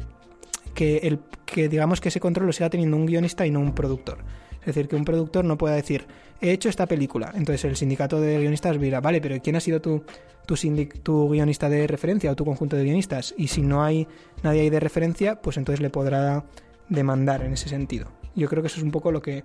que 0.75 0.99
el 0.99 1.21
que 1.47 1.69
digamos 1.69 2.01
que 2.01 2.09
ese 2.09 2.21
control 2.21 2.47
lo 2.47 2.53
siga 2.53 2.71
teniendo 2.71 2.97
un 2.97 3.07
guionista 3.07 3.47
y 3.47 3.51
no 3.51 3.61
un 3.61 3.75
productor. 3.75 4.19
Es 4.61 4.75
decir, 4.75 4.89
que 4.89 4.97
un 4.97 5.05
productor 5.05 5.45
no 5.45 5.59
pueda 5.59 5.75
decir, 5.75 6.07
he 6.41 6.51
hecho 6.51 6.71
esta 6.71 6.87
película. 6.87 7.33
Entonces 7.35 7.65
el 7.65 7.77
sindicato 7.77 8.21
de 8.21 8.39
guionistas 8.39 8.81
dirá, 8.81 9.01
vale, 9.01 9.21
pero 9.21 9.41
¿quién 9.43 9.57
ha 9.57 9.61
sido 9.61 9.81
tu, 9.81 10.05
tu, 10.47 10.55
tu 11.03 11.29
guionista 11.29 11.69
de 11.69 11.87
referencia 11.87 12.31
o 12.31 12.37
tu 12.37 12.47
conjunto 12.47 12.75
de 12.75 12.85
guionistas? 12.85 13.35
Y 13.37 13.49
si 13.49 13.61
no 13.61 13.85
hay 13.85 14.09
nadie 14.43 14.63
ahí 14.63 14.71
de 14.71 14.81
referencia, 14.81 15.41
pues 15.41 15.59
entonces 15.59 15.81
le 15.81 15.91
podrá 15.91 16.45
demandar 16.89 17.43
en 17.43 17.53
ese 17.53 17.69
sentido. 17.69 18.09
Yo 18.35 18.49
creo 18.49 18.63
que 18.63 18.69
eso 18.69 18.79
es 18.79 18.83
un 18.83 18.91
poco 18.91 19.13
lo 19.13 19.23
que 19.23 19.45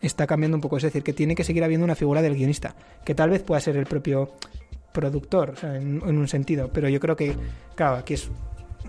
está 0.00 0.26
cambiando 0.26 0.56
un 0.56 0.60
poco. 0.60 0.76
Es 0.76 0.82
decir, 0.82 1.02
que 1.02 1.12
tiene 1.12 1.34
que 1.34 1.44
seguir 1.44 1.64
habiendo 1.64 1.84
una 1.84 1.94
figura 1.94 2.22
del 2.22 2.34
guionista, 2.34 2.74
que 3.04 3.14
tal 3.14 3.30
vez 3.30 3.42
pueda 3.42 3.60
ser 3.60 3.76
el 3.76 3.86
propio 3.86 4.32
productor, 4.92 5.50
o 5.50 5.56
sea, 5.56 5.76
en, 5.76 6.02
un 6.02 6.28
sentido. 6.28 6.70
Pero 6.72 6.88
yo 6.88 7.00
creo 7.00 7.16
que, 7.16 7.34
claro, 7.74 7.96
aquí 7.96 8.14
es. 8.14 8.30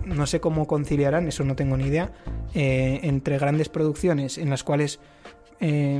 No 0.05 0.25
sé 0.25 0.39
cómo 0.39 0.67
conciliarán, 0.67 1.27
eso 1.27 1.43
no 1.43 1.55
tengo 1.55 1.77
ni 1.77 1.85
idea, 1.85 2.11
eh, 2.55 3.01
entre 3.03 3.37
grandes 3.37 3.69
producciones 3.69 4.37
en 4.37 4.49
las 4.49 4.63
cuales. 4.63 4.99
Eh, 5.59 5.99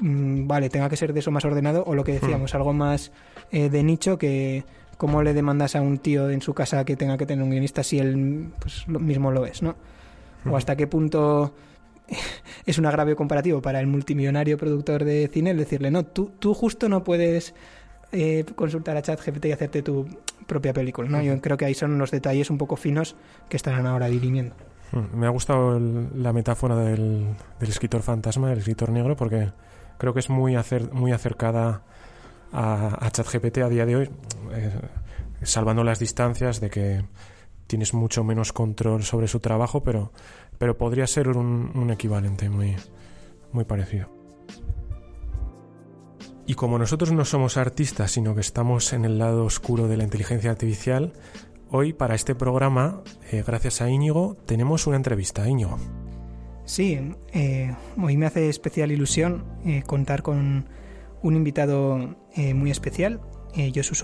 mm, 0.00 0.46
vale, 0.48 0.68
tenga 0.68 0.88
que 0.88 0.96
ser 0.96 1.12
de 1.12 1.20
eso 1.20 1.30
más 1.30 1.44
ordenado, 1.44 1.84
o 1.86 1.94
lo 1.94 2.02
que 2.02 2.12
decíamos, 2.12 2.54
hmm. 2.54 2.56
algo 2.56 2.72
más 2.72 3.12
eh, 3.50 3.68
de 3.68 3.82
nicho 3.82 4.18
que. 4.18 4.64
¿Cómo 4.96 5.22
le 5.22 5.32
demandas 5.32 5.76
a 5.76 5.80
un 5.80 5.98
tío 5.98 6.28
en 6.28 6.42
su 6.42 6.54
casa 6.54 6.84
que 6.84 6.96
tenga 6.96 7.16
que 7.16 7.24
tener 7.24 7.44
un 7.44 7.50
guionista 7.50 7.84
si 7.84 8.00
él 8.00 8.48
pues, 8.58 8.84
lo 8.88 8.98
mismo 8.98 9.30
lo 9.30 9.46
es, 9.46 9.62
¿no? 9.62 9.76
O 10.44 10.48
hmm. 10.48 10.54
hasta 10.56 10.74
qué 10.74 10.88
punto 10.88 11.54
es 12.66 12.78
un 12.78 12.86
agravio 12.86 13.16
comparativo 13.16 13.62
para 13.62 13.80
el 13.80 13.86
multimillonario 13.86 14.56
productor 14.56 15.04
de 15.04 15.28
cine 15.32 15.50
el 15.50 15.58
decirle, 15.58 15.90
no, 15.90 16.04
tú, 16.04 16.30
tú 16.38 16.54
justo 16.54 16.88
no 16.88 17.04
puedes 17.04 17.54
eh, 18.12 18.44
consultar 18.54 18.96
a 18.96 19.02
ChatGPT 19.02 19.46
y 19.46 19.52
hacerte 19.52 19.82
tu 19.82 20.06
propia 20.46 20.72
película. 20.72 21.08
¿no? 21.08 21.22
Yo 21.22 21.40
creo 21.40 21.56
que 21.56 21.66
ahí 21.66 21.74
son 21.74 21.98
los 21.98 22.10
detalles 22.10 22.50
un 22.50 22.58
poco 22.58 22.76
finos 22.76 23.16
que 23.48 23.56
estarán 23.56 23.86
ahora 23.86 24.06
dirimiendo. 24.06 24.54
Hmm, 24.92 25.18
me 25.18 25.26
ha 25.26 25.30
gustado 25.30 25.78
la 25.78 26.32
metáfora 26.32 26.76
del, 26.76 27.36
escritor 27.60 28.02
fantasma, 28.02 28.48
del 28.48 28.58
escritor 28.58 28.90
negro, 28.90 29.14
porque 29.16 29.52
creo 29.98 30.14
que 30.14 30.20
es 30.20 30.30
muy, 30.30 30.56
muy 30.92 31.12
acercada 31.12 31.82
a, 32.52 33.10
ChatGPT 33.10 33.58
a 33.58 33.68
día 33.68 33.84
de 33.84 33.96
hoy, 33.96 34.10
eh, 34.54 34.80
salvando 35.42 35.84
las 35.84 35.98
distancias 35.98 36.60
de 36.60 36.70
que 36.70 37.04
tienes 37.66 37.92
mucho 37.92 38.24
menos 38.24 38.54
control 38.54 39.02
sobre 39.02 39.28
su 39.28 39.40
trabajo, 39.40 39.82
pero 39.82 40.12
pero 40.58 40.76
podría 40.76 41.06
ser 41.06 41.28
un, 41.28 41.90
equivalente 41.90 42.50
muy, 42.50 42.76
muy 43.52 43.64
parecido. 43.64 44.08
Y 46.46 46.54
como 46.54 46.78
nosotros 46.78 47.12
no 47.12 47.24
somos 47.24 47.56
artistas, 47.56 48.10
sino 48.10 48.34
que 48.34 48.40
estamos 48.40 48.92
en 48.92 49.04
el 49.04 49.18
lado 49.18 49.44
oscuro 49.44 49.86
de 49.86 49.96
la 49.96 50.04
inteligencia 50.04 50.50
artificial, 50.50 51.12
hoy 51.70 51.92
para 51.92 52.14
este 52.14 52.34
programa, 52.34 53.02
eh, 53.30 53.44
gracias 53.46 53.82
a 53.82 53.90
Íñigo, 53.90 54.36
tenemos 54.46 54.86
una 54.86 54.96
entrevista. 54.96 55.48
Íñigo. 55.48 55.78
Sí, 56.64 57.14
eh, 57.32 57.74
hoy 58.02 58.16
me 58.16 58.26
hace 58.26 58.48
especial 58.48 58.90
ilusión 58.90 59.44
eh, 59.64 59.82
contar 59.86 60.22
con 60.22 60.66
un 61.22 61.36
invitado 61.36 62.16
muy 62.54 62.70
especial, 62.70 63.20
Josu 63.74 63.94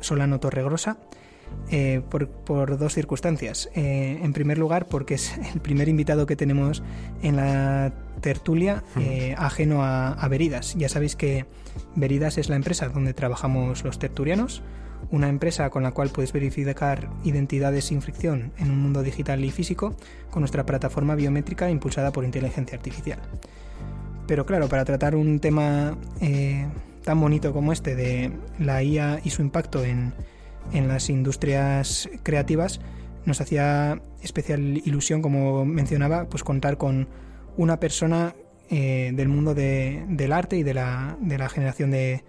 Solano 0.00 0.40
Torregrosa, 0.40 0.98
por, 2.10 2.28
por, 2.28 2.78
dos 2.78 2.94
circunstancias. 2.94 3.68
en 3.74 4.32
primer 4.32 4.58
lugar, 4.58 4.86
porque 4.86 5.14
es 5.14 5.36
el 5.54 5.60
primer 5.60 5.88
invitado 5.88 6.26
que 6.26 6.36
tenemos 6.36 6.82
en 7.22 7.36
la 7.36 7.92
tertulia 8.20 8.84
ajeno 9.36 9.82
a, 9.82 10.12
a 10.12 10.28
Veridas. 10.28 10.74
Ya 10.76 10.88
sabéis 10.88 11.16
que 11.16 11.46
Veridas 11.96 12.38
es 12.38 12.48
la 12.48 12.56
empresa 12.56 12.88
donde 12.88 13.14
trabajamos 13.14 13.84
los 13.84 13.98
tertulianos 13.98 14.62
una 15.10 15.28
empresa 15.28 15.70
con 15.70 15.82
la 15.82 15.92
cual 15.92 16.10
puedes 16.10 16.32
verificar 16.32 17.08
identidades 17.24 17.86
sin 17.86 18.02
fricción 18.02 18.52
en 18.58 18.70
un 18.70 18.78
mundo 18.78 19.02
digital 19.02 19.44
y 19.44 19.50
físico 19.50 19.94
con 20.30 20.40
nuestra 20.40 20.66
plataforma 20.66 21.14
biométrica 21.14 21.70
impulsada 21.70 22.12
por 22.12 22.24
inteligencia 22.24 22.76
artificial. 22.76 23.20
Pero 24.26 24.46
claro, 24.46 24.68
para 24.68 24.84
tratar 24.84 25.14
un 25.16 25.38
tema 25.38 25.96
eh, 26.20 26.66
tan 27.04 27.20
bonito 27.20 27.52
como 27.52 27.72
este 27.72 27.94
de 27.94 28.32
la 28.58 28.82
IA 28.82 29.20
y 29.22 29.30
su 29.30 29.42
impacto 29.42 29.84
en, 29.84 30.14
las 30.72 31.10
industrias 31.10 32.08
creativas, 32.22 32.80
nos 33.24 33.40
hacía 33.40 34.02
especial 34.22 34.78
ilusión, 34.84 35.22
como 35.22 35.64
mencionaba, 35.64 36.28
pues 36.28 36.42
contar 36.44 36.76
con 36.76 37.08
una 37.56 37.80
persona 37.80 38.34
eh, 38.70 39.12
del 39.14 39.28
mundo 39.28 39.54
del 39.54 40.32
arte 40.32 40.56
y 40.56 40.62
de 40.62 40.74
la 40.74 41.48
generación 41.48 41.90
de, 41.90 42.24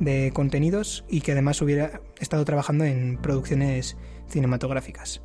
de 0.00 0.32
contenidos 0.34 1.04
y 1.08 1.20
que 1.20 1.32
además 1.32 1.60
hubiera 1.62 2.00
estado 2.18 2.44
trabajando 2.44 2.84
en 2.84 3.18
producciones 3.18 3.96
cinematográficas. 4.28 5.22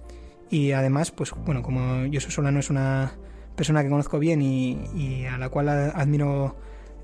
Y 0.49 0.71
además, 0.71 1.11
pues 1.11 1.31
bueno, 1.45 1.61
como 1.61 2.07
Josu 2.11 2.31
Solano 2.31 2.59
es 2.59 2.69
una 2.69 3.13
persona 3.55 3.83
que 3.83 3.89
conozco 3.89 4.19
bien 4.19 4.41
y, 4.41 5.25
a 5.25 5.37
la 5.37 5.49
cual 5.49 5.69
admiro 5.69 6.57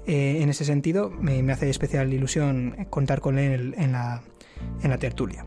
eh, 0.08 0.39
en 0.41 0.50
ese 0.50 0.66
sentido, 0.66 1.10
me, 1.10 1.39
hace 1.52 1.70
especial 1.70 2.14
ilusión 2.14 2.88
contar 2.89 3.22
con 3.22 3.38
él 3.38 3.76
en 3.78 3.91
la, 3.91 4.24
en 4.82 4.89
la 4.89 4.97
tertulia. 4.97 5.45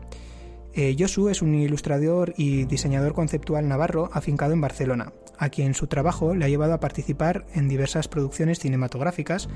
Eh, 0.73 0.95
Josu 0.97 1.29
es 1.29 1.41
un 1.41 1.55
ilustrador 1.55 2.33
y 2.37 2.65
diseñador 2.65 3.13
conceptual 3.13 3.67
navarro 3.67 4.09
afincado 4.13 4.53
en 4.53 4.61
Barcelona, 4.61 5.13
a 5.37 5.49
quien 5.49 5.73
su 5.73 5.87
trabajo 5.87 6.35
le 6.35 6.45
ha 6.45 6.49
llevado 6.49 6.73
a 6.73 6.79
participar 6.79 7.45
en 7.53 7.67
diversas 7.67 8.07
producciones 8.07 8.59
cinematográficas, 8.59 9.49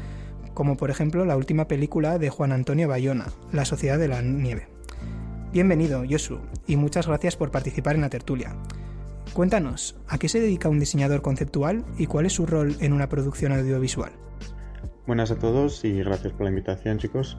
como 0.54 0.76
por 0.76 0.90
ejemplo 0.90 1.26
la 1.26 1.38
última 1.38 1.68
película 1.68 2.18
de 2.18 2.30
Juan 2.30 2.52
Antonio 2.52 2.88
Bayona, 2.88 3.28
La 3.52 3.66
Sociedad 3.66 4.00
de 4.00 4.08
la 4.08 4.22
Nieve. 4.22 4.68
Bienvenido, 5.52 6.04
Yosu, 6.04 6.40
y 6.66 6.78
muchas 6.78 7.08
gracias 7.08 7.36
por 7.36 7.52
participar 7.52 7.96
en 7.96 8.02
la 8.02 8.10
tertulia. 8.10 8.56
Cuéntanos, 9.34 9.96
¿a 10.08 10.18
qué 10.18 10.30
se 10.30 10.40
dedica 10.40 10.70
un 10.70 10.80
diseñador 10.80 11.22
conceptual 11.22 11.86
y 11.98 12.08
cuál 12.08 12.26
es 12.26 12.34
su 12.34 12.46
rol 12.46 12.76
en 12.80 12.92
una 12.92 13.10
producción 13.10 13.52
audiovisual? 13.52 14.12
Buenas 15.06 15.32
a 15.32 15.36
todos 15.38 15.84
y 15.84 16.00
gracias 16.00 16.32
por 16.32 16.44
la 16.44 16.50
invitación, 16.50 16.98
chicos. 16.98 17.38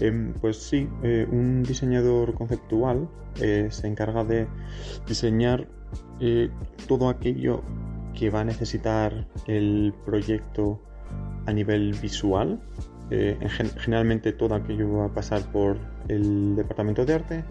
Em, 0.00 0.32
pues 0.32 0.56
sí, 0.56 0.88
eh, 1.02 1.28
un 1.30 1.62
diseñador 1.62 2.32
conceptual 2.32 3.06
eh, 3.38 3.68
se 3.70 3.86
encarga 3.86 4.24
de 4.24 4.48
diseñar 5.06 5.68
eh, 6.20 6.48
todo 6.88 7.10
aquello 7.10 7.62
que 8.18 8.30
va 8.30 8.40
a 8.40 8.44
necesitar 8.44 9.28
el 9.46 9.92
proyecto 10.06 10.80
a 11.44 11.52
nivel 11.52 11.92
visual. 12.00 12.62
Generalmente 13.10 14.32
todo 14.32 14.54
aquello 14.54 14.90
va 14.96 15.04
a 15.04 15.12
pasar 15.12 15.42
por 15.52 15.76
el 16.08 16.56
departamento 16.56 17.04
de 17.04 17.12
arte 17.12 17.44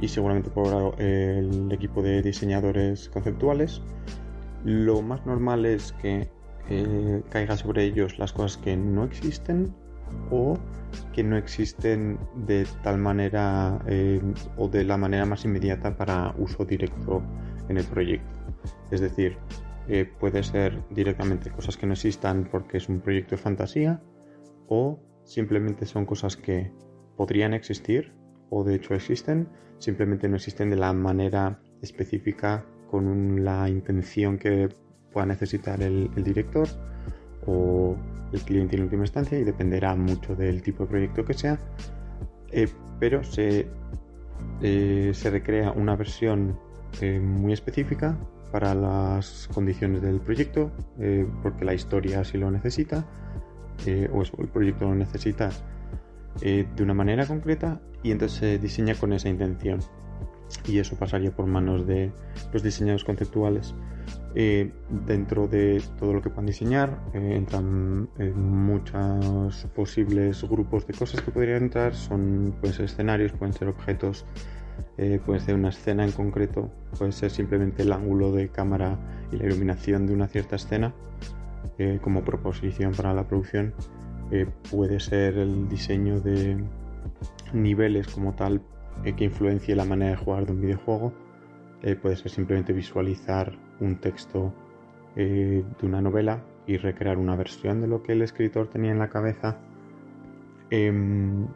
y 0.00 0.08
seguramente 0.08 0.50
por 0.50 1.00
el 1.00 1.70
equipo 1.70 2.02
de 2.02 2.20
diseñadores 2.20 3.08
conceptuales. 3.10 3.80
Lo 4.64 5.02
más 5.02 5.24
normal 5.24 5.66
es 5.66 5.92
que 6.02 6.28
eh, 6.70 7.22
caiga 7.30 7.56
sobre 7.56 7.84
ellos 7.84 8.18
las 8.18 8.32
cosas 8.32 8.56
que 8.58 8.76
no 8.76 9.04
existen 9.04 9.74
o 10.30 10.58
que 11.12 11.22
no 11.22 11.36
existen 11.36 12.18
de 12.46 12.66
tal 12.82 12.98
manera 12.98 13.80
eh, 13.86 14.20
o 14.56 14.68
de 14.68 14.84
la 14.84 14.96
manera 14.96 15.26
más 15.26 15.44
inmediata 15.44 15.96
para 15.96 16.34
uso 16.38 16.64
directo 16.64 17.22
en 17.68 17.78
el 17.78 17.84
proyecto. 17.84 18.38
Es 18.90 19.00
decir, 19.00 19.36
eh, 19.88 20.10
puede 20.18 20.42
ser 20.42 20.82
directamente 20.90 21.50
cosas 21.50 21.76
que 21.76 21.86
no 21.86 21.94
existan 21.94 22.48
porque 22.50 22.76
es 22.76 22.88
un 22.88 23.00
proyecto 23.00 23.36
de 23.36 23.42
fantasía 23.42 24.02
o 24.68 25.00
simplemente 25.24 25.86
son 25.86 26.04
cosas 26.04 26.36
que 26.36 26.72
podrían 27.16 27.54
existir 27.54 28.12
o 28.50 28.64
de 28.64 28.74
hecho 28.74 28.94
existen, 28.94 29.48
simplemente 29.78 30.28
no 30.28 30.36
existen 30.36 30.70
de 30.70 30.76
la 30.76 30.92
manera 30.92 31.60
específica 31.82 32.64
con 32.90 33.44
la 33.44 33.68
intención 33.68 34.38
que 34.38 34.68
pueda 35.12 35.26
necesitar 35.26 35.80
el, 35.82 36.10
director 36.22 36.68
o 37.46 37.96
el 38.32 38.40
cliente 38.40 38.76
en 38.76 38.82
última 38.82 39.04
instancia 39.04 39.38
y 39.38 39.44
dependerá 39.44 39.94
mucho 39.94 40.34
del 40.34 40.62
tipo 40.62 40.84
de 40.84 40.90
proyecto 40.90 41.24
que 41.24 41.34
sea, 41.34 41.58
eh, 42.50 42.68
pero 42.98 43.24
se, 43.24 43.68
eh, 44.62 45.10
se 45.14 45.30
recrea 45.30 45.72
una 45.72 45.96
versión 45.96 46.58
muy 47.20 47.52
específica 47.52 48.16
para 48.50 48.74
las 48.74 49.48
condiciones 49.52 50.02
del 50.02 50.20
proyecto, 50.20 50.70
eh, 50.98 51.26
porque 51.42 51.64
la 51.64 51.74
historia 51.74 52.20
así 52.20 52.38
lo 52.38 52.50
necesita, 52.50 53.04
eh, 53.86 54.08
o 54.12 54.22
el 54.22 54.48
proyecto 54.48 54.86
lo 54.86 54.94
necesita 54.94 55.50
eh, 56.40 56.66
de 56.74 56.82
una 56.82 56.94
manera 56.94 57.26
concreta, 57.26 57.80
y 58.02 58.10
entonces 58.10 58.38
se 58.38 58.58
diseña 58.58 58.94
con 58.94 59.12
esa 59.12 59.28
intención. 59.28 59.80
Y 60.66 60.78
eso 60.78 60.96
pasaría 60.96 61.30
por 61.30 61.46
manos 61.46 61.86
de 61.86 62.10
los 62.52 62.62
diseñadores 62.62 63.04
conceptuales. 63.04 63.74
Dentro 64.34 65.48
de 65.48 65.82
todo 65.98 66.12
lo 66.12 66.22
que 66.22 66.28
puedan 66.28 66.46
diseñar 66.46 66.98
entran 67.12 68.08
muchos 68.36 69.66
posibles 69.74 70.42
grupos 70.48 70.86
de 70.86 70.94
cosas 70.94 71.22
que 71.22 71.30
podrían 71.30 71.64
entrar. 71.64 71.94
Son 71.94 72.54
pueden 72.60 72.74
ser 72.74 72.84
escenarios, 72.84 73.32
pueden 73.32 73.54
ser 73.54 73.68
objetos, 73.68 74.26
eh, 74.96 75.20
puede 75.24 75.40
ser 75.40 75.54
una 75.54 75.68
escena 75.68 76.04
en 76.04 76.12
concreto, 76.12 76.70
puede 76.98 77.12
ser 77.12 77.30
simplemente 77.30 77.82
el 77.82 77.92
ángulo 77.92 78.32
de 78.32 78.48
cámara 78.48 78.98
y 79.32 79.36
la 79.36 79.46
iluminación 79.46 80.06
de 80.06 80.14
una 80.14 80.28
cierta 80.28 80.56
escena 80.56 80.92
eh, 81.78 81.98
como 82.02 82.24
proposición 82.24 82.92
para 82.92 83.14
la 83.14 83.26
producción, 83.26 83.74
eh, 84.30 84.46
puede 84.70 85.00
ser 85.00 85.38
el 85.38 85.68
diseño 85.68 86.20
de 86.20 86.62
niveles 87.52 88.08
como 88.08 88.34
tal 88.34 88.60
que 89.16 89.24
influencie 89.24 89.76
la 89.76 89.84
manera 89.84 90.10
de 90.10 90.16
jugar 90.16 90.46
de 90.46 90.52
un 90.52 90.60
videojuego, 90.60 91.12
puede 92.02 92.16
ser 92.16 92.32
simplemente 92.32 92.72
visualizar 92.72 93.56
un 93.80 93.96
texto 93.96 94.52
de 95.14 95.64
una 95.82 96.00
novela 96.00 96.44
y 96.66 96.76
recrear 96.76 97.18
una 97.18 97.34
versión 97.34 97.80
de 97.80 97.88
lo 97.88 98.02
que 98.02 98.12
el 98.12 98.22
escritor 98.22 98.68
tenía 98.68 98.92
en 98.92 98.98
la 98.98 99.08
cabeza. 99.08 99.58
Em, 100.70 101.48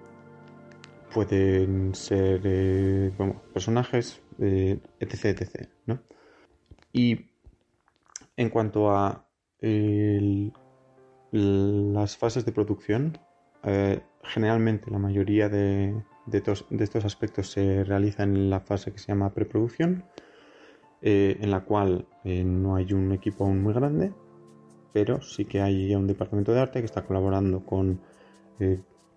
pueden 1.12 1.94
ser 1.94 2.40
eh, 2.44 3.12
personajes, 3.52 4.22
eh, 4.38 4.80
etc, 4.98 5.24
etc. 5.42 5.68
Y 6.92 7.30
en 8.36 8.48
cuanto 8.48 8.90
a 8.90 9.28
las 11.30 12.16
fases 12.16 12.44
de 12.44 12.52
producción, 12.52 13.18
eh, 13.64 14.00
generalmente 14.22 14.90
la 14.90 14.98
mayoría 14.98 15.48
de, 15.48 16.02
estos 16.32 17.04
aspectos 17.04 17.50
se 17.50 17.84
realizan 17.84 18.34
en 18.36 18.50
la 18.50 18.60
fase 18.60 18.92
que 18.92 18.98
se 18.98 19.08
llama 19.08 19.34
preproducción, 19.34 20.04
en 21.02 21.50
la 21.50 21.64
cual 21.64 22.06
no 22.24 22.76
hay 22.76 22.92
un 22.92 23.12
equipo 23.12 23.44
aún 23.44 23.62
muy 23.62 23.74
grande, 23.74 24.12
pero 24.92 25.20
sí 25.20 25.44
que 25.44 25.60
hay 25.60 25.94
un 25.94 26.06
departamento 26.06 26.52
de 26.52 26.60
arte 26.60 26.78
que 26.80 26.86
está 26.86 27.04
colaborando 27.04 27.64
con 27.66 28.00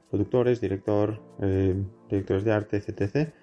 productores, 0.09 0.61
director, 0.61 1.21
eh, 1.41 1.75
directores 2.09 2.45
de 2.45 2.53
arte, 2.53 2.77
etc., 2.77 3.33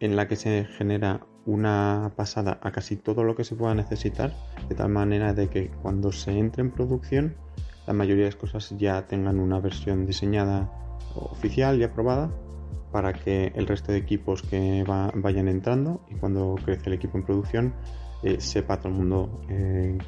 en 0.00 0.16
la 0.16 0.26
que 0.26 0.36
se 0.36 0.64
genera 0.64 1.26
una 1.44 2.12
pasada 2.16 2.58
a 2.62 2.72
casi 2.72 2.96
todo 2.96 3.24
lo 3.24 3.34
que 3.36 3.44
se 3.44 3.56
pueda 3.56 3.74
necesitar, 3.74 4.32
de 4.68 4.74
tal 4.74 4.88
manera 4.88 5.34
de 5.34 5.48
que 5.48 5.70
cuando 5.82 6.10
se 6.10 6.38
entre 6.38 6.62
en 6.62 6.70
producción, 6.70 7.36
la 7.86 7.92
mayoría 7.92 8.24
de 8.24 8.30
las 8.30 8.36
cosas 8.36 8.74
ya 8.78 9.06
tengan 9.06 9.38
una 9.38 9.60
versión 9.60 10.06
diseñada 10.06 10.70
oficial 11.14 11.78
y 11.78 11.84
aprobada 11.84 12.30
para 12.92 13.14
que 13.14 13.50
el 13.56 13.66
resto 13.66 13.90
de 13.90 13.98
equipos 13.98 14.42
que 14.42 14.84
vayan 14.86 15.48
entrando 15.48 16.04
y 16.10 16.14
cuando 16.14 16.54
crece 16.62 16.88
el 16.88 16.92
equipo 16.92 17.16
en 17.16 17.24
producción 17.24 17.74
eh, 18.22 18.36
sepa 18.38 18.78
todo 18.78 18.90
el 18.90 18.94
mundo 18.94 19.40
eh, 19.48 19.98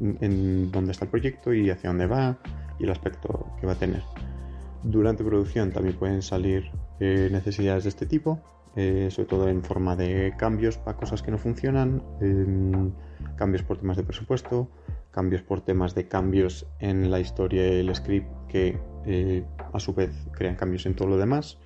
en 0.00 0.70
dónde 0.72 0.92
está 0.92 1.04
el 1.04 1.10
proyecto 1.10 1.54
y 1.54 1.70
hacia 1.70 1.88
dónde 1.88 2.06
va 2.06 2.36
y 2.78 2.84
el 2.84 2.90
aspecto 2.90 3.46
que 3.60 3.66
va 3.66 3.72
a 3.72 3.76
tener. 3.76 4.02
Durante 4.82 5.24
producción 5.24 5.70
también 5.70 5.96
pueden 5.96 6.20
salir 6.20 6.70
eh, 7.00 7.28
necesidades 7.30 7.84
de 7.84 7.88
este 7.90 8.06
tipo, 8.06 8.40
sobre 8.74 9.28
todo 9.28 9.48
en 9.48 9.62
forma 9.62 9.94
de 9.94 10.34
cambios 10.36 10.78
para 10.78 10.96
cosas 10.96 11.22
que 11.22 11.30
no 11.30 11.38
funcionan, 11.38 12.02
cambios 13.36 13.62
por 13.62 13.78
temas 13.78 13.96
de 13.96 14.02
presupuesto, 14.02 14.68
cambios 15.12 15.42
por 15.42 15.60
temas 15.60 15.94
de 15.94 16.08
cambios 16.08 16.66
en 16.80 17.08
la 17.08 17.20
historia 17.20 17.68
y 17.68 17.78
el 17.78 17.94
script 17.94 18.26
que 18.48 18.76
a 19.72 19.78
su 19.78 19.94
vez 19.94 20.10
crean 20.32 20.56
cambios 20.56 20.86
en 20.86 20.96
todo 20.96 21.06
lo 21.06 21.16
demás. 21.16 21.56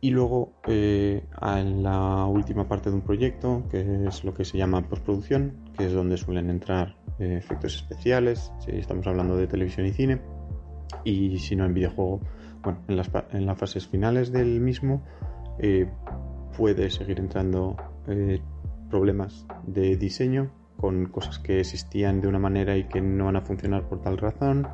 Y 0.00 0.10
luego 0.10 0.52
en 0.66 1.82
la 1.82 2.26
última 2.26 2.68
parte 2.68 2.90
de 2.90 2.96
un 2.96 3.02
proyecto, 3.02 3.64
que 3.70 4.06
es 4.06 4.24
lo 4.24 4.34
que 4.34 4.44
se 4.44 4.58
llama 4.58 4.88
postproducción, 4.88 5.70
que 5.76 5.86
es 5.86 5.92
donde 5.92 6.16
suelen 6.16 6.50
entrar 6.50 6.96
efectos 7.18 7.76
especiales, 7.76 8.52
si 8.58 8.72
estamos 8.72 9.06
hablando 9.06 9.36
de 9.36 9.46
televisión 9.46 9.86
y 9.86 9.92
cine, 9.92 10.20
y 11.04 11.38
si 11.38 11.56
no 11.56 11.64
en 11.64 11.74
videojuego, 11.74 12.20
bueno, 12.62 12.80
en 12.88 12.96
las, 12.96 13.10
en 13.32 13.46
las 13.46 13.58
fases 13.58 13.86
finales 13.86 14.32
del 14.32 14.60
mismo 14.60 15.02
puede 16.56 16.90
seguir 16.90 17.18
entrando 17.18 17.76
problemas 18.90 19.46
de 19.66 19.96
diseño 19.96 20.50
con 20.76 21.06
cosas 21.06 21.38
que 21.38 21.60
existían 21.60 22.20
de 22.20 22.28
una 22.28 22.38
manera 22.38 22.76
y 22.76 22.84
que 22.84 23.00
no 23.00 23.26
van 23.26 23.36
a 23.36 23.40
funcionar 23.40 23.88
por 23.88 24.02
tal 24.02 24.18
razón. 24.18 24.68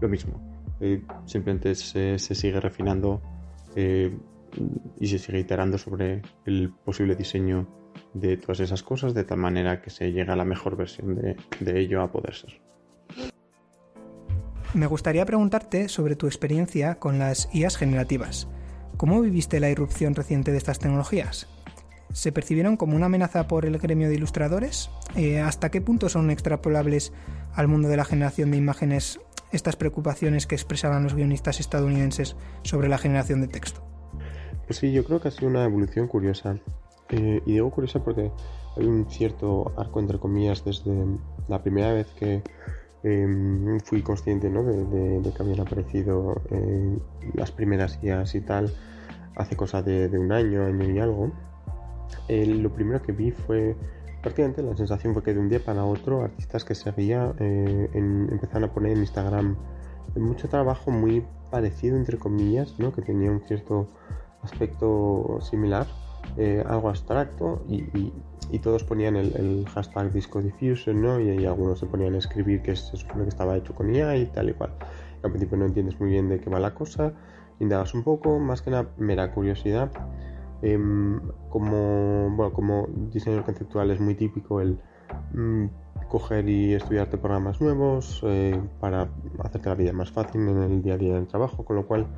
Lo 0.00 0.08
mismo, 0.08 0.40
eh, 0.80 1.02
simplemente 1.26 1.74
se, 1.74 2.18
sigue 2.18 2.60
refinando 2.60 3.20
eh, 3.76 4.16
y 4.98 5.06
se 5.06 5.18
sigue 5.18 5.40
iterando 5.40 5.78
sobre 5.78 6.22
el 6.46 6.72
posible 6.84 7.16
diseño 7.16 7.68
de 8.14 8.36
todas 8.36 8.60
esas 8.60 8.82
cosas 8.82 9.14
de 9.14 9.24
tal 9.24 9.38
manera 9.38 9.82
que 9.82 9.90
se 9.90 10.12
llega 10.12 10.32
a 10.32 10.36
la 10.36 10.44
mejor 10.44 10.76
versión 10.76 11.14
de, 11.14 11.36
de 11.60 11.80
ello 11.80 12.02
a 12.02 12.10
poder 12.10 12.34
ser. 12.34 12.60
Me 14.74 14.86
gustaría 14.86 15.26
preguntarte 15.26 15.88
sobre 15.88 16.16
tu 16.16 16.26
experiencia 16.26 16.96
con 16.96 17.18
las 17.18 17.48
IAs 17.52 17.76
generativas. 17.76 18.48
¿Cómo 18.96 19.20
viviste 19.20 19.58
la 19.58 19.70
irrupción 19.70 20.14
reciente 20.14 20.52
de 20.52 20.58
estas 20.58 20.78
tecnologías? 20.78 21.48
se 22.12 22.32
percibieron 22.32 22.76
como 22.76 22.96
una 22.96 23.06
amenaza 23.06 23.46
por 23.46 23.66
el 23.66 23.78
gremio 23.78 24.08
de 24.08 24.14
ilustradores. 24.14 24.90
Eh, 25.14 25.40
¿Hasta 25.40 25.70
qué 25.70 25.80
punto 25.80 26.08
son 26.08 26.30
extrapolables 26.30 27.12
al 27.54 27.68
mundo 27.68 27.88
de 27.88 27.96
la 27.96 28.04
generación 28.04 28.50
de 28.50 28.56
imágenes 28.56 29.20
estas 29.52 29.76
preocupaciones 29.76 30.46
que 30.46 30.54
expresaban 30.54 31.02
los 31.02 31.14
guionistas 31.14 31.60
estadounidenses 31.60 32.36
sobre 32.62 32.88
la 32.88 32.98
generación 32.98 33.40
de 33.40 33.48
texto? 33.48 33.82
Pues 34.70 34.78
sí, 34.78 34.92
yo 34.92 35.02
creo 35.04 35.20
que 35.20 35.26
ha 35.26 35.30
sido 35.32 35.48
una 35.48 35.64
evolución 35.64 36.06
curiosa. 36.06 36.56
Eh, 37.08 37.42
y 37.44 37.54
digo 37.54 37.72
curiosa 37.72 38.04
porque 38.04 38.30
hay 38.76 38.86
un 38.86 39.10
cierto 39.10 39.72
arco, 39.76 39.98
entre 39.98 40.20
comillas, 40.20 40.64
desde 40.64 40.94
la 41.48 41.60
primera 41.60 41.92
vez 41.92 42.06
que 42.16 42.40
em, 43.02 43.80
fui 43.80 44.00
consciente 44.02 44.48
de, 44.48 45.32
que 45.32 45.42
habían 45.42 45.58
aparecido 45.58 46.40
eh, 46.52 46.98
las 47.34 47.50
primeras 47.50 48.00
guías 48.00 48.32
y 48.36 48.42
tal, 48.42 48.72
hace 49.34 49.56
cosa 49.56 49.82
de, 49.82 50.08
de 50.08 50.16
un 50.20 50.30
año, 50.30 50.64
año 50.64 50.88
y 50.88 51.00
algo 51.00 51.32
lo 52.28 52.72
primero 52.72 53.02
que 53.02 53.10
vi 53.10 53.32
fue 53.32 53.74
prácticamente 54.22 54.62
la 54.62 54.76
sensación 54.76 55.14
fue 55.14 55.24
que 55.24 55.34
de 55.34 55.40
un 55.40 55.48
día 55.48 55.64
para 55.64 55.84
otro 55.84 56.22
artistas 56.22 56.64
que 56.64 56.76
seguía 56.76 57.34
eh, 57.40 57.90
empezaron 57.92 58.70
a 58.70 58.72
poner 58.72 58.92
en 58.92 58.98
Instagram 58.98 59.56
mucho 60.14 60.48
trabajo 60.48 60.92
muy 60.92 61.26
parecido 61.50 61.96
entre 61.96 62.18
comillas 62.18 62.78
¿no? 62.78 62.92
que 62.92 63.02
tenía 63.02 63.32
un 63.32 63.40
cierto 63.40 63.88
aspecto 64.42 65.38
similar 65.40 65.86
eh, 66.36 66.64
algo 66.66 66.88
abstracto 66.88 67.62
y, 67.68 68.12
todos 68.58 68.82
ponían 68.82 69.16
el, 69.16 69.64
hashtag 69.72 70.12
disco 70.12 70.42
diffusion 70.42 71.00
¿no? 71.00 71.20
y, 71.20 71.46
algunos 71.46 71.78
se 71.78 71.86
ponían 71.86 72.14
a 72.14 72.18
escribir 72.18 72.62
que 72.62 72.74
se 72.74 72.96
supone 72.96 73.22
que 73.22 73.30
estaba 73.30 73.56
hecho 73.56 73.74
con 73.74 73.94
IA 73.94 74.16
y 74.16 74.26
tal 74.26 74.50
y 74.50 74.54
cual 74.54 74.72
al 75.22 75.30
principio 75.30 75.56
no 75.56 75.66
entiendes 75.66 75.98
muy 76.00 76.10
bien 76.10 76.28
de 76.28 76.40
qué 76.40 76.50
va 76.50 76.58
la 76.58 76.74
cosa 76.74 77.12
indagas 77.60 77.94
un 77.94 78.02
poco 78.02 78.38
más 78.38 78.62
que 78.62 78.70
una 78.70 78.88
mera 78.96 79.32
curiosidad 79.32 79.92
Em, 80.62 81.20
como, 81.48 82.30
bueno, 82.36 82.52
como 82.52 82.86
diseñador 83.10 83.44
conceptual 83.44 83.90
es 83.90 84.00
muy 84.00 84.14
típico 84.14 84.60
el 84.60 84.78
mm, 85.32 85.66
coger 86.08 86.48
y 86.48 86.74
estudiarte 86.74 87.16
programas 87.16 87.60
nuevos 87.62 88.20
eh, 88.24 88.60
para 88.78 89.08
hacerte 89.38 89.70
la 89.70 89.74
vida 89.74 89.92
más 89.92 90.10
fácil 90.10 90.42
en 90.48 90.62
el 90.62 90.82
día 90.82 90.94
a 90.94 90.98
día 90.98 91.14
del 91.14 91.26
trabajo, 91.26 91.64
con 91.64 91.76
lo 91.76 91.86
cual 91.86 92.08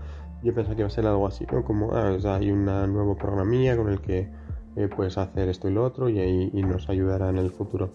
yo 0.42 0.54
pensaba 0.54 0.74
que 0.74 0.82
iba 0.82 0.88
a 0.88 0.90
ser 0.90 1.06
algo 1.06 1.26
así, 1.26 1.46
¿no? 1.50 1.64
Como 1.64 1.92
ah, 1.92 2.16
hay 2.24 2.50
una 2.50 2.86
nueva 2.86 3.14
programilla 3.16 3.76
con 3.76 3.88
el 3.88 4.00
que 4.00 4.28
eh, 4.76 4.88
puedes 4.88 5.18
hacer 5.18 5.48
esto 5.48 5.68
y 5.68 5.72
lo 5.72 5.84
otro 5.84 6.08
y, 6.08 6.18
ahí, 6.18 6.50
nos 6.62 6.88
ayudará 6.88 7.30
en 7.30 7.38
el 7.38 7.50
futuro. 7.50 7.92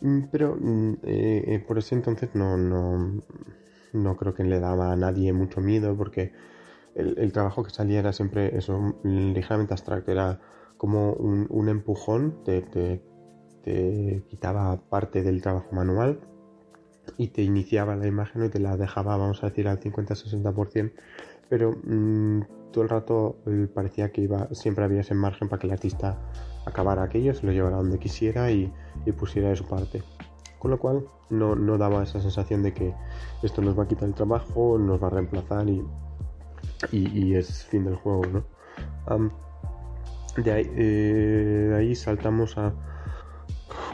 Mm, 0.00 0.24
pero 0.30 0.56
mm, 0.58 0.94
eh, 1.02 1.64
por 1.66 1.78
ese 1.78 1.94
entonces 1.94 2.30
no, 2.34 2.56
no, 2.56 3.20
no 3.92 4.16
creo 4.16 4.34
que 4.34 4.44
le 4.44 4.60
daba 4.60 4.92
a 4.92 4.96
nadie 4.96 5.32
mucho 5.32 5.60
miedo 5.60 5.96
porque 5.96 6.32
el, 6.94 7.32
trabajo 7.32 7.62
que 7.62 7.70
salía 7.70 8.00
era 8.00 8.12
siempre 8.12 8.56
eso, 8.56 8.96
ligeramente 9.02 9.74
abstracto, 9.74 10.12
era 10.12 10.40
como 10.76 11.12
un, 11.12 11.68
empujón, 11.68 12.42
te, 12.44 13.00
quitaba 14.28 14.76
parte 14.88 15.22
del 15.22 15.40
trabajo 15.40 15.68
manual 15.72 16.20
y 17.16 17.28
te 17.28 17.42
iniciaba 17.42 17.96
la 17.96 18.06
imagen 18.06 18.44
y 18.44 18.48
te 18.48 18.58
la 18.58 18.76
dejaba, 18.76 19.16
vamos 19.16 19.42
a 19.42 19.48
decir, 19.48 19.68
al 19.68 19.80
50-60%, 19.80 20.92
pero 21.52 21.72
mm, 21.84 22.70
todo 22.72 22.82
el 22.82 22.88
rato 22.88 23.36
eh, 23.44 23.68
parecía 23.74 24.10
que 24.10 24.22
iba, 24.22 24.48
siempre 24.52 24.86
había 24.86 25.02
ese 25.02 25.12
margen 25.12 25.50
para 25.50 25.60
que 25.60 25.66
el 25.66 25.74
artista 25.74 26.18
acabara 26.64 27.02
aquello, 27.02 27.34
se 27.34 27.44
lo 27.44 27.52
llevara 27.52 27.76
donde 27.76 27.98
quisiera 27.98 28.50
y, 28.50 28.72
pusiera 29.18 29.50
de 29.50 29.56
su 29.56 29.66
parte. 29.66 30.02
Con 30.58 30.70
lo 30.70 30.78
cual 30.78 31.04
no, 31.28 31.54
no, 31.54 31.76
daba 31.76 32.04
esa 32.04 32.22
sensación 32.22 32.62
de 32.62 32.72
que 32.72 32.94
esto 33.42 33.60
nos 33.60 33.78
va 33.78 33.82
a 33.82 33.86
quitar 33.86 34.08
el 34.08 34.14
trabajo, 34.14 34.78
nos 34.78 35.02
va 35.02 35.08
a 35.08 35.10
reemplazar 35.10 35.68
y, 35.68 35.84
y, 36.90 37.34
es 37.34 37.66
fin 37.66 37.84
del 37.84 37.96
juego, 37.96 38.22
¿no? 38.24 38.44
de, 40.42 40.52
ahí, 40.52 40.70
eh, 40.74 41.66
de, 41.68 41.76
ahí, 41.76 41.94
saltamos 41.94 42.56
a 42.56 42.72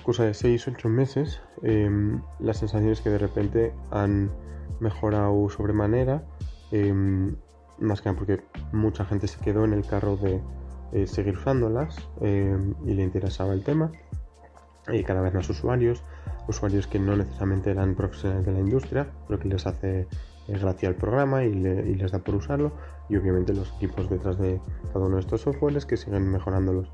cosa 0.05 0.23
de 0.23 0.31
6-8 0.31 0.89
meses. 0.89 1.41
Em, 1.65 2.23
las 2.39 2.59
sensaciones 2.59 3.01
que 3.01 3.11
de 3.11 3.19
repente 3.19 3.75
han 3.91 4.31
mejorado 4.79 5.49
sobremanera, 5.51 6.23
em, 6.71 7.35
más 7.81 8.01
que 8.01 8.09
nada 8.09 8.19
porque 8.19 8.43
mucha 8.73 9.05
gente 9.05 9.27
se 9.27 9.39
quedó 9.41 9.65
en 9.65 9.73
el 9.73 9.87
carro 9.87 10.17
de 10.17 10.41
eh, 10.93 11.07
seguir 11.07 11.35
usándolas 11.35 11.97
em, 12.21 12.75
y 12.85 12.95
le 12.95 13.03
interesaba 13.03 13.53
el 13.53 13.63
tema. 13.63 13.93
Y 14.91 15.05
cada 15.05 15.21
vez 15.21 15.35
más 15.35 15.49
usuarios, 15.51 16.03
usuarios 16.49 16.87
que 16.87 16.99
no 16.99 17.15
necesariamente 17.15 17.71
eran 17.71 17.95
profesionales 17.95 18.47
de 18.47 18.53
la 18.53 18.61
industria, 18.61 19.09
lo 19.29 19.39
que 19.39 19.49
les 19.49 19.67
hace 19.67 20.09
gracia 20.49 20.89
al 20.89 20.95
programa 20.95 21.45
y, 21.45 21.55
les 21.55 22.11
da 22.11 22.21
por 22.21 22.35
usarlo 22.35 22.73
y 23.09 23.17
obviamente 23.17 23.53
los 23.53 23.73
equipos 23.75 24.09
detrás 24.09 24.39
de 24.39 24.61
cada 24.93 25.05
uno 25.05 25.17
de 25.17 25.21
estos 25.21 25.43
softwares 25.43 25.85
que 25.85 25.97
siguen 25.97 26.31
mejorándolos 26.31 26.91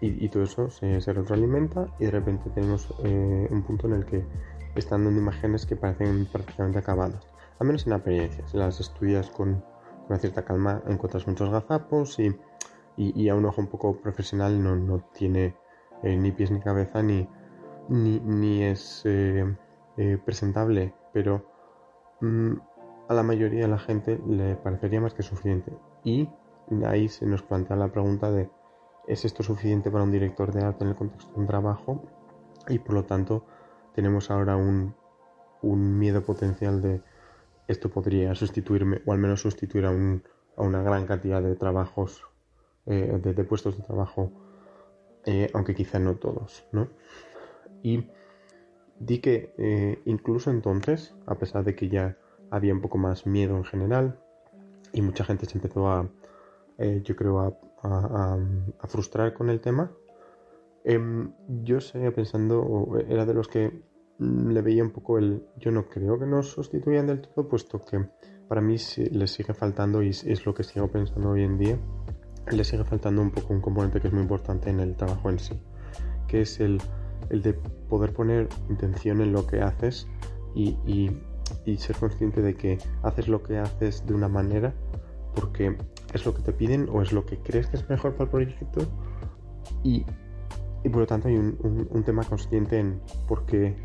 y, 0.00 0.28
todo 0.28 0.44
eso 0.44 0.70
se, 0.70 1.00
retroalimenta 1.12 1.88
y 1.98 2.06
de 2.06 2.10
repente 2.10 2.48
tenemos 2.50 2.94
eh, 3.04 3.48
un 3.50 3.62
punto 3.64 3.86
en 3.86 3.94
el 3.94 4.06
que 4.06 4.24
están 4.76 5.04
dando 5.04 5.20
imágenes 5.20 5.66
que 5.66 5.76
parecen 5.76 6.26
prácticamente 6.26 6.78
acabadas 6.78 7.26
al 7.58 7.66
menos 7.66 7.86
en 7.86 7.92
apariencia 7.92 8.46
si 8.46 8.56
las 8.56 8.80
estudias 8.80 9.28
con, 9.28 9.62
una 10.10 10.18
cierta 10.18 10.44
calma 10.44 10.82
encuentras 10.86 11.26
muchos 11.26 11.50
gazapos 11.50 12.18
y, 12.18 12.36
y, 12.96 13.28
a 13.28 13.34
un 13.34 13.46
ojo 13.46 13.62
un 13.62 13.68
poco 13.68 13.96
profesional 13.96 14.62
no, 14.62 14.76
no 14.76 15.00
tiene 15.14 15.56
eh, 16.02 16.16
ni 16.16 16.32
pies 16.32 16.50
ni 16.50 16.60
cabeza 16.60 17.02
ni, 17.02 17.26
ni, 17.88 18.62
es 18.64 19.02
eh, 19.06 19.46
presentable 20.24 20.92
pero 21.12 21.50
Mm, 22.20 22.56
a 23.08 23.14
la 23.14 23.22
mayoría 23.22 23.62
de 23.62 23.68
la 23.68 23.78
gente 23.78 24.20
le 24.26 24.54
parecería 24.56 25.00
más 25.00 25.14
que 25.14 25.22
suficiente. 25.22 25.72
Y 26.04 26.28
ahí 26.86 27.08
se 27.08 27.26
nos 27.26 27.42
plantea 27.42 27.76
la 27.76 27.88
pregunta 27.88 28.30
de 28.30 28.50
¿es 29.06 29.24
esto 29.24 29.42
suficiente 29.42 29.90
para 29.90 30.04
un 30.04 30.12
director 30.12 30.52
de 30.52 30.62
arte 30.62 30.84
en 30.84 30.90
el 30.90 30.96
contexto 30.96 31.32
de 31.32 31.40
un 31.40 31.46
trabajo? 31.46 32.02
Y 32.68 32.78
por 32.78 32.94
lo 32.94 33.04
tanto 33.04 33.44
tenemos 33.94 34.30
ahora 34.30 34.56
un, 34.56 34.94
miedo 35.62 36.22
potencial 36.22 36.80
de 36.80 37.02
esto 37.70 37.88
podría 37.88 38.34
sustituirme 38.34 39.02
o 39.06 39.12
al 39.12 39.18
menos 39.18 39.40
sustituir 39.40 39.86
a, 39.86 39.90
una 39.90 40.82
gran 40.82 41.06
cantidad 41.06 41.42
de 41.42 41.56
trabajos, 41.56 42.24
eh, 42.86 43.18
de, 43.22 43.44
puestos 43.44 43.76
de 43.76 43.84
trabajo, 43.84 44.32
eh, 45.24 45.50
aunque 45.54 45.74
quizá 45.74 45.98
no 45.98 46.16
todos, 46.16 46.64
¿no? 46.72 46.88
Y 47.82 48.04
Di 49.00 49.18
que 49.20 49.54
eh, 49.56 50.02
incluso 50.04 50.50
entonces, 50.50 51.14
a 51.24 51.34
pesar 51.36 51.64
de 51.64 51.74
que 51.74 51.88
ya 51.88 52.18
había 52.50 52.74
un 52.74 52.82
poco 52.82 52.98
más 52.98 53.26
miedo 53.26 53.56
en 53.56 53.64
general 53.64 54.20
y 54.92 55.00
mucha 55.00 55.24
gente 55.24 55.46
se 55.46 55.56
empezó 55.56 55.88
a, 55.88 56.06
yo 56.78 57.16
creo, 57.16 57.40
a, 57.82 58.38
frustrar 58.88 59.32
con 59.32 59.48
el 59.48 59.62
tema, 59.62 59.90
em, 60.84 61.32
yo 61.62 61.80
seguía 61.80 62.12
pensando, 62.12 62.98
era 63.08 63.24
de 63.24 63.32
los 63.32 63.48
que 63.48 63.80
le 64.20 64.62
veía 64.62 64.84
un 64.84 64.90
poco 64.90 65.18
el, 65.18 65.42
yo 65.56 65.70
no 65.70 65.88
creo 65.88 66.18
que 66.18 66.26
nos 66.26 66.52
sustituyan 66.52 67.06
del 67.06 67.22
todo, 67.22 67.48
puesto 67.48 67.84
que 67.84 68.06
para 68.48 68.60
mí 68.60 68.76
les 69.10 69.30
sigue 69.30 69.54
faltando 69.54 70.02
y 70.02 70.10
es 70.10 70.46
lo 70.46 70.54
que 70.54 70.62
sigo 70.62 70.88
pensando 70.88 71.30
hoy 71.30 71.42
en 71.42 71.58
día, 71.58 71.78
le 72.50 72.64
sigue 72.64 72.84
faltando 72.84 73.22
un 73.22 73.30
poco 73.30 73.52
un 73.52 73.60
componente 73.60 74.00
que 74.00 74.08
es 74.08 74.12
muy 74.12 74.22
importante 74.22 74.70
en 74.70 74.80
el 74.80 74.96
trabajo 74.96 75.30
en 75.30 75.38
sí, 75.38 75.58
que 76.28 76.42
es 76.42 76.60
el 76.60 76.80
el 77.30 77.42
de 77.42 77.54
poder 77.88 78.12
poner 78.12 78.48
intención 78.68 79.20
en 79.22 79.32
lo 79.32 79.46
que 79.46 79.60
haces 79.62 80.06
y, 80.54 80.76
ser 81.78 81.96
consciente 81.96 82.42
de 82.42 82.54
que 82.54 82.78
haces 83.02 83.28
lo 83.28 83.42
que 83.42 83.58
haces 83.58 84.04
de 84.06 84.14
una 84.14 84.28
manera 84.28 84.74
porque 85.34 85.76
es 86.12 86.26
lo 86.26 86.34
que 86.34 86.42
te 86.42 86.52
piden 86.52 86.88
o 86.90 87.00
es 87.00 87.12
lo 87.12 87.24
que 87.24 87.38
crees 87.38 87.68
que 87.68 87.76
es 87.76 87.88
mejor 87.88 88.12
para 88.14 88.24
el 88.24 88.30
proyecto 88.30 88.80
y, 89.84 90.04
por 90.88 91.00
lo 91.00 91.06
tanto 91.06 91.28
hay 91.28 91.36
un, 91.36 92.02
tema 92.04 92.24
consciente 92.24 92.78
en 92.78 93.00
por 93.28 93.44
qué 93.44 93.76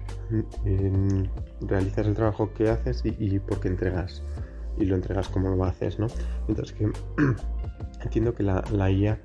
realizas 1.62 2.08
el 2.08 2.16
trabajo 2.16 2.54
que 2.54 2.70
haces 2.70 3.04
y, 3.04 3.16
y 3.20 3.40
por 3.40 3.60
qué 3.60 3.68
entregas 3.68 4.24
y 4.78 4.86
lo 4.86 4.96
entregas 4.96 5.30
como 5.30 5.56
lo 5.56 5.64
haces, 5.64 6.00
¿no? 6.00 6.08
Mientras 6.48 6.72
que 6.74 6.90
entiendo 8.02 8.34
que 8.34 8.44
la, 8.44 8.64
la 8.72 8.92
IA 8.92 9.20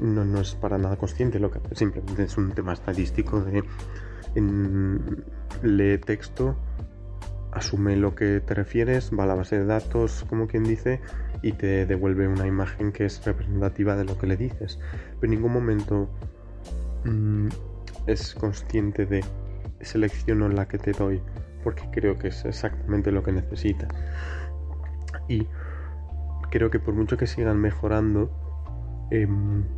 no, 0.00 0.24
no, 0.24 0.40
es 0.40 0.54
para 0.54 0.78
nada 0.78 0.96
consciente, 0.96 1.38
lo 1.38 1.50
que 1.50 1.60
simplemente 1.74 2.24
es 2.24 2.36
un 2.36 2.52
tema 2.52 2.72
estadístico 2.72 3.40
de 3.40 3.64
en, 4.34 5.24
lee 5.62 5.98
texto, 5.98 6.56
asume 7.52 7.96
lo 7.96 8.14
que 8.14 8.40
te 8.40 8.54
refieres, 8.54 9.10
va 9.16 9.24
a 9.24 9.26
la 9.26 9.34
base 9.34 9.58
de 9.58 9.64
datos, 9.64 10.24
como 10.28 10.46
quien 10.48 10.64
dice, 10.64 11.00
y 11.42 11.52
te 11.52 11.86
devuelve 11.86 12.26
una 12.26 12.46
imagen 12.46 12.92
que 12.92 13.04
es 13.04 13.24
representativa 13.24 13.94
de 13.94 14.04
lo 14.04 14.18
que 14.18 14.26
le 14.26 14.36
dices. 14.36 14.78
Pero 15.20 15.32
en 15.32 15.38
ningún 15.38 15.52
momento 15.52 16.08
mmm, 17.04 17.48
es 18.06 18.34
consciente 18.34 19.06
de 19.06 19.24
selecciono 19.80 20.48
la 20.48 20.66
que 20.66 20.78
te 20.78 20.92
doy, 20.92 21.22
porque 21.62 21.88
creo 21.92 22.18
que 22.18 22.28
es 22.28 22.44
exactamente 22.44 23.10
lo 23.10 23.22
que 23.22 23.32
necesita. 23.32 23.88
Y 25.28 25.46
creo 26.50 26.70
que 26.70 26.78
por 26.78 26.94
mucho 26.94 27.16
que 27.16 27.26
sigan 27.26 27.58
mejorando, 27.58 28.30
eh, 29.10 29.28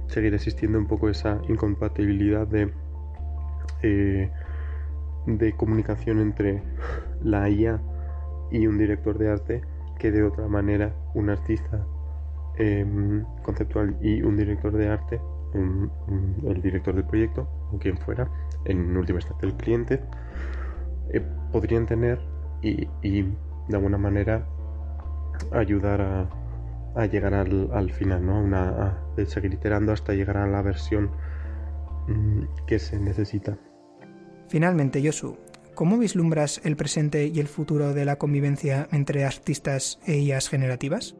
seguirá 0.08 0.36
existiendo 0.36 0.78
un 0.78 0.86
poco 0.86 1.08
esa 1.08 1.40
incompatibilidad 1.48 2.46
de, 2.46 2.72
eh, 3.82 4.30
de 5.26 5.52
comunicación 5.56 6.20
entre 6.20 6.62
la 7.22 7.48
IA 7.48 7.80
y 8.50 8.66
un 8.66 8.78
director 8.78 9.18
de 9.18 9.30
arte 9.30 9.62
que 9.98 10.10
de 10.10 10.22
otra 10.22 10.46
manera 10.46 10.94
un 11.14 11.30
artista 11.30 11.84
eh, 12.58 13.22
conceptual 13.42 13.96
y 14.00 14.22
un 14.22 14.36
director 14.36 14.72
de 14.72 14.88
arte, 14.88 15.20
el 15.56 16.62
director 16.62 16.94
del 16.94 17.04
proyecto 17.04 17.48
o 17.72 17.78
quien 17.78 17.96
fuera, 17.98 18.28
en 18.64 18.96
última 18.96 19.18
instancia 19.18 19.48
el 19.48 19.54
cliente, 19.54 20.00
eh, 21.12 21.22
podrían 21.52 21.86
tener 21.86 22.20
y, 22.62 22.86
de 23.02 23.76
alguna 23.76 23.98
manera 23.98 24.46
ayudar 25.52 26.00
a, 26.94 27.06
llegar 27.06 27.34
al, 27.34 27.70
al, 27.72 27.90
final, 27.92 28.24
¿no? 28.24 28.56
A, 28.56 28.98
seguir 29.26 29.54
iterando 29.54 29.92
hasta 29.92 30.14
llegar 30.14 30.38
a 30.38 30.46
la 30.46 30.62
versión 30.62 31.10
mmm, 32.08 32.42
que 32.66 32.78
se 32.78 32.98
necesita. 32.98 33.58
Finalmente, 34.48 35.02
Yosu, 35.02 35.36
¿cómo 35.74 35.98
vislumbras 35.98 36.60
el 36.64 36.76
presente 36.76 37.26
y 37.26 37.38
el 37.40 37.48
futuro 37.48 37.92
de 37.92 38.04
la 38.04 38.16
convivencia 38.16 38.88
entre 38.92 39.24
artistas 39.24 39.98
e 40.06 40.18
IAs 40.18 40.48
generativas? 40.48 41.16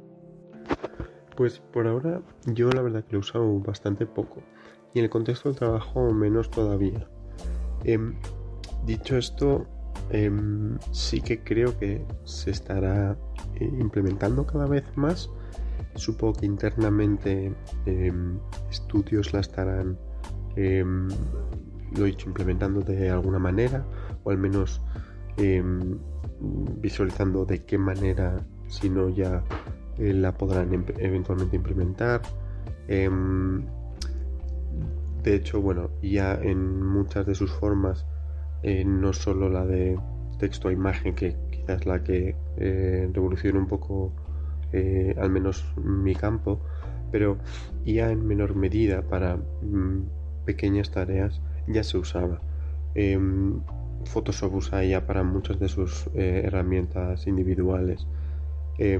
Pues 1.36 1.58
por 1.58 1.86
ahora 1.86 2.22
yo 2.46 2.70
la 2.70 2.80
verdad 2.80 3.04
que 3.04 3.12
lo 3.12 3.18
usado 3.18 3.58
bastante 3.60 4.06
poco 4.06 4.42
y 4.94 5.00
en 5.00 5.04
el 5.04 5.10
contexto 5.10 5.50
del 5.50 5.58
trabajo 5.58 6.10
menos 6.12 6.50
todavía. 6.50 7.06
Eh, 7.84 7.98
dicho 8.86 9.18
esto, 9.18 9.66
eh, 10.10 10.30
sí 10.92 11.20
que 11.20 11.40
creo 11.40 11.78
que 11.78 12.02
se 12.24 12.50
estará 12.50 13.18
eh, 13.56 13.70
implementando 13.78 14.46
cada 14.46 14.66
vez 14.66 14.84
más. 14.96 15.30
Supongo 15.94 16.40
que 16.40 16.46
internamente 16.46 17.54
estudios 18.70 19.32
la 19.32 19.40
estarán 19.40 19.98
lo 20.56 22.04
he 22.04 22.08
dicho, 22.08 22.28
implementando 22.28 22.80
de 22.80 23.10
alguna 23.10 23.38
manera, 23.38 23.84
o 24.24 24.30
al 24.30 24.38
menos 24.38 24.82
visualizando 26.80 27.44
de 27.44 27.64
qué 27.64 27.76
manera, 27.76 28.36
si 28.68 28.88
no 28.88 29.10
ya 29.10 29.44
eh, 29.98 30.12
la 30.12 30.32
podrán 30.32 30.84
eventualmente 30.98 31.56
implementar. 31.56 32.22
Eh, 32.88 33.10
de 35.22 35.34
hecho, 35.34 35.60
bueno, 35.60 35.90
ya 36.02 36.34
en 36.34 36.82
muchas 36.84 37.26
de 37.26 37.34
sus 37.34 37.52
formas, 37.52 38.06
eh, 38.62 38.84
no 38.84 39.12
solo 39.12 39.48
la 39.48 39.66
de 39.66 39.98
texto 40.38 40.68
a 40.68 40.72
imagen, 40.72 41.14
que 41.14 41.36
quizás 41.50 41.86
la 41.86 42.02
que 42.04 42.36
eh, 42.58 43.10
revoluciona 43.12 43.58
un 43.58 43.66
poco, 43.66 44.12
al 45.18 45.30
menos 45.30 45.64
mi 45.82 46.14
campo, 46.14 46.60
pero 47.10 47.38
ya 47.86 48.10
en 48.10 48.26
menor 48.26 48.54
medida 48.54 49.00
para 49.00 49.36
mm, 49.36 50.44
pequeñas 50.44 50.90
tareas 50.90 51.40
ya 51.66 51.82
se 51.82 51.96
usaba. 51.96 52.40
Eh, 52.94 53.18
Photoshop 54.04 54.54
usa 54.54 54.84
ya 54.84 55.06
para 55.06 55.22
muchas 55.22 55.58
de 55.58 55.68
sus 55.68 56.08
herramientas 56.14 57.26
individuales. 57.26 58.06
Eh, 58.78 58.98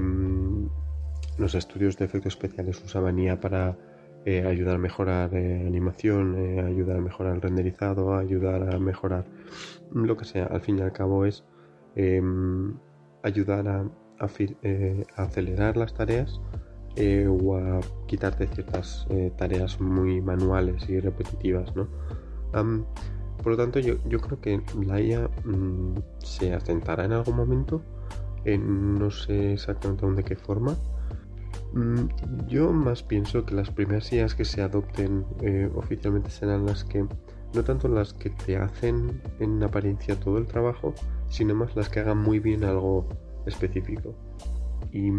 los 1.37 1.55
estudios 1.55 1.97
de 1.97 2.05
efectos 2.05 2.33
especiales 2.33 2.81
usaban 2.83 3.19
IA 3.19 3.39
para 3.39 3.77
eh, 4.25 4.45
ayudar 4.45 4.75
a 4.75 4.77
mejorar 4.79 5.33
animación, 5.35 6.59
ayudar 6.65 6.97
a 6.97 7.01
mejorar 7.01 7.35
el 7.35 7.41
renderizado, 7.41 8.15
ayudar 8.15 8.73
a 8.73 8.79
mejorar 8.79 9.25
lo 9.93 10.17
que 10.17 10.25
sea. 10.25 10.45
Al 10.45 10.61
fin 10.61 10.79
y 10.79 10.81
al 10.81 10.91
cabo 10.91 11.25
es 11.25 11.43
ayudar 13.23 13.67
a, 13.67 13.85
acelerar 15.15 15.77
las 15.77 15.93
tareas 15.93 16.41
o 17.29 17.55
a 17.55 17.79
quitarte 18.07 18.47
ciertas 18.47 19.07
tareas 19.37 19.79
muy 19.79 20.21
manuales 20.21 20.89
y 20.89 20.99
repetitivas, 20.99 21.73
¿no? 21.75 21.87
Por 23.47 23.51
lo 23.51 23.57
tanto, 23.57 23.79
yo, 23.79 23.97
creo 24.19 24.41
que 24.41 24.61
la 24.85 24.99
IA 24.99 25.29
mmm, 25.45 25.95
se 26.19 26.53
asentará 26.53 27.05
en 27.05 27.13
algún 27.13 27.35
momento. 27.35 27.81
Eh, 28.45 28.57
no 28.57 29.11
sé 29.11 29.53
exactamente 29.53 30.05
aún 30.05 30.15
de 30.15 30.23
qué 30.23 30.35
forma. 30.35 30.75
Mm, 31.73 32.47
yo 32.47 32.71
más 32.71 33.03
pienso 33.03 33.45
que 33.45 33.55
las 33.55 33.69
primeras 33.69 34.11
IAs 34.11 34.35
que 34.35 34.45
se 34.45 34.61
adopten 34.61 35.25
eh, 35.41 35.69
oficialmente 35.75 36.29
serán 36.29 36.65
las 36.65 36.83
que, 36.83 37.05
no 37.53 37.63
tanto 37.63 37.87
las 37.87 38.13
que 38.13 38.29
te 38.29 38.57
hacen 38.57 39.21
en 39.39 39.61
apariencia 39.63 40.19
todo 40.19 40.37
el 40.37 40.47
trabajo, 40.47 40.93
sino 41.29 41.55
más 41.55 41.75
las 41.75 41.89
que 41.89 41.99
hagan 41.99 42.19
muy 42.19 42.39
bien 42.39 42.63
algo 42.63 43.07
específico. 43.45 44.15
Y, 44.91 45.11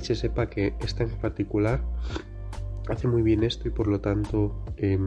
se 0.00 0.14
sepa 0.14 0.48
que 0.48 0.74
esta 0.80 1.02
en 1.02 1.10
particular 1.10 1.82
hace 2.88 3.08
muy 3.08 3.22
bien 3.22 3.42
esto 3.42 3.68
y 3.68 3.70
por 3.70 3.88
lo 3.88 4.00
tanto... 4.00 4.64
Eh, 4.76 4.98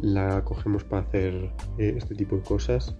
la 0.00 0.42
cogemos 0.44 0.84
para 0.84 1.02
hacer 1.02 1.52
eh, 1.78 1.94
este 1.96 2.14
tipo 2.14 2.36
de 2.36 2.42
cosas, 2.42 2.96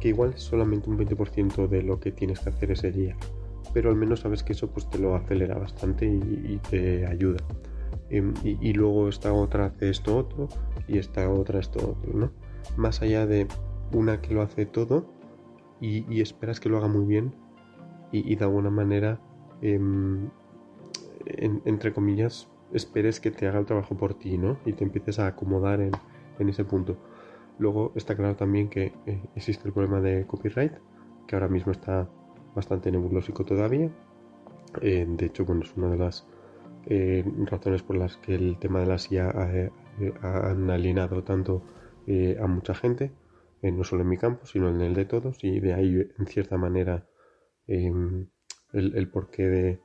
que 0.00 0.08
igual 0.08 0.34
es 0.34 0.42
solamente 0.42 0.90
un 0.90 0.98
20% 0.98 1.68
de 1.68 1.82
lo 1.82 2.00
que 2.00 2.12
tienes 2.12 2.40
que 2.40 2.50
hacer 2.50 2.70
ese 2.72 2.92
día, 2.92 3.16
pero 3.72 3.90
al 3.90 3.96
menos 3.96 4.20
sabes 4.20 4.42
que 4.42 4.52
eso 4.52 4.68
pues 4.70 4.88
te 4.88 4.98
lo 4.98 5.14
acelera 5.14 5.56
bastante 5.58 6.06
y, 6.06 6.60
te 6.70 7.06
ayuda. 7.06 7.38
Eh, 8.10 8.32
y, 8.44 8.72
luego 8.72 9.08
esta 9.08 9.32
otra 9.32 9.66
hace 9.66 9.90
esto 9.90 10.16
otro 10.16 10.48
y 10.86 10.98
esta 10.98 11.28
otra 11.30 11.60
esto 11.60 11.96
otro, 11.96 12.12
¿no? 12.12 12.30
Más 12.76 13.02
allá 13.02 13.26
de 13.26 13.46
una 13.92 14.20
que 14.20 14.34
lo 14.34 14.42
hace 14.42 14.66
todo 14.66 15.06
y, 15.80 16.20
esperas 16.20 16.60
que 16.60 16.68
lo 16.68 16.78
haga 16.78 16.88
muy 16.88 17.06
bien 17.06 17.34
y, 18.12 18.34
de 18.34 18.44
alguna 18.44 18.70
manera, 18.70 19.20
en, 19.62 20.30
entre 21.26 21.92
comillas, 21.92 22.48
esperes 22.72 23.20
que 23.20 23.30
te 23.30 23.46
haga 23.46 23.58
el 23.58 23.66
trabajo 23.66 23.96
por 23.96 24.14
ti, 24.14 24.36
¿no? 24.36 24.58
Y 24.66 24.74
te 24.74 24.84
empieces 24.84 25.18
a 25.18 25.26
acomodar 25.26 25.80
en, 25.80 25.92
en 26.38 26.48
ese 26.48 26.64
punto. 26.64 26.96
Luego 27.58 27.92
está 27.94 28.16
claro 28.16 28.36
también 28.36 28.68
que 28.68 28.92
eh, 29.06 29.22
existe 29.36 29.66
el 29.66 29.72
problema 29.72 30.00
de 30.00 30.26
copyright, 30.26 30.72
que 31.26 31.36
ahora 31.36 31.48
mismo 31.48 31.72
está 31.72 32.08
bastante 32.54 32.90
nebulósico 32.90 33.44
todavía. 33.44 33.90
Eh, 34.80 35.06
de 35.08 35.26
hecho, 35.26 35.44
bueno, 35.44 35.62
es 35.62 35.76
una 35.76 35.90
de 35.90 35.98
las 35.98 36.26
eh, 36.86 37.24
razones 37.46 37.82
por 37.82 37.96
las 37.96 38.16
que 38.16 38.34
el 38.34 38.58
tema 38.58 38.80
de 38.80 38.86
la 38.86 38.98
CIA 38.98 39.30
ha, 39.30 40.50
han 40.50 40.70
alienado 40.70 41.22
tanto 41.22 41.62
eh, 42.06 42.36
a 42.40 42.46
mucha 42.46 42.74
gente, 42.74 43.12
eh, 43.62 43.70
no 43.70 43.84
solo 43.84 44.02
en 44.02 44.08
mi 44.08 44.18
campo, 44.18 44.46
sino 44.46 44.68
en 44.68 44.80
el 44.80 44.94
de 44.94 45.04
todos, 45.04 45.42
y 45.44 45.60
de 45.60 45.74
ahí, 45.74 46.10
en 46.18 46.26
cierta 46.26 46.56
manera, 46.56 47.06
em, 47.66 48.26
el, 48.72 48.96
el 48.96 49.10
porqué 49.10 49.42
de, 49.44 49.80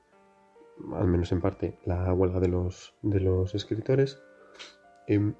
al 0.94 1.08
menos 1.08 1.32
en 1.32 1.42
parte, 1.42 1.78
la 1.86 2.12
huelga 2.14 2.40
de 2.40 2.48
los, 2.48 2.96
de 3.04 3.20
los 3.20 3.54
escritores. 3.54 4.20
Em, 5.08 5.36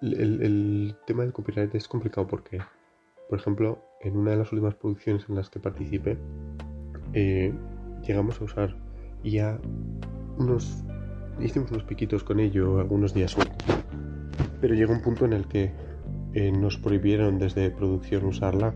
el, 0.00 0.42
el, 0.42 0.96
tema 1.06 1.22
del 1.22 1.32
copyright 1.32 1.74
es 1.74 1.88
complicado 1.88 2.26
porque, 2.26 2.60
por 3.28 3.38
ejemplo, 3.38 3.78
en 4.00 4.16
una 4.16 4.32
de 4.32 4.36
las 4.38 4.52
últimas 4.52 4.74
producciones 4.74 5.26
en 5.28 5.36
las 5.36 5.50
que 5.50 5.60
participé, 5.60 6.18
eh, 7.12 7.52
llegamos 8.06 8.40
a 8.40 8.44
usar 8.44 8.76
ya 9.24 9.58
unos. 10.38 10.84
Hicimos 11.40 11.70
unos 11.70 11.84
piquitos 11.84 12.24
con 12.24 12.40
ello 12.40 12.78
algunos 12.78 13.12
días 13.12 13.32
sueltos. 13.32 13.56
Pero 14.60 14.74
llegó 14.74 14.92
un 14.92 15.02
punto 15.02 15.24
en 15.24 15.32
el 15.32 15.46
que 15.46 15.72
eh, 16.32 16.50
nos 16.52 16.78
prohibieron 16.78 17.38
desde 17.38 17.70
producción 17.70 18.24
usarla, 18.24 18.74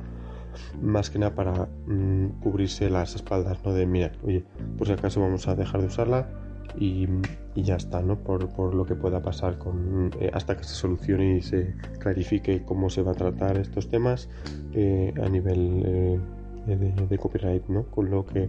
más 0.82 1.10
que 1.10 1.18
nada 1.18 1.34
para 1.34 1.68
mmm, 1.86 2.40
cubrirse 2.40 2.90
las 2.90 3.14
espaldas, 3.14 3.64
¿no? 3.64 3.72
De 3.72 3.86
mira, 3.86 4.12
oye, 4.22 4.44
por 4.76 4.86
si 4.86 4.92
acaso 4.92 5.20
vamos 5.20 5.48
a 5.48 5.54
dejar 5.54 5.80
de 5.80 5.86
usarla 5.86 6.39
y, 6.78 7.06
y, 7.54 7.62
ya 7.62 7.76
está, 7.76 8.02
¿no? 8.02 8.16
Por, 8.16 8.48
por, 8.48 8.74
lo 8.74 8.84
que 8.84 8.94
pueda 8.94 9.20
pasar 9.20 9.58
con, 9.58 10.10
eh, 10.20 10.30
hasta 10.32 10.56
que 10.56 10.64
se 10.64 10.74
solucione 10.74 11.36
y 11.36 11.42
se 11.42 11.74
clarifique 11.98 12.64
cómo 12.64 12.90
se 12.90 13.02
va 13.02 13.12
a 13.12 13.14
tratar 13.14 13.58
estos 13.58 13.88
temas 13.88 14.28
eh, 14.72 15.12
a 15.22 15.28
nivel 15.28 15.82
eh, 15.84 16.20
de, 16.66 17.06
de, 17.06 17.18
copyright, 17.18 17.66
¿no? 17.68 17.84
Con 17.84 18.10
lo 18.10 18.24
que 18.24 18.48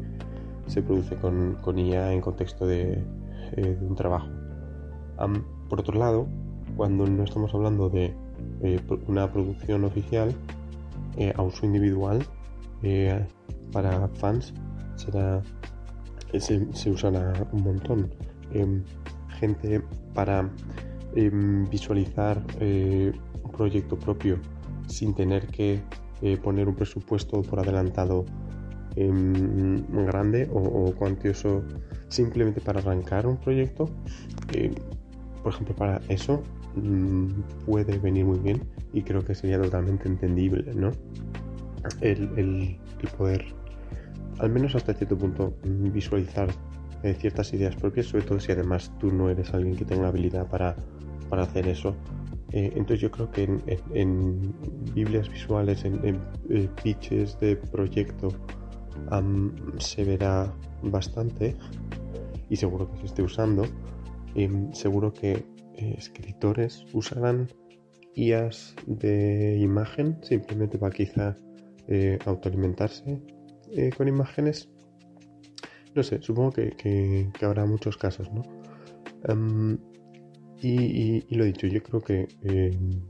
se 0.67 0.81
produce 0.81 1.15
con, 1.15 1.57
con 1.61 1.79
IA 1.79 2.13
en 2.13 2.21
contexto 2.21 2.65
de, 2.65 3.03
de 3.55 3.77
un 3.81 3.95
trabajo. 3.95 4.27
Um, 5.19 5.43
por 5.67 5.79
otro 5.79 5.97
lado, 5.97 6.27
cuando 6.77 7.05
no 7.07 7.23
estamos 7.23 7.53
hablando 7.53 7.89
de 7.89 8.13
una 9.07 9.31
producción 9.31 9.83
oficial 9.83 10.33
a 11.35 11.41
uso 11.41 11.65
individual, 11.65 12.23
para 13.71 14.07
fans 14.09 14.53
será 14.95 15.41
se, 16.39 16.67
se, 16.73 16.89
usará 16.89 17.33
un 17.51 17.63
montón. 17.63 18.09
em, 18.53 18.83
gente 19.39 19.81
para 20.13 20.49
em, 21.15 21.65
visualizar 21.69 22.41
eh, 22.59 23.11
un 23.43 23.51
proyecto 23.51 23.97
propio 23.97 24.39
sin 24.87 25.13
tener 25.15 25.47
que 25.47 25.81
eh, 26.21 26.37
poner 26.37 26.67
un 26.67 26.75
presupuesto 26.75 27.41
por 27.41 27.59
adelantado 27.59 28.25
em, 28.95 29.81
grande 30.05 30.47
o, 30.53 30.93
cuantioso 30.93 31.63
simplemente 32.09 32.61
para 32.61 32.79
arrancar 32.79 33.25
un 33.25 33.37
proyecto. 33.37 33.89
por 35.41 35.53
ejemplo, 35.53 35.75
para 35.75 36.01
eso 36.07 36.43
mm, 36.75 37.65
puede 37.65 37.97
venir 37.97 38.25
muy 38.25 38.39
bien 38.39 38.61
y 38.93 39.01
creo 39.01 39.23
que 39.23 39.33
sería 39.33 39.59
totalmente 39.59 40.07
entendible, 40.07 40.71
¿no? 40.75 40.91
el 42.01 42.77
poder 43.17 43.43
al 44.41 44.49
menos 44.49 44.75
hasta 44.75 44.93
cierto 44.93 45.17
punto, 45.17 45.53
mm, 45.63 45.91
visualizar 45.91 46.49
eh, 47.03 47.13
ciertas 47.13 47.53
ideas 47.53 47.75
propias, 47.75 48.07
sobre 48.07 48.25
todo 48.25 48.39
si 48.39 48.51
además 48.51 48.91
tú 48.99 49.11
no 49.11 49.29
eres 49.29 49.53
alguien 49.53 49.75
que 49.75 49.85
tenga 49.85 50.07
habilidad 50.07 50.47
para, 50.47 50.75
hacer 51.31 51.67
eso. 51.67 51.95
Eh, 52.51 52.73
entonces 52.75 52.99
yo 52.99 53.09
creo 53.09 53.31
que 53.31 53.43
en, 53.93 54.53
Biblias 54.93 55.29
visuales, 55.29 55.85
en, 55.85 56.19
eh, 56.49 56.67
pitches 56.83 57.39
de 57.39 57.55
proyecto, 57.55 58.29
se 59.77 60.03
verá 60.03 60.53
bastante 60.83 61.55
y 62.49 62.55
seguro 62.57 62.91
que 62.91 62.97
se 62.99 63.05
esté 63.05 63.23
usando. 63.23 63.63
Seguro 64.73 65.13
que 65.13 65.45
escritores 65.77 66.85
usarán 66.93 67.47
IAS 68.15 68.75
de 68.85 69.57
imagen 69.59 70.17
simplemente 70.21 70.77
para 70.77 70.93
quizá 70.93 71.37
autoalimentarse 72.25 73.21
eh, 73.71 73.91
con 73.95 74.07
imágenes, 74.07 74.69
no 75.95 76.03
sé, 76.03 76.21
supongo 76.21 76.51
que, 76.51 77.29
habrá 77.41 77.65
muchos 77.65 77.97
casos, 77.97 78.31
¿no? 78.31 78.41
Em, 79.23 79.77
y, 80.61 81.35
lo 81.35 81.45
dicho, 81.45 81.67
yo 81.67 81.81
creo 81.81 82.01
que 82.01 82.27
em, 82.43 83.01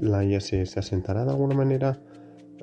la 0.00 0.24
IA 0.24 0.40
se, 0.40 0.62
asentará 0.62 1.24
de 1.24 1.30
alguna 1.30 1.54
manera 1.54 1.98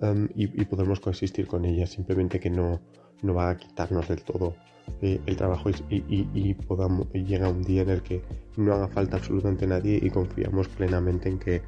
em, 0.01 0.27
y, 0.35 0.65
podremos 0.65 0.99
coexistir 0.99 1.47
con 1.47 1.65
ella, 1.65 1.85
simplemente 1.87 2.39
que 2.39 2.49
no, 2.49 2.81
no 3.23 3.33
va 3.33 3.49
a 3.49 3.57
quitarnos 3.57 4.07
del 4.07 4.23
todo 4.23 4.55
eh, 5.01 5.19
el 5.25 5.35
trabajo 5.35 5.69
y, 5.69 5.75
y, 5.89 6.53
podamos, 6.53 7.11
llega 7.13 7.49
un 7.49 7.61
día 7.61 7.81
en 7.81 7.89
el 7.89 8.01
que 8.01 8.21
no 8.55 8.73
haga 8.73 8.87
falta 8.87 9.17
absolutamente 9.17 9.67
nadie 9.67 9.99
y 10.01 10.09
confiamos 10.09 10.67
plenamente 10.69 11.29
en 11.29 11.39
que 11.39 11.61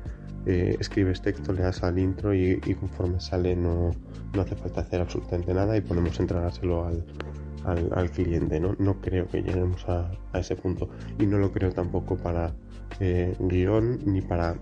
eh, 0.45 0.75
escribes 0.79 1.21
texto, 1.21 1.53
le 1.53 1.61
das 1.61 1.83
al 1.83 1.99
intro 1.99 2.33
y, 2.33 2.59
conforme 2.79 3.19
sale 3.19 3.55
no, 3.55 3.91
no, 4.33 4.41
hace 4.41 4.55
falta 4.55 4.81
hacer 4.81 5.01
absolutamente 5.01 5.53
nada 5.53 5.75
y 5.77 5.81
podemos 5.81 6.19
entregárselo 6.19 6.85
al, 6.85 7.05
al, 7.65 8.11
cliente. 8.11 8.59
¿no? 8.59 8.75
no 8.79 8.99
creo 9.01 9.27
que 9.27 9.41
lleguemos 9.41 9.87
a, 9.87 10.11
ese 10.33 10.55
punto 10.55 10.89
y 11.19 11.25
no 11.25 11.37
lo 11.37 11.51
creo 11.51 11.71
tampoco 11.71 12.17
para 12.17 12.53
eh, 12.99 13.35
guion 13.39 13.99
ni 14.05 14.21
para 14.21 14.55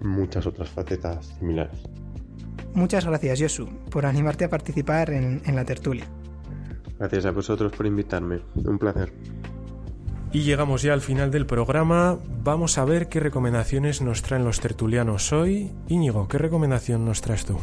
muchas 0.00 0.46
otras 0.46 0.68
facetas 0.70 1.26
similares. 1.38 1.82
Muchas 2.74 3.04
gracias, 3.04 3.40
Josu, 3.40 3.68
por 3.90 4.06
animarte 4.06 4.44
a 4.44 4.48
participar 4.48 5.10
en, 5.10 5.42
en 5.44 5.56
la 5.56 5.64
tertulia. 5.64 6.06
Gracias 6.98 7.26
a 7.26 7.30
vosotros 7.32 7.72
por 7.72 7.86
invitarme. 7.86 8.40
Un 8.54 8.78
placer. 8.78 9.12
Y 10.32 10.44
llegamos 10.44 10.80
ya 10.80 10.94
al 10.94 11.02
final 11.02 11.30
del 11.30 11.44
programa. 11.44 12.18
Vamos 12.42 12.78
a 12.78 12.86
ver 12.86 13.08
qué 13.08 13.20
recomendaciones 13.20 14.00
nos 14.00 14.22
traen 14.22 14.44
los 14.44 14.60
tertulianos 14.60 15.30
hoy. 15.30 15.70
Íñigo, 15.88 16.26
¿qué 16.26 16.38
recomendación 16.38 17.04
nos 17.04 17.20
traes 17.20 17.44
tú? 17.44 17.58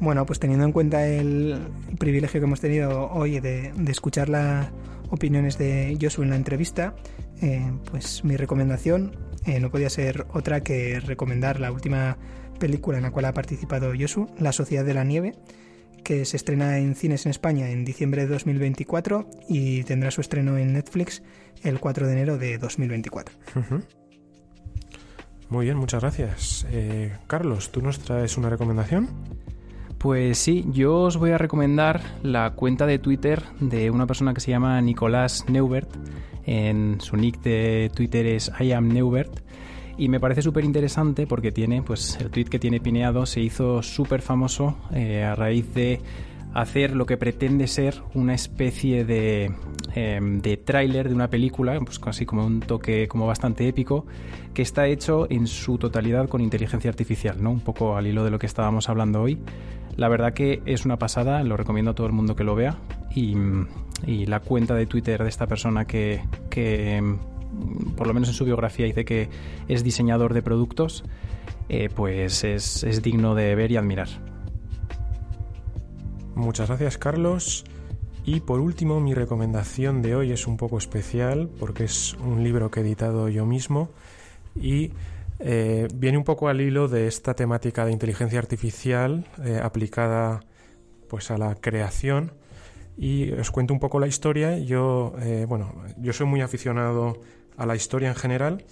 Bueno, 0.00 0.26
pues 0.26 0.40
teniendo 0.40 0.64
en 0.64 0.72
cuenta 0.72 1.06
el 1.06 1.56
privilegio 1.98 2.40
que 2.40 2.46
hemos 2.46 2.60
tenido 2.60 3.08
hoy 3.12 3.38
de, 3.38 3.72
escuchar 3.86 4.28
las 4.28 4.70
opiniones 5.10 5.56
de 5.56 5.96
Josu 6.00 6.24
en 6.24 6.30
la 6.30 6.36
entrevista, 6.36 6.96
eh, 7.42 7.70
pues 7.90 8.24
mi 8.24 8.36
recomendación 8.36 9.16
eh, 9.46 9.60
no 9.60 9.70
podía 9.70 9.88
ser 9.88 10.26
otra 10.32 10.62
que 10.62 10.98
recomendar 10.98 11.60
la 11.60 11.70
última 11.70 12.18
película 12.58 12.98
en 12.98 13.04
la 13.04 13.12
cual 13.12 13.26
ha 13.26 13.34
participado 13.34 13.92
Josu, 13.98 14.26
La 14.38 14.50
Sociedad 14.50 14.84
de 14.84 14.94
la 14.94 15.04
Nieve, 15.04 15.34
que 16.04 16.24
se 16.24 16.36
estrena 16.36 16.78
en 16.78 16.94
cines 16.94 17.26
en 17.26 17.30
España 17.30 17.70
en 17.70 17.84
diciembre 17.84 18.22
de 18.22 18.28
2024 18.28 19.28
y 19.48 19.84
tendrá 19.84 20.10
su 20.10 20.20
estreno 20.20 20.56
en 20.56 20.72
Netflix 20.72 21.22
el 21.62 21.80
4 21.80 22.06
de 22.06 22.12
enero 22.12 22.38
de 22.38 22.58
2024. 22.58 23.34
Muy 25.48 25.64
bien, 25.64 25.78
muchas 25.78 26.02
gracias. 26.02 26.66
Eh, 26.70 27.16
Carlos, 27.26 27.70
¿tú 27.70 27.80
nos 27.80 27.98
traes 28.00 28.36
una 28.36 28.50
recomendación? 28.50 29.08
Pues 29.98 30.38
sí, 30.38 30.64
yo 30.68 31.02
os 31.02 31.16
voy 31.16 31.32
a 31.32 31.38
recomendar 31.38 32.00
la 32.22 32.50
cuenta 32.50 32.86
de 32.86 32.98
Twitter 32.98 33.42
de 33.58 33.90
una 33.90 34.06
persona 34.06 34.32
que 34.32 34.40
se 34.40 34.50
llama 34.50 34.80
Nicolás 34.80 35.46
Neubert. 35.48 35.90
En 36.46 37.00
su 37.00 37.16
nick 37.16 37.40
de 37.42 37.90
Twitter 37.94 38.26
es 38.26 38.52
I 38.60 38.72
am 38.72 38.88
Neubert. 38.88 39.42
Y 39.98 40.08
me 40.08 40.20
parece 40.20 40.42
súper 40.42 40.64
interesante 40.64 41.26
porque 41.26 41.50
tiene, 41.50 41.82
pues 41.82 42.16
el 42.20 42.30
tweet 42.30 42.44
que 42.44 42.60
tiene 42.60 42.78
pineado 42.78 43.26
se 43.26 43.40
hizo 43.40 43.82
súper 43.82 44.22
famoso 44.22 44.76
eh, 44.92 45.24
a 45.24 45.34
raíz 45.34 45.74
de 45.74 46.00
hacer 46.54 46.94
lo 46.94 47.04
que 47.04 47.16
pretende 47.16 47.66
ser 47.66 48.00
una 48.14 48.32
especie 48.32 49.04
de, 49.04 49.52
em, 49.94 50.40
de 50.40 50.56
tráiler 50.56 51.08
de 51.08 51.14
una 51.16 51.28
película, 51.28 51.78
pues 51.80 51.98
casi 51.98 52.24
como 52.26 52.46
un 52.46 52.60
toque 52.60 53.08
como 53.08 53.26
bastante 53.26 53.66
épico, 53.66 54.06
que 54.54 54.62
está 54.62 54.86
hecho 54.86 55.26
en 55.30 55.48
su 55.48 55.78
totalidad 55.78 56.28
con 56.28 56.40
inteligencia 56.40 56.90
artificial, 56.90 57.42
¿no? 57.42 57.50
Un 57.50 57.60
poco 57.60 57.96
al 57.96 58.06
hilo 58.06 58.24
de 58.24 58.30
lo 58.30 58.38
que 58.38 58.46
estábamos 58.46 58.88
hablando 58.88 59.20
hoy. 59.20 59.38
La 59.96 60.08
verdad 60.08 60.32
que 60.32 60.62
es 60.64 60.84
una 60.84 60.96
pasada, 60.96 61.42
lo 61.42 61.56
recomiendo 61.56 61.90
a 61.90 61.94
todo 61.94 62.06
el 62.06 62.12
mundo 62.12 62.36
que 62.36 62.44
lo 62.44 62.54
vea. 62.54 62.78
Y, 63.16 63.34
y 64.06 64.26
la 64.26 64.38
cuenta 64.38 64.76
de 64.76 64.86
Twitter 64.86 65.20
de 65.20 65.28
esta 65.28 65.48
persona 65.48 65.86
que, 65.86 66.22
que 66.50 66.96
em, 66.96 67.18
por 67.96 68.06
lo 68.06 68.14
menos 68.14 68.28
en 68.28 68.34
su 68.34 68.44
biografía 68.44 68.86
dice 68.86 69.04
que 69.04 69.28
es 69.68 69.82
diseñador 69.84 70.34
de 70.34 70.42
productos, 70.42 71.04
eh, 71.68 71.88
pues 71.94 72.44
es, 72.44 72.82
es 72.82 73.02
digno 73.02 73.34
de 73.34 73.54
ver 73.54 73.70
y 73.70 73.76
admirar. 73.76 74.08
Muchas 76.34 76.68
gracias 76.68 76.98
Carlos. 76.98 77.64
Y 78.24 78.40
por 78.40 78.60
último, 78.60 79.00
mi 79.00 79.14
recomendación 79.14 80.02
de 80.02 80.14
hoy 80.14 80.32
es 80.32 80.46
un 80.46 80.58
poco 80.58 80.76
especial 80.76 81.48
porque 81.58 81.84
es 81.84 82.14
un 82.14 82.44
libro 82.44 82.70
que 82.70 82.80
he 82.80 82.82
editado 82.82 83.28
yo 83.28 83.46
mismo 83.46 83.90
y 84.54 84.92
eh, 85.38 85.88
viene 85.94 86.18
un 86.18 86.24
poco 86.24 86.48
al 86.48 86.60
hilo 86.60 86.88
de 86.88 87.06
esta 87.06 87.34
temática 87.34 87.86
de 87.86 87.92
inteligencia 87.92 88.38
artificial 88.38 89.26
eh, 89.42 89.60
aplicada 89.62 90.40
pues 91.08 91.30
a 91.30 91.38
la 91.38 91.54
creación 91.54 92.32
y 92.98 93.30
os 93.32 93.50
cuento 93.50 93.72
un 93.72 93.80
poco 93.80 93.98
la 93.98 94.08
historia. 94.08 94.58
Yo, 94.58 95.14
bueno, 95.46 95.72
yo 95.96 96.12
soy 96.12 96.26
muy 96.26 96.40
aficionado 96.40 97.20
a 97.58 97.66
la 97.66 97.76
historia 97.76 98.08
en 98.08 98.14
general 98.14 98.64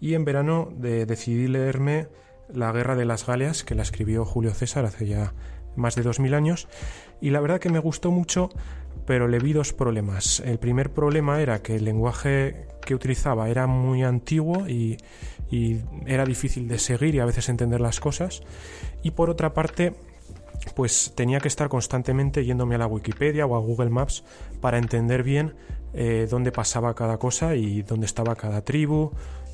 y 0.00 0.14
en 0.14 0.24
verano 0.24 0.72
decidí 0.76 1.46
leerme 1.46 2.08
La 2.52 2.72
Guerra 2.72 2.96
de 2.96 3.04
las 3.04 3.26
Galias, 3.26 3.62
que 3.62 3.74
la 3.74 3.82
escribió 3.82 4.24
Julio 4.24 4.52
César 4.54 4.84
hace 4.86 5.06
ya 5.06 5.34
más 5.76 5.94
de 5.94 6.02
2000 6.02 6.34
años, 6.34 6.68
y 7.20 7.30
la 7.30 7.40
verdad 7.40 7.60
que 7.60 7.68
me 7.68 7.78
gustó 7.78 8.10
mucho, 8.10 8.50
pero 9.06 9.28
le 9.28 9.38
vi 9.38 9.52
dos 9.52 9.72
problemas. 9.72 10.40
El 10.40 10.58
primer 10.58 10.90
problema 10.90 11.40
era 11.40 11.62
que 11.62 11.76
el 11.76 11.84
lenguaje 11.84 12.66
que 12.84 12.94
utilizaba 12.94 13.48
era 13.50 13.66
muy 13.66 14.02
antiguo 14.02 14.66
y 14.66 14.96
era 16.06 16.24
difícil 16.24 16.66
de 16.66 16.78
seguir 16.78 17.14
y 17.14 17.20
a 17.20 17.26
veces 17.26 17.48
entender 17.48 17.80
las 17.80 18.00
cosas, 18.00 18.42
y 19.02 19.12
por 19.12 19.30
otra 19.30 19.52
parte 19.52 19.94
pues 20.74 21.12
tenía 21.14 21.40
que 21.40 21.48
estar 21.48 21.68
constantemente 21.68 22.44
yéndome 22.44 22.74
a 22.74 22.78
la 22.78 22.86
Wikipedia 22.86 23.46
o 23.46 23.56
a 23.56 23.60
Google 23.60 23.90
Maps 23.90 24.24
para 24.60 24.78
entender 24.78 25.22
bien 25.22 25.54
eh, 25.92 26.26
dónde 26.30 26.52
pasaba 26.52 26.94
cada 26.94 27.18
cosa 27.18 27.54
y 27.54 27.82
dónde 27.82 28.06
estaba 28.06 28.36
cada 28.36 28.62
tribu 28.62 29.10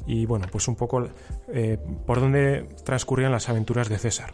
y 0.07 0.27
bueno, 0.27 0.47
pues 0.51 0.69
un 0.69 0.77
poco 0.77 1.09
eh, 1.49 1.79
por 2.07 2.21
dónde 2.21 2.69
transcurrían 2.85 3.33
las 3.33 3.49
aventuras 3.49 3.89
de 3.89 3.99
César. 3.99 4.33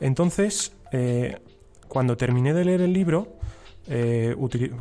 Entonces, 0.00 0.72
eh, 0.92 1.38
cuando 1.86 2.16
terminé 2.16 2.52
de 2.52 2.64
leer 2.64 2.82
el 2.82 2.92
libro, 2.92 3.36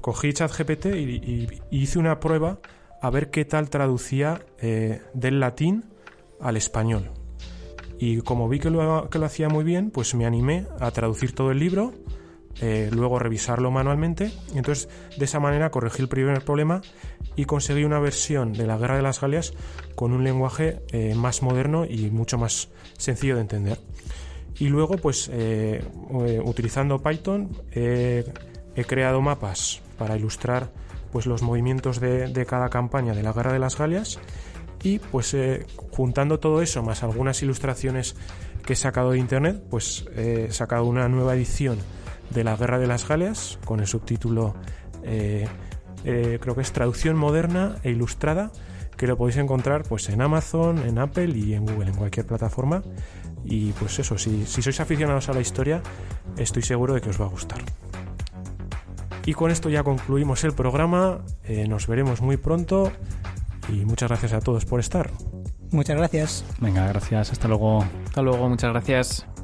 cogí 0.01 0.33
ChatGPT 0.33 0.87
y, 0.87 0.99
y, 0.99 1.61
hice 1.71 1.97
una 1.97 2.19
prueba 2.19 2.59
a 3.01 3.09
ver 3.09 3.29
qué 3.29 3.45
tal 3.45 3.69
traducía 3.69 4.41
del 4.59 5.39
latín 5.39 5.85
al 6.41 6.57
español. 6.57 7.11
Y 7.99 8.21
como 8.21 8.47
vi 8.47 8.59
que 8.59 8.69
lo, 8.69 9.09
que 9.09 9.17
lo 9.17 9.25
hacía 9.25 9.49
muy 9.49 9.63
bien, 9.63 9.91
pues 9.91 10.13
me 10.13 10.25
animé 10.25 10.67
a 10.79 10.91
traducir 10.91 11.33
todo 11.33 11.51
el 11.51 11.59
libro, 11.59 11.93
eh, 12.61 12.89
luego 12.91 13.19
revisarlo 13.19 13.69
manualmente. 13.71 14.31
Y 14.53 14.57
entonces, 14.57 14.89
de 15.17 15.25
esa 15.25 15.39
manera, 15.39 15.69
corregí 15.69 16.01
el 16.01 16.07
primer 16.07 16.43
problema 16.43 16.81
y 17.35 17.45
conseguí 17.45 17.83
una 17.83 17.99
versión 17.99 18.53
de 18.53 18.65
la 18.65 18.77
Guerra 18.77 18.97
de 18.97 19.03
las 19.03 19.21
Galias 19.21 19.53
con 19.95 20.11
un 20.11 20.23
lenguaje 20.23 20.79
eh, 20.91 21.13
más 21.15 21.41
moderno 21.41 21.85
y 21.85 22.09
mucho 22.09 22.37
más 22.37 22.69
sencillo 22.97 23.35
de 23.35 23.41
entender. 23.41 23.79
Y 24.59 24.69
luego, 24.69 24.97
pues, 24.97 25.29
eh, 25.31 25.83
utilizando 26.43 27.01
Python, 27.01 27.49
he 27.71 28.23
creado 28.87 29.21
mapas 29.21 29.81
para 29.99 30.17
ilustrar 30.17 30.71
pues, 31.11 31.27
los 31.27 31.43
movimientos 31.43 31.99
de, 31.99 32.27
de 32.27 32.45
cada 32.47 32.69
campaña 32.69 33.13
de 33.13 33.21
la 33.21 33.33
Guerra 33.33 33.53
de 33.53 33.59
las 33.59 33.77
Galias 33.77 34.19
y 34.83 34.99
pues 34.99 35.35
juntando 35.89 36.39
todo 36.39 36.61
eso 36.61 36.83
más 36.83 37.01
algunas 37.01 37.41
ilustraciones 37.41 38.15
que 38.63 38.73
he 38.73 38.75
sacado 38.75 39.11
de 39.11 39.17
internet, 39.17 39.59
pues 39.71 40.05
he 40.15 40.51
sacado 40.51 40.85
una 40.85 41.07
nueva 41.07 41.33
edición 41.33 41.79
de 42.29 42.43
la 42.43 42.55
Guerra 42.55 42.79
de 42.79 42.87
las 42.87 43.07
Galias 43.07 43.59
con 43.65 43.79
el 43.79 43.87
subtítulo 43.87 44.55
eh, 45.03 45.47
eh, 46.03 46.37
creo 46.41 46.55
que 46.55 46.61
es 46.61 46.71
traducción 46.71 47.17
moderna 47.17 47.77
e 47.83 47.91
ilustrada, 47.91 48.51
que 48.95 49.07
lo 49.07 49.17
podéis 49.17 49.37
encontrar 49.37 49.83
pues 49.83 50.09
en 50.09 50.21
Amazon, 50.21 50.79
en 50.79 50.99
Apple 50.99 51.37
y 51.37 51.53
en 51.53 51.65
Google, 51.65 51.89
en 51.89 51.95
cualquier 51.95 52.25
plataforma. 52.25 52.83
Y 53.43 53.71
pues 53.73 53.99
eso, 53.99 54.17
si, 54.17 54.45
si 54.45 54.61
sois 54.61 54.79
aficionados 54.79 55.29
a 55.29 55.33
la 55.33 55.41
historia, 55.41 55.81
estoy 56.37 56.63
seguro 56.63 56.93
de 56.93 57.01
que 57.01 57.09
os 57.09 57.19
va 57.19 57.25
a 57.25 57.29
gustar. 57.29 57.59
Y 59.25 59.33
con 59.33 59.51
esto 59.51 59.69
ya 59.69 59.83
concluimos 59.83 60.43
el 60.43 60.53
programa. 60.53 61.19
Eh, 61.43 61.67
nos 61.67 61.87
veremos 61.87 62.21
muy 62.21 62.37
pronto 62.37 62.91
y 63.67 63.85
muchas 63.85 64.09
gracias 64.09 64.33
a 64.33 64.39
todos 64.39 64.65
por 64.65 64.79
estar. 64.79 65.11
Muchas 65.71 65.97
gracias. 65.97 66.45
Venga, 66.59 66.87
gracias. 66.87 67.31
Hasta 67.31 67.47
luego. 67.47 67.83
Hasta 68.05 68.21
luego, 68.21 68.47
muchas 68.47 68.71
gracias. 68.71 69.36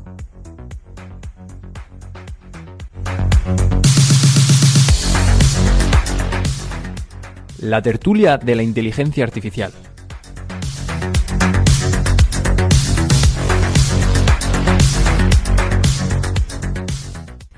La 7.63 7.81
tertulia 7.81 8.37
de 8.37 8.55
la 8.57 8.63
inteligencia 8.63 9.23
artificial. 9.23 9.71